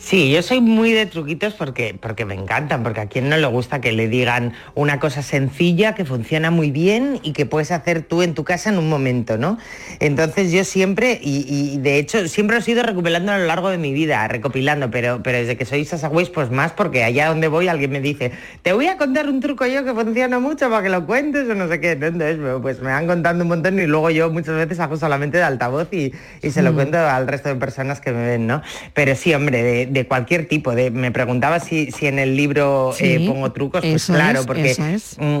Sí, 0.00 0.30
yo 0.30 0.42
soy 0.42 0.60
muy 0.60 0.92
de 0.92 1.06
truquitos 1.06 1.54
porque, 1.54 1.98
porque 2.00 2.24
me 2.24 2.34
encantan, 2.34 2.84
porque 2.84 3.00
a 3.00 3.06
quien 3.06 3.28
no 3.28 3.36
le 3.36 3.46
gusta 3.48 3.80
que 3.80 3.90
le 3.90 4.06
digan 4.06 4.52
una 4.76 5.00
cosa 5.00 5.22
sencilla 5.22 5.96
que 5.96 6.04
funciona 6.04 6.52
muy 6.52 6.70
bien 6.70 7.18
y 7.24 7.32
que 7.32 7.46
puedes 7.46 7.72
hacer 7.72 8.02
tú 8.02 8.22
en 8.22 8.34
tu 8.34 8.44
casa 8.44 8.70
en 8.70 8.78
un 8.78 8.88
momento, 8.88 9.38
¿no? 9.38 9.58
Entonces 9.98 10.52
yo 10.52 10.62
siempre, 10.62 11.18
y, 11.20 11.78
de 11.78 11.98
hecho 11.98 12.28
siempre 12.28 12.56
lo 12.56 12.64
he 12.64 12.70
ido 12.70 12.84
recopilando 12.84 13.32
a 13.32 13.38
lo 13.38 13.46
largo 13.46 13.70
de 13.70 13.78
mi 13.78 13.92
vida, 13.92 14.26
recopilando, 14.28 14.88
pero, 14.88 15.20
pero 15.20 15.38
desde 15.38 15.56
que 15.56 15.64
soy 15.64 15.84
Sasa 15.84 16.10
pues 16.10 16.50
más 16.52 16.72
porque 16.72 17.02
allá 17.02 17.28
donde 17.28 17.48
voy 17.48 17.66
alguien 17.66 17.90
me 17.90 18.00
dice, 18.00 18.30
te 18.62 18.72
voy 18.72 18.86
a 18.86 18.98
contar 18.98 19.28
un 19.28 19.40
truco 19.40 19.66
yo 19.66 19.84
que 19.84 19.94
funciona 19.94 20.38
mucho 20.38 20.70
para 20.70 20.84
que 20.84 20.90
lo 20.90 21.06
cuentes 21.06 21.48
o 21.50 21.56
no 21.56 21.66
sé 21.66 21.80
qué. 21.80 21.92
Entonces, 21.92 22.38
pues 22.62 22.80
me 22.80 22.90
van 22.90 23.08
contando 23.08 23.42
un 23.42 23.48
montón 23.48 23.80
y 23.80 23.86
luego 23.86 24.10
yo 24.10 24.30
muchas 24.30 24.54
veces 24.54 24.78
hago 24.78 24.96
solamente 24.96 25.38
de 25.38 25.42
altavoz 25.42 25.92
y, 25.92 26.12
se 26.48 26.62
lo 26.62 26.72
mm. 26.72 26.74
cuento 26.76 26.98
al 26.98 27.26
resto 27.26 27.48
de 27.48 27.56
personas 27.56 28.00
que 28.00 28.12
me 28.12 28.24
ven, 28.24 28.46
¿no? 28.46 28.62
Pero 28.94 29.16
sí, 29.16 29.34
hombre, 29.34 29.62
de, 29.62 29.87
de 29.88 30.06
cualquier 30.06 30.48
tipo. 30.48 30.74
De, 30.74 30.90
me 30.90 31.10
preguntaba 31.10 31.60
si, 31.60 31.90
si 31.90 32.06
en 32.06 32.18
el 32.18 32.36
libro 32.36 32.94
eh, 32.98 33.24
pongo 33.26 33.52
trucos, 33.52 33.80
pues 33.80 34.06
claro, 34.06 34.44
porque 34.46 34.74
mm, 35.18 35.40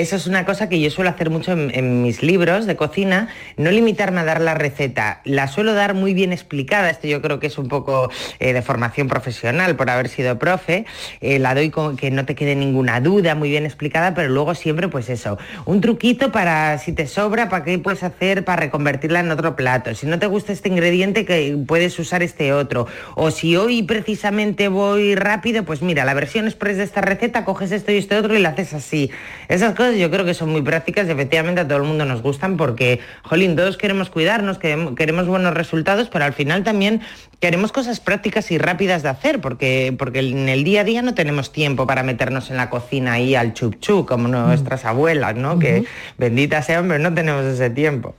eso 0.00 0.16
es 0.16 0.26
una 0.26 0.44
cosa 0.44 0.68
que 0.68 0.78
yo 0.78 0.90
suelo 0.90 1.10
hacer 1.10 1.30
mucho 1.30 1.52
en, 1.52 2.02
mis 2.02 2.22
libros 2.22 2.66
de 2.66 2.76
cocina, 2.76 3.28
no 3.56 3.70
limitarme 3.70 4.20
a 4.20 4.24
dar 4.24 4.40
la 4.40 4.54
receta. 4.54 5.20
La 5.24 5.48
suelo 5.48 5.72
dar 5.72 5.94
muy 5.94 6.12
bien 6.12 6.32
explicada, 6.32 6.90
esto 6.90 7.08
yo 7.08 7.22
creo 7.22 7.40
que 7.40 7.46
es 7.46 7.56
un 7.56 7.68
poco 7.68 8.10
eh, 8.38 8.52
de 8.52 8.62
formación 8.62 9.08
profesional 9.08 9.74
por 9.76 9.88
haber 9.88 10.08
sido 10.08 10.38
profe. 10.38 10.84
Eh, 11.20 11.38
la 11.38 11.54
doy 11.54 11.70
con 11.70 11.96
que 11.96 12.10
no 12.10 12.26
te 12.26 12.34
quede 12.34 12.54
ninguna 12.56 13.00
duda, 13.00 13.34
muy 13.34 13.48
bien 13.48 13.64
explicada, 13.64 14.14
pero 14.14 14.28
luego 14.28 14.54
siempre 14.54 14.88
pues 14.88 15.08
eso, 15.08 15.38
un 15.64 15.80
truquito 15.80 16.30
para 16.30 16.76
si 16.78 16.92
te 16.92 17.06
sobra, 17.06 17.48
para 17.48 17.64
qué 17.64 17.78
puedes 17.78 18.02
hacer 18.02 18.44
para 18.44 18.60
reconvertirla 18.60 19.20
en 19.20 19.30
otro 19.30 19.56
plato. 19.56 19.94
Si 19.94 20.06
no 20.06 20.18
te 20.18 20.26
gusta 20.26 20.52
este 20.52 20.68
ingrediente, 20.68 21.24
que 21.24 21.56
puedes 21.66 21.98
usar 21.98 22.22
este 22.22 22.52
otro. 22.52 22.86
O 23.14 23.30
si 23.30 23.56
hoy 23.56 23.82
precisamente 23.82 24.68
voy 24.68 25.14
rápido, 25.14 25.64
pues 25.64 25.82
mira, 25.82 26.04
la 26.04 26.14
versión 26.14 26.46
express 26.46 26.76
de 26.76 26.84
esta 26.84 27.00
receta, 27.00 27.44
coges 27.44 27.72
esto 27.72 27.92
y 27.92 27.96
este 27.96 28.16
otro 28.16 28.36
y 28.36 28.40
la 28.40 28.50
haces 28.50 28.74
así. 28.74 29.10
Esas 29.48 29.74
cosas 29.74 29.85
yo 29.92 30.10
creo 30.10 30.24
que 30.24 30.34
son 30.34 30.50
muy 30.50 30.62
prácticas 30.62 31.06
y 31.08 31.10
efectivamente 31.10 31.60
a 31.60 31.68
todo 31.68 31.78
el 31.78 31.84
mundo 31.84 32.04
nos 32.04 32.22
gustan 32.22 32.56
porque, 32.56 33.00
jolín, 33.22 33.56
todos 33.56 33.76
queremos 33.76 34.10
cuidarnos, 34.10 34.58
queremos, 34.58 35.26
buenos 35.26 35.54
resultados, 35.54 36.08
pero 36.08 36.24
al 36.24 36.32
final 36.32 36.64
también 36.64 37.00
queremos 37.40 37.72
cosas 37.72 38.00
prácticas 38.00 38.50
y 38.50 38.58
rápidas 38.58 39.02
de 39.02 39.08
hacer 39.08 39.40
porque, 39.40 39.94
porque 39.98 40.20
en 40.20 40.48
el 40.48 40.64
día 40.64 40.82
a 40.82 40.84
día 40.84 41.02
no 41.02 41.14
tenemos 41.14 41.52
tiempo 41.52 41.86
para 41.86 42.02
meternos 42.02 42.50
en 42.50 42.56
la 42.56 42.70
cocina 42.70 43.14
ahí 43.14 43.34
al 43.34 43.54
chup 43.54 43.78
chup 43.80 44.06
como 44.06 44.28
nuestras 44.28 44.84
abuelas, 44.84 45.36
¿no? 45.36 45.58
Que 45.58 45.84
bendita 46.18 46.62
sea, 46.62 46.80
hombre, 46.80 46.98
no 46.98 47.12
tenemos 47.14 47.44
ese 47.44 47.70
tiempo. 47.70 48.14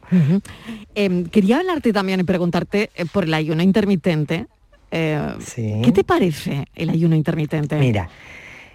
Em, 0.95 1.25
quería 1.25 1.57
hablarte 1.57 1.93
también 1.93 2.19
y 2.19 2.23
preguntarte 2.23 2.89
eh, 2.95 3.05
por 3.11 3.25
el 3.25 3.33
ayuno 3.33 3.63
intermitente. 3.63 4.47
Eh, 4.91 5.19
¿Qué 5.83 5.91
te 5.91 6.03
parece 6.03 6.67
el 6.75 6.89
ayuno 6.89 7.15
intermitente? 7.15 7.75
Mira, 7.75 8.09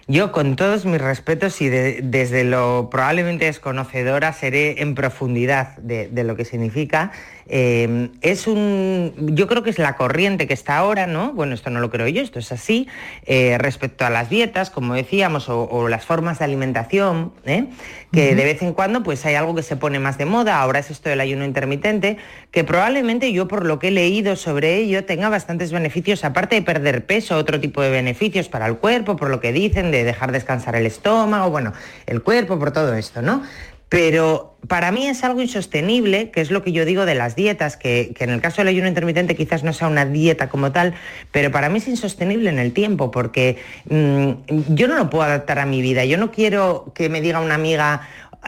yo 0.07 0.31
con 0.31 0.55
todos 0.55 0.85
mis 0.85 0.99
respetos 0.99 1.61
y 1.61 1.69
desde 1.69 2.43
lo 2.43 2.89
probablemente 2.91 3.45
desconocedora 3.45 4.33
seré 4.33 4.81
en 4.81 4.95
profundidad 4.95 5.77
de, 5.77 6.09
lo 6.23 6.35
que 6.35 6.43
significa 6.43 7.11
eh, 7.47 8.09
es 8.21 8.47
un, 8.47 9.13
yo 9.17 9.47
creo 9.47 9.63
que 9.63 9.69
es 9.69 9.79
la 9.79 9.95
corriente 9.95 10.47
que 10.47 10.53
está 10.53 10.77
ahora, 10.77 11.07
¿no? 11.07 11.33
Bueno, 11.33 11.53
esto 11.53 11.69
no 11.69 11.79
lo 11.79 11.89
creo 11.89 12.07
yo, 12.07 12.21
esto 12.21 12.39
es 12.39 12.51
así, 12.51 12.87
eh, 13.25 13.57
respecto 13.57 14.05
a 14.05 14.09
las 14.09 14.29
dietas, 14.29 14.69
como 14.69 14.93
decíamos, 14.93 15.49
o, 15.49 15.87
las 15.87 16.05
formas 16.05 16.39
de 16.39 16.45
alimentación, 16.45 17.33
¿eh? 17.45 17.65
que 18.11 18.35
de 18.35 18.43
vez 18.43 18.61
en 18.61 18.73
cuando 18.73 19.03
pues 19.03 19.25
hay 19.25 19.35
algo 19.35 19.55
que 19.55 19.63
se 19.63 19.75
pone 19.75 19.99
más 19.99 20.17
de 20.17 20.25
moda, 20.25 20.59
ahora 20.59 20.79
es 20.79 20.91
esto 20.91 21.09
del 21.09 21.19
ayuno 21.19 21.45
intermitente, 21.45 22.17
que 22.51 22.63
probablemente 22.63 23.33
yo 23.33 23.47
por 23.47 23.65
lo 23.65 23.79
que 23.79 23.87
he 23.87 23.91
leído 23.91 24.35
sobre 24.35 24.77
ello 24.77 25.03
tenga 25.03 25.29
bastantes 25.29 25.71
beneficios, 25.71 26.23
aparte 26.23 26.55
de 26.55 26.61
perder 26.61 27.05
peso, 27.05 27.35
otro 27.37 27.59
tipo 27.59 27.81
de 27.81 27.89
beneficios 27.89 28.49
para 28.49 28.67
el 28.67 28.77
cuerpo, 28.77 29.15
por 29.15 29.29
lo 29.29 29.39
que 29.39 29.51
dicen, 29.51 29.91
de 29.91 30.03
dejar 30.03 30.31
descansar 30.31 30.75
el 30.75 30.85
estómago, 30.85 31.49
bueno, 31.49 31.73
el 32.05 32.21
cuerpo, 32.21 32.59
por 32.59 32.71
todo 32.71 32.93
esto, 32.93 33.21
¿no? 33.21 33.43
Pero 33.93 34.55
para 34.67 34.91
mí 34.91 35.05
es 35.05 35.23
algo 35.23 35.39
insostenible, 35.39 36.31
que 36.31 36.41
es 36.41 36.49
lo 36.49 36.63
que 36.63 36.71
yo 36.71 36.83
digo 36.83 37.05
de 37.05 37.13
las 37.13 37.35
dietas, 37.35 37.77
que, 37.77 38.11
en 38.17 38.31
el 38.31 38.41
caso 38.41 38.57
del 38.57 38.69
ayuno 38.69 38.87
intermitente 38.87 39.35
quizás 39.35 39.63
no 39.63 39.71
sea 39.71 39.87
una 39.87 40.03
dieta 40.03 40.49
como 40.49 40.71
tal, 40.71 40.95
pero 41.31 41.51
para 41.51 41.69
mí 41.69 41.77
es 41.77 41.87
insostenible 41.87 42.49
en 42.49 42.57
el 42.57 42.73
tiempo, 42.73 43.11
porque 43.11 43.59
mm, 43.87 44.73
yo 44.73 44.87
no 44.87 44.95
lo 44.95 45.11
puedo 45.11 45.25
adaptar 45.25 45.59
a 45.59 45.67
mi 45.67 45.83
vida. 45.83 46.05
Yo 46.05 46.17
no 46.17 46.31
quiero 46.31 46.91
que 46.95 47.07
me 47.07 47.21
diga 47.21 47.39
una 47.39 47.53
amiga, 47.53 48.01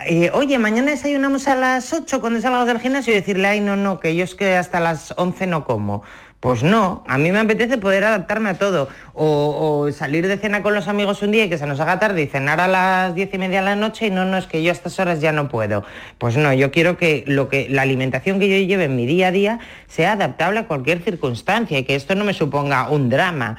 eh, 0.07 0.31
oye, 0.33 0.57
mañana 0.57 0.89
desayunamos 0.89 1.47
a 1.47 1.53
las 1.53 1.93
8 1.93 2.21
cuando 2.21 2.41
salgas 2.41 2.65
del 2.65 2.79
gimnasio 2.79 3.13
y 3.13 3.17
decirle, 3.17 3.47
ay, 3.47 3.59
no, 3.59 3.75
no, 3.75 3.99
que 3.99 4.15
yo 4.15 4.23
es 4.23 4.33
que 4.33 4.55
hasta 4.55 4.79
las 4.79 5.13
11 5.15 5.45
no 5.45 5.63
como 5.63 6.01
Pues 6.45 6.61
no, 6.61 7.03
a 7.07 7.17
mí 7.17 7.31
me 7.31 7.39
apetece 7.39 7.79
poder 7.79 8.03
adaptarme 8.03 8.51
a 8.51 8.53
todo. 8.53 8.87
O, 9.15 9.89
salir 9.91 10.27
de 10.27 10.37
cena 10.37 10.61
con 10.61 10.75
los 10.75 10.87
amigos 10.87 11.23
un 11.23 11.31
día 11.31 11.45
y 11.45 11.49
que 11.49 11.57
se 11.57 11.65
nos 11.65 11.79
haga 11.79 11.97
tarde 11.97 12.21
y 12.21 12.27
cenar 12.27 12.61
a 12.61 12.67
las 12.67 13.15
diez 13.15 13.33
y 13.33 13.39
media 13.39 13.61
de 13.61 13.65
la 13.65 13.75
noche 13.75 14.05
y 14.05 14.11
no, 14.11 14.25
no, 14.25 14.37
es 14.37 14.45
que 14.45 14.61
yo 14.61 14.69
a 14.69 14.73
estas 14.73 14.99
horas 14.99 15.19
ya 15.21 15.31
no 15.31 15.49
puedo. 15.49 15.83
Pues 16.19 16.37
no, 16.37 16.53
yo 16.53 16.69
quiero 16.69 16.97
que, 16.97 17.23
lo 17.25 17.49
que 17.49 17.67
la 17.67 17.81
alimentación 17.81 18.39
que 18.39 18.47
yo 18.47 18.63
lleve 18.63 18.83
en 18.83 18.95
mi 18.95 19.07
día 19.07 19.29
a 19.29 19.31
día 19.31 19.59
sea 19.87 20.11
adaptable 20.11 20.59
a 20.59 20.67
cualquier 20.67 21.01
circunstancia 21.01 21.79
y 21.79 21.83
que 21.83 21.95
esto 21.95 22.13
no 22.13 22.23
me 22.23 22.35
suponga 22.35 22.91
un 22.91 23.09
drama. 23.09 23.57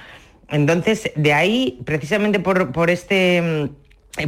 Entonces, 0.49 1.11
de 1.17 1.33
ahí, 1.33 1.81
precisamente 1.85 2.39
por, 2.39 2.89
este 2.89 3.39
eh, 3.39 3.71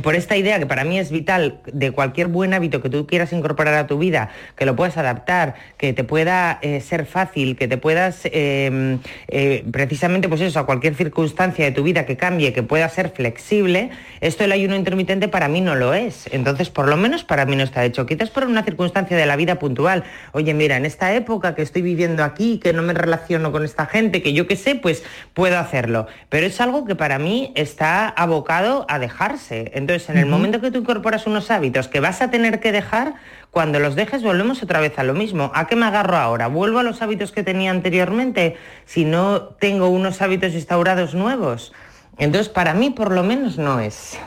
por 0.02 0.14
esta 0.14 0.36
idea 0.36 0.58
que 0.58 0.66
para 0.66 0.84
mí 0.84 0.98
es 0.98 1.10
vital 1.10 1.60
de 1.66 1.92
cualquier 1.92 2.28
buen 2.28 2.52
hábito 2.52 2.82
que 2.82 2.90
tú 2.90 3.06
quieras 3.06 3.32
incorporar 3.32 3.74
a 3.74 3.86
tu 3.86 3.98
vida, 3.98 4.30
que 4.56 4.66
lo 4.66 4.76
puedas 4.76 4.98
adaptar, 4.98 5.54
que 5.78 5.94
te 5.94 6.04
pueda 6.04 6.58
eh, 6.60 6.80
ser 6.80 7.06
fácil, 7.06 7.56
que 7.56 7.68
te 7.68 7.78
puedas 7.78 8.20
em, 8.24 8.98
eh, 9.28 9.64
precisamente 9.72 10.28
pues 10.28 10.42
eso, 10.42 10.58
a 10.58 10.66
cualquier 10.66 10.94
circunstancia 10.94 11.64
de 11.64 11.72
tu 11.72 11.82
vida 11.82 12.04
que 12.04 12.16
cambie, 12.16 12.52
que 12.52 12.62
pueda 12.62 12.88
ser 12.88 13.10
flexible, 13.10 13.90
esto 14.20 14.44
del 14.44 14.52
ayuno 14.52 14.76
intermitente 14.76 15.28
para 15.28 15.48
mí 15.48 15.60
no 15.60 15.74
lo 15.74 15.94
es. 15.94 16.28
Entonces, 16.32 16.70
por 16.70 16.88
lo 16.88 16.96
menos 16.96 17.24
para 17.24 17.46
mí 17.46 17.56
no 17.56 17.62
está 17.62 17.84
hecho. 17.84 18.04
Quizás 18.04 18.30
por 18.30 18.44
una 18.44 18.64
circunstancia 18.64 19.16
de 19.16 19.26
la 19.26 19.36
vida 19.36 19.58
puntual. 19.58 20.04
Oye, 20.32 20.52
mira, 20.54 20.76
en 20.76 20.84
esta 20.84 21.14
época 21.14 21.54
que 21.54 21.62
estoy 21.62 21.82
viviendo 21.82 22.24
aquí, 22.24 22.58
que 22.58 22.72
no 22.72 22.82
me 22.82 22.92
relaciono 22.92 23.52
con 23.52 23.64
esta 23.64 23.86
gente, 23.86 24.22
que 24.22 24.32
yo 24.32 24.46
qué 24.46 24.56
sé, 24.56 24.74
pues 24.74 25.02
puedo 25.34 25.58
hacerlo. 25.58 26.06
Pero 26.28 26.46
es 26.46 26.60
algo 26.60 26.84
que 26.84 26.94
para 26.94 27.18
mí 27.18 27.52
está 27.54 28.08
abocado 28.08 28.84
a 28.88 28.98
dejarse 28.98 29.72
entonces, 29.78 30.10
en 30.10 30.18
el 30.18 30.26
momento 30.26 30.60
que 30.60 30.70
tú 30.70 30.78
incorporas 30.78 31.26
unos 31.26 31.50
hábitos 31.50 31.88
que 31.88 32.00
vas 32.00 32.20
a 32.20 32.30
tener 32.30 32.60
que 32.60 32.72
dejar, 32.72 33.14
cuando 33.50 33.80
los 33.80 33.94
dejes 33.94 34.22
volvemos 34.22 34.62
otra 34.62 34.80
vez 34.80 34.98
a 34.98 35.04
lo 35.04 35.14
mismo. 35.14 35.50
¿A 35.54 35.66
qué 35.66 35.76
me 35.76 35.86
agarro 35.86 36.16
ahora? 36.16 36.48
¿Vuelvo 36.48 36.80
a 36.80 36.82
los 36.82 37.00
hábitos 37.00 37.32
que 37.32 37.42
tenía 37.42 37.70
anteriormente 37.70 38.56
si 38.84 39.04
no 39.04 39.42
tengo 39.42 39.88
unos 39.88 40.20
hábitos 40.20 40.52
instaurados 40.52 41.14
nuevos? 41.14 41.72
Entonces, 42.18 42.48
para 42.48 42.74
mí 42.74 42.90
por 42.90 43.12
lo 43.12 43.22
menos 43.22 43.56
no 43.56 43.80
es. 43.80 44.18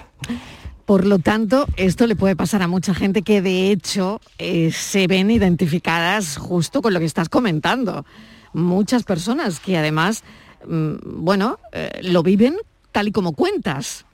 Por 0.86 1.06
lo 1.06 1.20
tanto, 1.20 1.68
esto 1.76 2.08
le 2.08 2.16
puede 2.16 2.36
pasar 2.36 2.62
a 2.62 2.68
mucha 2.68 2.94
gente 2.94 3.22
que 3.22 3.42
de 3.42 3.72
hecho 3.72 4.20
eh, 4.38 4.72
se 4.72 5.08
ven 5.08 5.30
identificadas 5.32 6.38
justo 6.38 6.82
con 6.82 6.94
lo 6.94 7.00
que 7.00 7.06
estás 7.06 7.30
comentando. 7.30 8.06
Muchas 8.54 9.04
personas 9.04 9.60
que 9.60 9.78
además, 9.78 10.24
mm, 10.66 10.96
bueno, 11.04 11.60
eh, 11.72 12.00
lo 12.04 12.24
viven 12.24 12.56
tal 12.92 13.08
y 13.08 13.12
como 13.12 13.34
cuentas. 13.34 14.06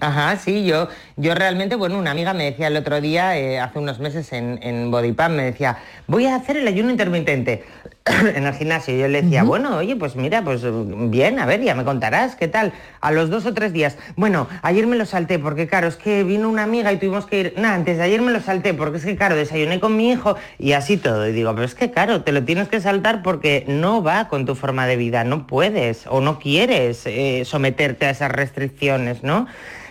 Ajá, 0.00 0.36
sí, 0.36 0.64
yo, 0.64 0.88
yo 1.16 1.34
realmente, 1.34 1.76
bueno, 1.76 1.98
una 1.98 2.12
amiga 2.12 2.32
me 2.32 2.44
decía 2.44 2.68
el 2.68 2.76
otro 2.78 3.00
día, 3.02 3.36
eh, 3.36 3.60
hace 3.60 3.78
unos 3.78 4.00
meses 4.00 4.32
en, 4.32 4.58
en 4.62 4.90
me 4.90 5.42
decía, 5.44 5.78
voy 6.06 6.26
a 6.26 6.34
hacer 6.34 6.56
el 6.56 6.66
ayuno 6.66 6.90
intermitente 6.90 7.64
en 8.34 8.46
el 8.46 8.54
gimnasio. 8.54 8.96
Yo 8.96 9.06
le 9.06 9.20
decía, 9.20 9.42
bueno, 9.42 9.76
oye, 9.76 9.94
pues 9.94 10.16
mira, 10.16 10.42
pues 10.42 10.62
bien, 11.10 11.38
a 11.38 11.44
ver, 11.44 11.60
ya 11.60 11.74
me 11.74 11.84
contarás, 11.84 12.36
¿qué 12.36 12.48
tal? 12.48 12.72
A 13.02 13.12
los 13.12 13.28
dos 13.28 13.44
o 13.44 13.52
tres 13.52 13.74
días. 13.74 13.98
Bueno, 14.16 14.48
ayer 14.62 14.86
me 14.86 14.96
lo 14.96 15.04
salté 15.04 15.38
porque, 15.38 15.68
claro, 15.68 15.88
es 15.88 15.96
que 15.96 16.24
vino 16.24 16.48
una 16.48 16.62
amiga 16.62 16.90
y 16.90 16.96
tuvimos 16.96 17.26
que 17.26 17.40
ir, 17.40 17.54
nada, 17.58 17.74
antes 17.74 17.98
de 17.98 18.04
ayer 18.04 18.22
me 18.22 18.32
lo 18.32 18.40
salté 18.40 18.72
porque 18.72 18.96
es 18.96 19.04
que, 19.04 19.16
claro, 19.16 19.36
desayuné 19.36 19.78
con 19.78 19.94
mi 19.94 20.10
hijo 20.10 20.36
y 20.58 20.72
así 20.72 20.96
todo. 20.96 21.28
Y 21.28 21.32
digo, 21.32 21.52
pero 21.52 21.66
es 21.66 21.74
que, 21.74 21.90
claro, 21.90 22.22
te 22.22 22.32
lo 22.32 22.42
tienes 22.44 22.68
que 22.68 22.80
saltar 22.80 23.22
porque 23.22 23.66
no 23.68 24.02
va 24.02 24.28
con 24.28 24.46
tu 24.46 24.54
forma 24.54 24.86
de 24.86 24.96
vida, 24.96 25.22
no 25.22 25.46
puedes 25.46 26.06
o 26.06 26.22
no 26.22 26.38
quieres 26.38 27.02
eh, 27.04 27.42
someterte 27.44 28.06
a 28.06 28.10
esas 28.10 28.32
restricciones, 28.32 29.22
¿no? 29.22 29.46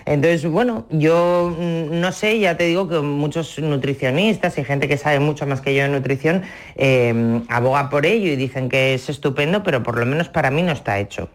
Entonces, 0.05 0.49
bueno, 0.49 0.85
yo 0.89 1.55
mm, 1.57 1.99
no 1.99 2.11
sé, 2.11 2.39
ya 2.39 2.57
te 2.57 2.65
digo 2.65 2.87
que 2.87 2.99
muchos 2.99 3.59
nutricionistas 3.59 4.57
y 4.57 4.63
gente 4.63 4.87
que 4.87 4.97
sabe 4.97 5.19
mucho 5.19 5.45
más 5.45 5.61
que 5.61 5.75
yo 5.75 5.83
de 5.83 5.89
nutrición 5.89 6.43
eh, 6.75 7.41
aboga 7.49 7.89
por 7.89 8.05
ello 8.05 8.27
y 8.31 8.35
dicen 8.35 8.69
que 8.69 8.93
es 8.93 9.09
estupendo, 9.09 9.63
pero 9.63 9.83
por 9.83 9.97
lo 9.97 10.05
menos 10.05 10.29
para 10.29 10.51
mí 10.51 10.61
no 10.63 10.71
está 10.71 10.99
hecho. 10.99 11.29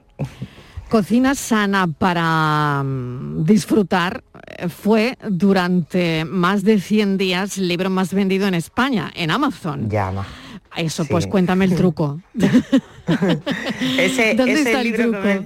Cocina 0.88 1.34
sana 1.34 1.88
para 1.88 2.82
mm, 2.84 3.44
disfrutar 3.44 4.22
eh, 4.56 4.68
fue 4.68 5.18
durante 5.28 6.24
más 6.24 6.62
de 6.62 6.80
100 6.80 7.18
días 7.18 7.58
el 7.58 7.66
libro 7.66 7.90
más 7.90 8.14
vendido 8.14 8.46
en 8.46 8.54
España, 8.54 9.10
en 9.16 9.32
Amazon. 9.32 9.90
Llama. 9.90 10.24
Eso, 10.76 11.04
pues 11.06 11.26
cuéntame 11.26 11.64
el 11.64 11.74
truco. 11.74 12.20
ese, 13.98 14.34
libro 14.82 15.22
Que 15.22 15.42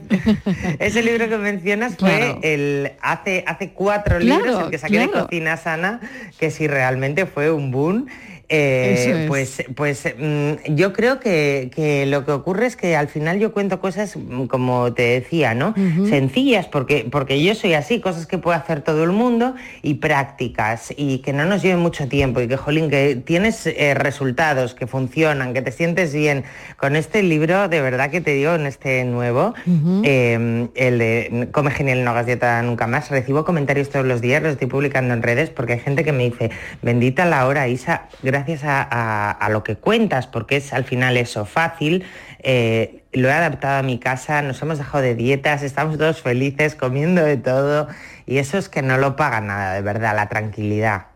ese 0.78 1.02
libro 1.02 1.28
que 1.28 1.38
mencionas 1.38 1.96
fue 1.96 2.38
el 2.42 2.92
hace 3.00 3.44
hace 3.46 3.72
cuatro 3.72 4.18
libros 4.18 4.64
el 4.64 4.70
que 4.70 4.78
saqué 4.78 5.00
de 5.00 5.10
cocina 5.10 5.56
sana 5.56 6.00
que 6.38 6.50
sí 6.50 6.66
realmente 6.66 7.26
fue 7.26 7.50
un 7.50 7.70
boom 7.70 8.06
eh, 8.52 9.26
pues, 9.28 9.62
pues 9.76 10.04
mm, 10.18 10.74
yo 10.74 10.92
creo 10.92 11.20
que, 11.20 12.04
lo 12.08 12.24
que 12.24 12.32
ocurre 12.32 12.66
es 12.66 12.74
que 12.74 12.96
al 12.96 13.06
final 13.06 13.38
yo 13.38 13.52
cuento 13.52 13.80
cosas, 13.80 14.16
mm, 14.16 14.46
como 14.46 14.92
te 14.92 15.02
decía, 15.02 15.54
¿no? 15.54 15.72
Sencillas, 16.08 16.66
porque, 16.66 17.06
porque 17.08 17.40
yo 17.40 17.54
soy 17.54 17.74
así, 17.74 18.00
cosas 18.00 18.26
que 18.26 18.38
puede 18.38 18.58
hacer 18.58 18.80
todo 18.80 19.04
el 19.04 19.12
mundo 19.12 19.54
y 19.82 19.94
prácticas 19.94 20.92
y 20.96 21.18
que 21.18 21.32
no 21.32 21.44
nos 21.44 21.62
lleven 21.62 21.78
mucho 21.78 22.08
tiempo 22.08 22.40
y 22.40 22.48
que, 22.48 22.56
jolín, 22.56 22.90
que 22.90 23.14
tienes 23.14 23.68
eh, 23.68 23.94
resultados, 23.94 24.74
que 24.74 24.88
funcionan, 24.88 25.54
que 25.54 25.62
te 25.62 25.70
sientes 25.70 26.12
bien. 26.12 26.42
Con 26.76 26.96
este 26.96 27.22
libro, 27.22 27.68
de 27.68 27.80
verdad 27.80 28.10
que 28.10 28.20
te 28.20 28.32
digo, 28.32 28.54
en 28.54 28.66
este 28.66 29.04
nuevo, 29.04 29.54
em, 30.02 30.70
el 30.74 30.98
de 30.98 31.48
Come 31.52 31.70
Genial, 31.70 32.02
no 32.02 32.10
hagas 32.10 32.26
dieta 32.26 32.60
nunca 32.62 32.88
más, 32.88 33.10
recibo 33.10 33.44
comentarios 33.44 33.90
todos 33.90 34.06
los 34.06 34.20
días, 34.20 34.42
los 34.42 34.54
estoy 34.54 34.66
publicando 34.66 35.14
en 35.14 35.22
redes 35.22 35.50
porque 35.50 35.74
hay 35.74 35.78
gente 35.78 36.02
que 36.02 36.10
me 36.10 36.24
dice, 36.24 36.50
bendita 36.82 37.24
la 37.26 37.46
hora, 37.46 37.68
Isa, 37.68 38.08
gracias 38.24 38.39
gracias 38.46 38.62
a, 38.64 39.48
lo 39.50 39.62
que 39.62 39.76
cuentas, 39.76 40.26
porque 40.26 40.56
es 40.56 40.72
al 40.72 40.84
final 40.84 41.16
eso, 41.16 41.44
fácil. 41.44 42.04
Eh, 42.42 43.02
lo 43.12 43.28
he 43.28 43.32
adaptado 43.32 43.78
a 43.78 43.82
mi 43.82 43.98
casa, 43.98 44.42
nos 44.42 44.60
hemos 44.62 44.78
dejado 44.78 45.02
de 45.02 45.14
dietas, 45.14 45.62
estamos 45.62 45.98
todos 45.98 46.20
felices, 46.20 46.74
comiendo 46.74 47.22
de 47.22 47.36
todo, 47.36 47.88
y 48.26 48.38
eso 48.38 48.58
es 48.58 48.68
que 48.68 48.82
no 48.82 48.98
lo 48.98 49.16
paga 49.16 49.40
nada, 49.40 49.74
de 49.74 49.82
verdad, 49.82 50.14
la 50.14 50.28
tranquilidad. 50.28 51.06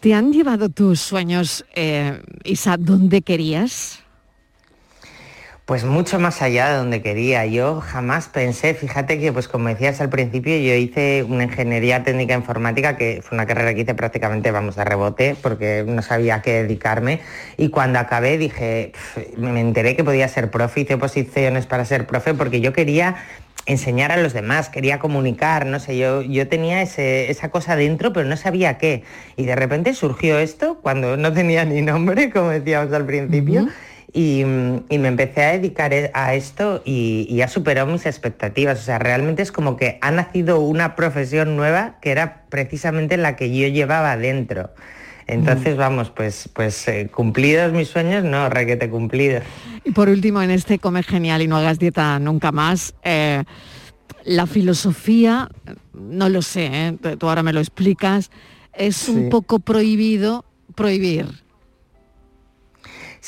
¿Te 0.00 0.14
han 0.14 0.32
llevado 0.32 0.68
tus 0.68 1.00
sueños, 1.00 1.64
eh, 1.74 2.22
Isa, 2.44 2.76
donde 2.76 3.22
querías? 3.22 4.04
Pues 5.68 5.84
mucho 5.84 6.18
más 6.18 6.40
allá 6.40 6.70
de 6.70 6.76
donde 6.78 7.02
quería. 7.02 7.44
Yo 7.44 7.82
jamás 7.82 8.28
pensé, 8.28 8.72
fíjate 8.72 9.20
que 9.20 9.34
pues 9.34 9.48
como 9.48 9.68
decías 9.68 10.00
al 10.00 10.08
principio, 10.08 10.56
yo 10.56 10.72
hice 10.72 11.26
una 11.28 11.44
ingeniería 11.44 12.02
técnica 12.04 12.32
informática, 12.32 12.96
que 12.96 13.20
fue 13.22 13.36
una 13.36 13.44
carrera 13.44 13.74
que 13.74 13.82
hice 13.82 13.94
prácticamente, 13.94 14.50
vamos, 14.50 14.78
a 14.78 14.84
rebote, 14.84 15.36
porque 15.42 15.84
no 15.86 16.00
sabía 16.00 16.36
a 16.36 16.40
qué 16.40 16.62
dedicarme. 16.62 17.20
Y 17.58 17.68
cuando 17.68 17.98
acabé 17.98 18.38
dije, 18.38 18.92
me 19.36 19.60
enteré 19.60 19.94
que 19.94 20.04
podía 20.04 20.26
ser 20.28 20.50
profe, 20.50 20.80
hice 20.80 20.96
posiciones 20.96 21.66
para 21.66 21.84
ser 21.84 22.06
profe, 22.06 22.32
porque 22.32 22.62
yo 22.62 22.72
quería 22.72 23.16
enseñar 23.66 24.10
a 24.10 24.16
los 24.16 24.32
demás, 24.32 24.70
quería 24.70 24.98
comunicar, 24.98 25.66
no 25.66 25.80
sé, 25.80 25.98
yo, 25.98 26.22
yo 26.22 26.48
tenía 26.48 26.80
esa 26.80 27.50
cosa 27.50 27.76
dentro, 27.76 28.14
pero 28.14 28.26
no 28.26 28.38
sabía 28.38 28.78
qué. 28.78 29.02
Y 29.36 29.44
de 29.44 29.54
repente 29.54 29.92
surgió 29.92 30.38
esto 30.38 30.78
cuando 30.80 31.18
no 31.18 31.30
tenía 31.34 31.66
ni 31.66 31.82
nombre, 31.82 32.30
como 32.30 32.48
decíamos 32.48 32.90
al 32.94 33.04
principio. 33.04 33.68
Y, 34.12 34.44
me 34.44 35.08
empecé 35.08 35.44
a 35.44 35.52
dedicar 35.52 35.92
e, 35.92 36.10
a 36.14 36.34
esto 36.34 36.82
y, 36.84 37.40
ha 37.42 37.48
superado 37.48 37.86
mis 37.86 38.06
expectativas. 38.06 38.80
O 38.80 38.82
sea, 38.82 38.98
realmente 38.98 39.42
es 39.42 39.52
como 39.52 39.76
que 39.76 39.98
ha 40.00 40.10
nacido 40.10 40.60
una 40.60 40.96
profesión 40.96 41.56
nueva 41.56 41.96
que 42.00 42.10
era 42.10 42.44
precisamente 42.48 43.16
la 43.16 43.36
que 43.36 43.54
yo 43.54 43.68
llevaba 43.68 44.16
dentro. 44.16 44.70
Entonces, 45.26 45.76
mm. 45.76 45.78
vamos, 45.78 46.10
pues, 46.10 46.48
pues 46.54 46.88
eh, 46.88 47.10
cumplidos 47.12 47.72
mis 47.72 47.88
sueños, 47.88 48.24
no, 48.24 48.48
requete 48.48 48.88
cumplidos. 48.88 49.42
Y 49.84 49.90
por 49.90 50.08
último, 50.08 50.40
en 50.40 50.50
este 50.50 50.78
Come 50.78 51.02
Genial 51.02 51.42
y 51.42 51.48
no 51.48 51.58
hagas 51.58 51.78
dieta 51.78 52.18
nunca 52.18 52.50
más, 52.50 52.94
eh, 53.02 53.44
la 54.24 54.46
filosofía, 54.46 55.50
no 55.92 56.30
lo 56.30 56.40
sé, 56.40 56.70
¿eh? 56.72 56.98
tú 57.18 57.28
ahora 57.28 57.42
me 57.42 57.52
lo 57.52 57.60
explicas, 57.60 58.30
es 58.72 59.08
un 59.08 59.28
poco 59.28 59.58
prohibido 59.58 60.44
prohibir. 60.74 61.26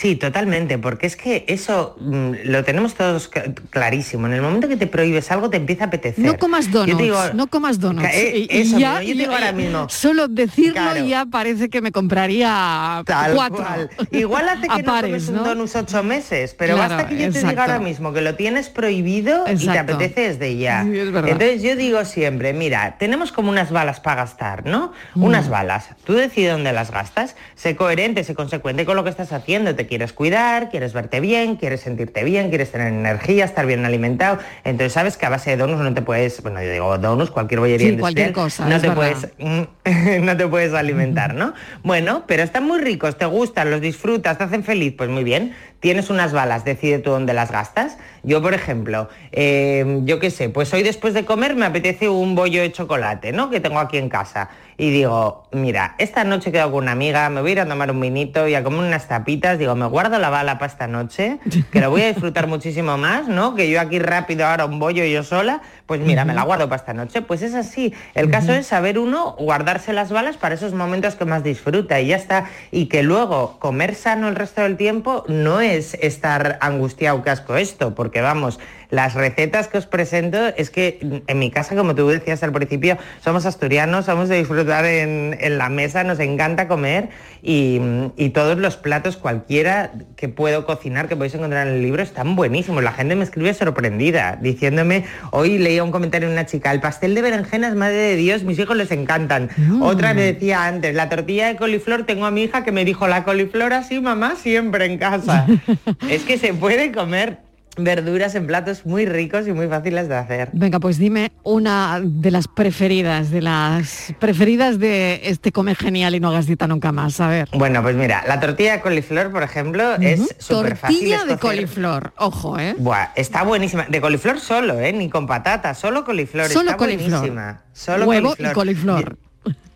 Sí, 0.00 0.16
totalmente, 0.16 0.78
porque 0.78 1.06
es 1.06 1.14
que 1.14 1.44
eso 1.46 1.94
mm, 2.00 2.32
lo 2.44 2.64
tenemos 2.64 2.94
todos 2.94 3.30
clarísimo. 3.68 4.28
En 4.28 4.32
el 4.32 4.40
momento 4.40 4.66
que 4.66 4.78
te 4.78 4.86
prohíbes 4.86 5.30
algo 5.30 5.50
te 5.50 5.58
empieza 5.58 5.84
a 5.84 5.86
apetecer. 5.88 6.24
No 6.24 6.38
comas 6.38 6.70
donuts, 6.70 7.34
no 7.34 7.48
comas 7.48 7.78
donuts. 7.78 8.08
Eh, 8.10 8.46
eso, 8.48 8.78
yo 8.78 8.98
digo 9.00 9.30
ahora 9.30 9.52
mismo. 9.52 9.90
Solo 9.90 10.26
decirlo 10.26 10.96
ya 11.06 11.26
parece 11.26 11.68
que 11.68 11.82
me 11.82 11.92
compraría 11.92 13.02
cuatro. 13.04 13.62
Igual 14.10 14.48
hace 14.48 14.68
que 14.68 14.82
no 14.84 15.02
comes 15.02 15.28
un 15.28 15.82
ocho 15.82 16.02
meses, 16.02 16.54
pero 16.54 16.78
basta 16.78 17.06
que 17.06 17.18
yo 17.18 17.30
te 17.30 17.46
diga 17.46 17.64
ahora 17.64 17.78
mismo 17.78 18.14
que 18.14 18.22
lo 18.22 18.36
tienes 18.36 18.70
prohibido 18.70 19.44
y 19.52 19.66
te 19.66 19.78
apetece 19.78 20.28
desde 20.28 20.56
ya. 20.56 20.80
Entonces 20.80 21.62
yo 21.62 21.76
digo 21.76 22.06
siempre, 22.06 22.54
mira, 22.54 22.96
tenemos 22.98 23.32
como 23.32 23.50
unas 23.50 23.70
balas 23.70 24.00
para 24.00 24.22
gastar, 24.22 24.64
¿no? 24.64 24.94
Mm. 25.14 25.24
Unas 25.24 25.50
balas. 25.50 25.90
Tú 26.04 26.14
decides 26.14 26.52
dónde 26.52 26.72
las 26.72 26.90
gastas, 26.90 27.36
sé 27.54 27.76
coherente, 27.76 28.24
sé 28.24 28.34
consecuente 28.34 28.86
con 28.86 28.96
lo 28.96 29.04
que 29.04 29.10
estás 29.10 29.34
haciendo 29.34 29.74
quieres 29.90 30.12
cuidar, 30.12 30.70
quieres 30.70 30.92
verte 30.92 31.18
bien, 31.18 31.56
quieres 31.56 31.80
sentirte 31.80 32.22
bien, 32.22 32.48
quieres 32.48 32.70
tener 32.70 32.86
energía, 32.86 33.44
estar 33.44 33.66
bien 33.66 33.84
alimentado. 33.84 34.38
Entonces 34.62 34.92
sabes 34.92 35.16
que 35.16 35.26
a 35.26 35.30
base 35.30 35.50
de 35.50 35.56
donuts 35.56 35.82
no 35.82 35.92
te 35.92 36.00
puedes, 36.00 36.40
bueno, 36.42 36.62
yo 36.62 36.70
digo 36.70 36.96
donuts, 36.96 37.32
cualquier 37.32 37.58
bollería 37.58 37.90
Sí, 37.90 37.98
cualquier 37.98 38.32
cosa, 38.32 38.68
no 38.68 38.80
te 38.80 38.92
puedes 38.92 39.28
no 40.22 40.36
te 40.36 40.46
puedes 40.46 40.74
alimentar, 40.74 41.34
¿no? 41.34 41.54
Bueno, 41.82 42.22
pero 42.28 42.44
están 42.44 42.68
muy 42.68 42.80
ricos, 42.80 43.18
te 43.18 43.26
gustan, 43.26 43.72
los 43.72 43.80
disfrutas, 43.80 44.38
te 44.38 44.44
hacen 44.44 44.62
feliz, 44.62 44.94
pues 44.96 45.10
muy 45.10 45.24
bien. 45.24 45.54
Tienes 45.80 46.10
unas 46.10 46.32
balas, 46.32 46.64
decide 46.64 46.98
tú 46.98 47.10
dónde 47.10 47.32
las 47.32 47.50
gastas. 47.50 47.96
Yo, 48.22 48.42
por 48.42 48.52
ejemplo, 48.52 49.08
eh, 49.32 50.00
yo 50.04 50.20
qué 50.20 50.30
sé, 50.30 50.50
pues 50.50 50.72
hoy 50.74 50.82
después 50.82 51.14
de 51.14 51.24
comer 51.24 51.56
me 51.56 51.64
apetece 51.64 52.08
un 52.08 52.34
bollo 52.34 52.60
de 52.60 52.70
chocolate, 52.70 53.32
¿no? 53.32 53.48
Que 53.48 53.60
tengo 53.60 53.80
aquí 53.80 53.96
en 53.96 54.10
casa. 54.10 54.50
Y 54.80 54.88
digo, 54.88 55.42
mira, 55.52 55.94
esta 55.98 56.24
noche 56.24 56.48
he 56.48 56.52
quedado 56.52 56.72
con 56.72 56.84
una 56.84 56.92
amiga, 56.92 57.28
me 57.28 57.42
voy 57.42 57.50
a 57.50 57.52
ir 57.52 57.60
a 57.60 57.68
tomar 57.68 57.90
un 57.90 58.00
vinito 58.00 58.48
y 58.48 58.54
a 58.54 58.64
comer 58.64 58.80
unas 58.80 59.08
tapitas. 59.08 59.58
Digo, 59.58 59.74
me 59.74 59.84
guardo 59.84 60.18
la 60.18 60.30
bala 60.30 60.54
para 60.54 60.72
esta 60.72 60.86
noche, 60.86 61.38
que 61.70 61.82
lo 61.82 61.90
voy 61.90 62.00
a 62.00 62.06
disfrutar 62.06 62.46
muchísimo 62.48 62.96
más, 62.96 63.28
¿no? 63.28 63.54
Que 63.54 63.68
yo 63.68 63.78
aquí 63.78 63.98
rápido 63.98 64.46
ahora 64.46 64.64
un 64.64 64.78
bollo 64.78 65.04
yo 65.04 65.22
sola, 65.22 65.60
pues 65.84 66.00
mira, 66.00 66.24
me 66.24 66.32
la 66.32 66.44
guardo 66.44 66.66
para 66.70 66.80
esta 66.80 66.94
noche. 66.94 67.20
Pues 67.20 67.42
es 67.42 67.54
así. 67.54 67.92
El 68.14 68.30
caso 68.30 68.54
es 68.54 68.68
saber 68.68 68.98
uno 68.98 69.36
guardarse 69.38 69.92
las 69.92 70.10
balas 70.10 70.38
para 70.38 70.54
esos 70.54 70.72
momentos 70.72 71.14
que 71.14 71.26
más 71.26 71.44
disfruta 71.44 72.00
y 72.00 72.06
ya 72.06 72.16
está. 72.16 72.46
Y 72.70 72.86
que 72.86 73.02
luego 73.02 73.58
comer 73.58 73.94
sano 73.94 74.28
el 74.28 74.34
resto 74.34 74.62
del 74.62 74.78
tiempo 74.78 75.24
no 75.28 75.60
es 75.60 75.92
estar 76.00 76.56
angustiado, 76.62 77.22
que 77.22 77.28
asco 77.28 77.56
esto, 77.56 77.94
porque 77.94 78.22
vamos, 78.22 78.58
las 78.90 79.14
recetas 79.14 79.68
que 79.68 79.78
os 79.78 79.86
presento 79.86 80.38
es 80.56 80.70
que 80.70 81.22
en 81.26 81.38
mi 81.38 81.50
casa, 81.50 81.76
como 81.76 81.94
tú 81.94 82.08
decías 82.08 82.42
al 82.42 82.52
principio, 82.52 82.98
somos 83.22 83.46
asturianos, 83.46 84.06
somos 84.06 84.28
de 84.28 84.38
disfrutar 84.38 84.84
en, 84.84 85.36
en 85.40 85.58
la 85.58 85.68
mesa, 85.68 86.04
nos 86.04 86.18
encanta 86.20 86.68
comer 86.68 87.08
y, 87.42 87.80
y 88.16 88.30
todos 88.30 88.58
los 88.58 88.76
platos, 88.76 89.16
cualquiera 89.16 89.92
que 90.16 90.28
puedo 90.28 90.66
cocinar, 90.66 91.08
que 91.08 91.16
podéis 91.16 91.34
encontrar 91.34 91.66
en 91.66 91.74
el 91.74 91.82
libro, 91.82 92.02
están 92.02 92.36
buenísimos. 92.36 92.82
La 92.82 92.92
gente 92.92 93.16
me 93.16 93.24
escribe 93.24 93.54
sorprendida, 93.54 94.38
diciéndome, 94.40 95.04
hoy 95.30 95.58
leía 95.58 95.84
un 95.84 95.90
comentario 95.90 96.28
de 96.28 96.34
una 96.34 96.46
chica, 96.46 96.72
el 96.72 96.80
pastel 96.80 97.14
de 97.14 97.22
berenjenas, 97.22 97.74
madre 97.74 97.96
de 97.96 98.16
Dios, 98.16 98.42
mis 98.42 98.58
hijos 98.58 98.76
les 98.76 98.90
encantan. 98.90 99.50
Otra 99.80 100.14
me 100.14 100.22
decía 100.22 100.66
antes, 100.66 100.94
la 100.94 101.08
tortilla 101.08 101.48
de 101.48 101.56
coliflor, 101.56 102.04
tengo 102.04 102.26
a 102.26 102.30
mi 102.30 102.42
hija 102.42 102.64
que 102.64 102.72
me 102.72 102.84
dijo, 102.84 103.06
la 103.08 103.24
coliflor 103.24 103.72
así, 103.72 104.00
mamá, 104.00 104.34
siempre 104.36 104.86
en 104.86 104.98
casa. 104.98 105.46
es 106.08 106.22
que 106.24 106.38
se 106.38 106.54
puede 106.54 106.92
comer 106.92 107.49
verduras 107.76 108.34
en 108.34 108.46
platos 108.46 108.84
muy 108.84 109.06
ricos 109.06 109.46
y 109.46 109.52
muy 109.52 109.68
fáciles 109.68 110.08
de 110.08 110.16
hacer. 110.16 110.50
Venga, 110.52 110.80
pues 110.80 110.98
dime 110.98 111.32
una 111.42 112.00
de 112.02 112.30
las 112.30 112.48
preferidas, 112.48 113.30
de 113.30 113.42
las 113.42 114.14
preferidas 114.18 114.78
de 114.78 115.20
este 115.24 115.52
come 115.52 115.74
genial 115.74 116.14
y 116.14 116.20
no 116.20 116.28
hagas 116.28 116.46
dieta 116.46 116.66
nunca 116.66 116.92
más. 116.92 117.20
A 117.20 117.28
ver. 117.28 117.48
Bueno, 117.52 117.82
pues 117.82 117.96
mira, 117.96 118.24
la 118.26 118.40
tortilla 118.40 118.72
de 118.72 118.80
coliflor, 118.80 119.30
por 119.30 119.42
ejemplo, 119.42 119.94
es 119.96 120.36
súper 120.38 120.76
fácil. 120.76 120.98
Tortilla 120.98 121.24
de 121.24 121.32
escocer. 121.34 121.56
coliflor, 121.56 122.12
ojo, 122.18 122.58
¿eh? 122.58 122.74
Buah, 122.78 123.12
está 123.16 123.42
buenísima. 123.42 123.86
De 123.88 124.00
coliflor 124.00 124.40
solo, 124.40 124.78
¿eh? 124.80 124.92
Ni 124.92 125.08
con 125.08 125.26
patata, 125.26 125.74
solo 125.74 126.04
coliflor. 126.04 126.46
Solo 126.46 126.70
está 126.70 126.76
coliflor. 126.76 127.20
buenísima. 127.20 127.62
Solo 127.72 128.06
Huevo 128.06 128.34
y 128.38 128.52
coliflor. 128.52 129.18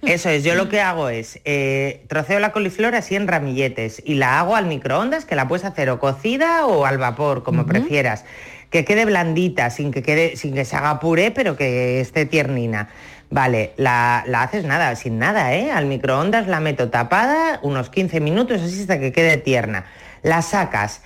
Eso 0.06 0.28
es, 0.28 0.44
yo 0.44 0.54
lo 0.54 0.68
que 0.68 0.80
hago 0.80 1.08
es 1.08 1.40
eh, 1.44 2.04
troceo 2.08 2.38
la 2.38 2.52
coliflor 2.52 2.94
así 2.94 3.16
en 3.16 3.26
ramilletes 3.26 4.02
y 4.04 4.14
la 4.14 4.38
hago 4.40 4.56
al 4.56 4.66
microondas, 4.66 5.24
que 5.24 5.36
la 5.36 5.48
puedes 5.48 5.64
hacer 5.64 5.90
o 5.90 5.98
cocida 5.98 6.66
o 6.66 6.84
al 6.84 6.98
vapor, 6.98 7.42
como 7.42 7.66
prefieras. 7.66 8.24
Que 8.70 8.84
quede 8.84 9.04
blandita, 9.04 9.70
sin 9.70 9.92
que, 9.92 10.02
quede, 10.02 10.36
sin 10.36 10.54
que 10.54 10.64
se 10.64 10.76
haga 10.76 10.98
puré, 11.00 11.30
pero 11.30 11.56
que 11.56 12.00
esté 12.00 12.26
tiernina. 12.26 12.88
Vale, 13.30 13.72
la, 13.76 14.24
la 14.26 14.42
haces 14.42 14.64
nada, 14.64 14.94
sin 14.96 15.18
nada, 15.18 15.54
¿eh? 15.54 15.70
Al 15.70 15.86
microondas 15.86 16.46
la 16.46 16.60
meto 16.60 16.90
tapada 16.90 17.58
unos 17.62 17.90
15 17.90 18.20
minutos, 18.20 18.60
así 18.62 18.80
hasta 18.80 18.98
que 18.98 19.12
quede 19.12 19.36
tierna. 19.38 19.86
La 20.22 20.42
sacas, 20.42 21.02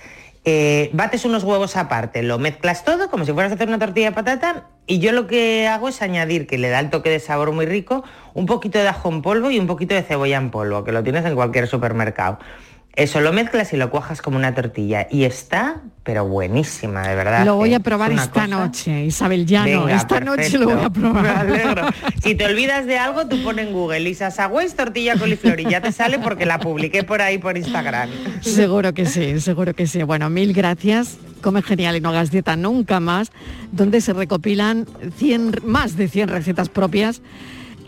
eh, 0.51 0.89
bates 0.93 1.25
unos 1.25 1.43
huevos 1.43 1.77
aparte, 1.77 2.23
lo 2.23 2.39
mezclas 2.39 2.83
todo 2.83 3.09
como 3.09 3.25
si 3.25 3.33
fueras 3.33 3.51
a 3.51 3.55
hacer 3.55 3.67
una 3.67 3.77
tortilla 3.77 4.09
de 4.09 4.15
patata 4.15 4.67
y 4.87 4.97
yo 4.97 5.11
lo 5.11 5.27
que 5.27 5.67
hago 5.67 5.89
es 5.89 6.01
añadir, 6.01 6.47
que 6.47 6.57
le 6.57 6.69
da 6.69 6.79
el 6.79 6.89
toque 6.89 7.11
de 7.11 7.19
sabor 7.19 7.51
muy 7.51 7.67
rico, 7.67 8.03
un 8.33 8.47
poquito 8.47 8.79
de 8.79 8.87
ajo 8.87 9.09
en 9.09 9.21
polvo 9.21 9.51
y 9.51 9.59
un 9.59 9.67
poquito 9.67 9.93
de 9.93 10.01
cebolla 10.01 10.37
en 10.37 10.49
polvo, 10.49 10.83
que 10.83 10.91
lo 10.91 11.03
tienes 11.03 11.23
en 11.25 11.35
cualquier 11.35 11.67
supermercado. 11.67 12.39
Eso 12.95 13.21
lo 13.21 13.31
mezclas 13.31 13.71
y 13.71 13.77
lo 13.77 13.89
cuajas 13.91 14.21
como 14.21 14.35
una 14.37 14.53
tortilla 14.53 15.07
y 15.09 15.23
está, 15.23 15.77
pero 16.03 16.25
buenísima, 16.27 17.07
de 17.07 17.15
verdad. 17.15 17.45
Lo 17.45 17.55
voy 17.55 17.73
a 17.73 17.79
probar 17.79 18.11
Es 18.11 18.19
esta 18.19 18.31
cosa- 18.33 18.47
noche, 18.47 19.05
Isabel 19.05 19.45
Llano. 19.45 19.85
Venga, 19.85 19.95
esta 19.95 20.19
noche 20.19 20.57
lo 20.57 20.65
voy 20.75 20.83
a 20.83 20.89
probar. 20.91 21.23
Me 21.23 21.29
alegro. 21.29 21.83
Si 22.21 22.35
te 22.35 22.45
olvidas 22.45 22.85
de 22.87 22.97
algo, 22.97 23.25
tú 23.27 23.41
pones 23.41 23.67
en 23.67 23.73
Google 23.73 24.09
Isa 24.09 24.31
Sagüez 24.31 24.75
tortilla 24.75 25.15
coliflor 25.17 25.59
y 25.61 25.65
ya 25.65 25.79
te 25.81 25.93
sale 25.93 26.19
porque 26.19 26.45
la 26.45 26.59
publiqué 26.59 27.03
por 27.03 27.21
ahí 27.21 27.37
por 27.37 27.57
Instagram. 27.57 28.09
Seguro 28.41 28.93
que 28.93 29.05
sí, 29.05 29.39
seguro 29.39 29.73
que 29.73 29.87
sí. 29.87 30.03
Bueno, 30.03 30.29
mil 30.29 30.51
gracias. 30.53 31.17
Come 31.41 31.61
genial 31.61 31.95
y 31.95 32.01
no 32.01 32.09
hagas 32.09 32.31
dieta 32.31 32.57
nunca 32.57 32.99
más, 32.99 33.31
donde 33.71 34.01
se 34.01 34.11
recopilan 34.11 34.85
100, 35.17 35.61
más 35.63 35.95
de 35.95 36.09
100 36.09 36.27
recetas 36.27 36.67
propias 36.67 37.21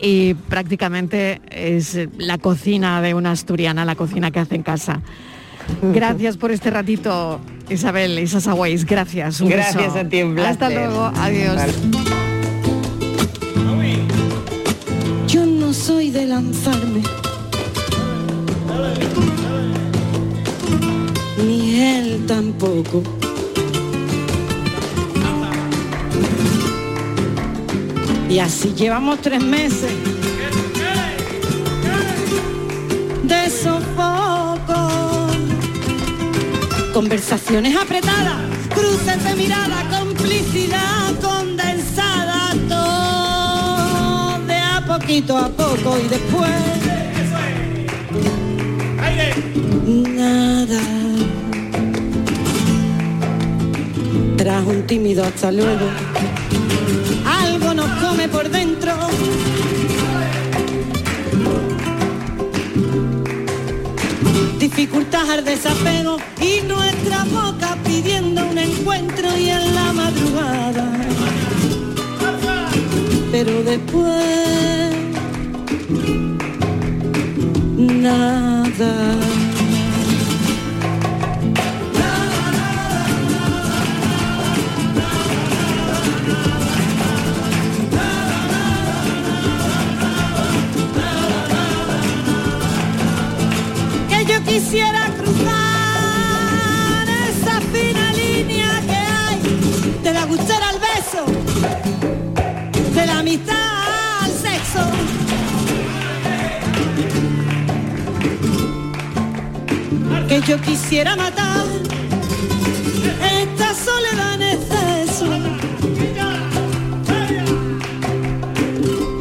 y 0.01 0.33
prácticamente 0.33 1.41
es 1.49 1.97
la 2.17 2.39
cocina 2.39 3.01
de 3.01 3.13
una 3.13 3.31
asturiana, 3.31 3.85
la 3.85 3.95
cocina 3.95 4.31
que 4.31 4.39
hace 4.39 4.55
en 4.55 4.63
casa. 4.63 5.01
Gracias 5.81 6.37
por 6.37 6.51
este 6.51 6.71
ratito, 6.71 7.39
Isabel, 7.69 8.17
Isa 8.19 8.41
Sagüez, 8.41 8.85
gracias. 8.85 9.39
un 9.41 9.49
beso. 9.49 9.77
Gracias 9.77 9.95
a 9.95 10.09
ti, 10.09 10.23
un 10.23 10.39
Hasta 10.39 10.69
luego, 10.69 11.11
adiós. 11.15 11.61
Yo 15.27 15.45
no 15.45 15.71
soy 15.71 16.09
de 16.09 16.25
lanzarme. 16.25 17.03
Ni 21.45 21.79
él 21.79 22.25
tampoco. 22.27 23.20
Y 28.31 28.39
así 28.39 28.73
llevamos 28.73 29.19
tres 29.19 29.43
meses 29.43 29.91
de 33.23 33.49
sofoco. 33.49 34.87
Conversaciones 36.93 37.75
apretadas, 37.75 38.37
cruces 38.73 39.21
de 39.21 39.35
mirada, 39.35 39.83
complicidad 39.89 41.13
condensada, 41.21 42.53
todo 42.69 44.39
de 44.47 44.55
a 44.55 44.81
poquito 44.87 45.37
a 45.37 45.49
poco 45.49 45.99
y 45.99 46.07
después 46.07 46.51
nada. 50.15 50.79
Tras 54.37 54.65
un 54.65 54.87
tímido 54.87 55.25
hasta 55.25 55.51
luego, 55.51 55.89
por 58.31 58.49
dentro. 58.49 58.93
Dificultad 64.59 65.29
al 65.29 65.43
desapego 65.43 66.17
y 66.39 66.61
nuestra 66.67 67.23
boca 67.25 67.77
pidiendo 67.83 68.45
un 68.45 68.57
encuentro 68.57 69.27
y 69.37 69.49
en 69.49 69.75
la 69.75 69.93
madrugada. 69.93 70.87
Pero 73.31 73.63
después 73.63 74.95
nada. 77.77 79.50
Al 103.39 104.31
sexo. 104.31 104.81
Que 110.27 110.41
yo 110.41 110.59
quisiera 110.59 111.15
matar 111.15 111.65
esta 113.39 113.73
soledad 113.73 114.33
en 114.35 114.41
exceso 114.41 115.27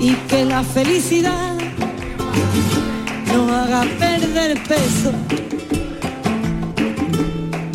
y 0.01 0.13
que 0.29 0.45
la 0.45 0.63
felicidad 0.65 1.57
no 3.33 3.55
haga 3.55 3.83
perder 3.99 4.61
peso. 4.65 5.13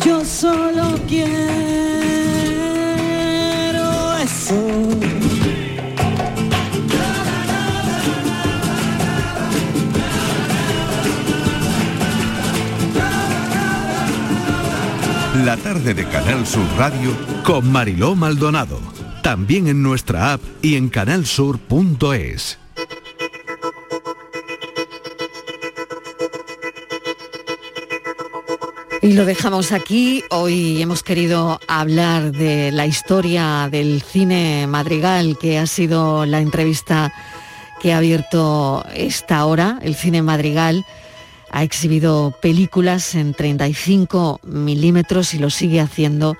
Yo 0.04 0.24
solo 0.24 0.98
quiero 1.08 1.95
tarde 15.56 15.94
de 15.94 16.04
Canal 16.06 16.46
Sur 16.46 16.66
Radio 16.76 17.10
con 17.44 17.70
Mariló 17.70 18.14
Maldonado. 18.14 18.80
También 19.22 19.68
en 19.68 19.82
nuestra 19.82 20.34
app 20.34 20.40
y 20.62 20.76
en 20.76 20.88
canalsur.es. 20.88 22.58
Y 29.02 29.12
lo 29.12 29.24
dejamos 29.24 29.72
aquí. 29.72 30.24
Hoy 30.30 30.82
hemos 30.82 31.02
querido 31.02 31.60
hablar 31.68 32.32
de 32.32 32.72
la 32.72 32.86
historia 32.86 33.68
del 33.70 34.02
cine 34.02 34.66
madrigal, 34.66 35.38
que 35.38 35.58
ha 35.58 35.66
sido 35.66 36.26
la 36.26 36.40
entrevista 36.40 37.12
que 37.80 37.92
ha 37.92 37.98
abierto 37.98 38.84
esta 38.94 39.44
hora. 39.44 39.78
El 39.82 39.94
cine 39.94 40.22
madrigal 40.22 40.84
ha 41.50 41.62
exhibido 41.62 42.34
películas 42.40 43.14
en 43.14 43.34
35 43.34 44.40
milímetros 44.44 45.34
y 45.34 45.38
lo 45.38 45.50
sigue 45.50 45.80
haciendo 45.80 46.36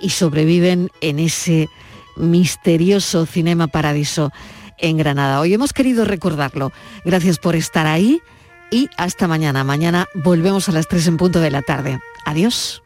y 0.00 0.10
sobreviven 0.10 0.90
en 1.00 1.18
ese 1.18 1.68
misterioso 2.16 3.26
Cinema 3.26 3.66
Paradiso 3.66 4.32
en 4.78 4.96
Granada. 4.96 5.40
Hoy 5.40 5.54
hemos 5.54 5.72
querido 5.72 6.04
recordarlo. 6.04 6.72
Gracias 7.04 7.38
por 7.38 7.56
estar 7.56 7.86
ahí 7.86 8.20
y 8.70 8.88
hasta 8.96 9.28
mañana. 9.28 9.64
Mañana 9.64 10.06
volvemos 10.14 10.68
a 10.68 10.72
las 10.72 10.88
3 10.88 11.08
en 11.08 11.16
punto 11.16 11.40
de 11.40 11.50
la 11.50 11.62
tarde. 11.62 11.98
Adiós. 12.24 12.82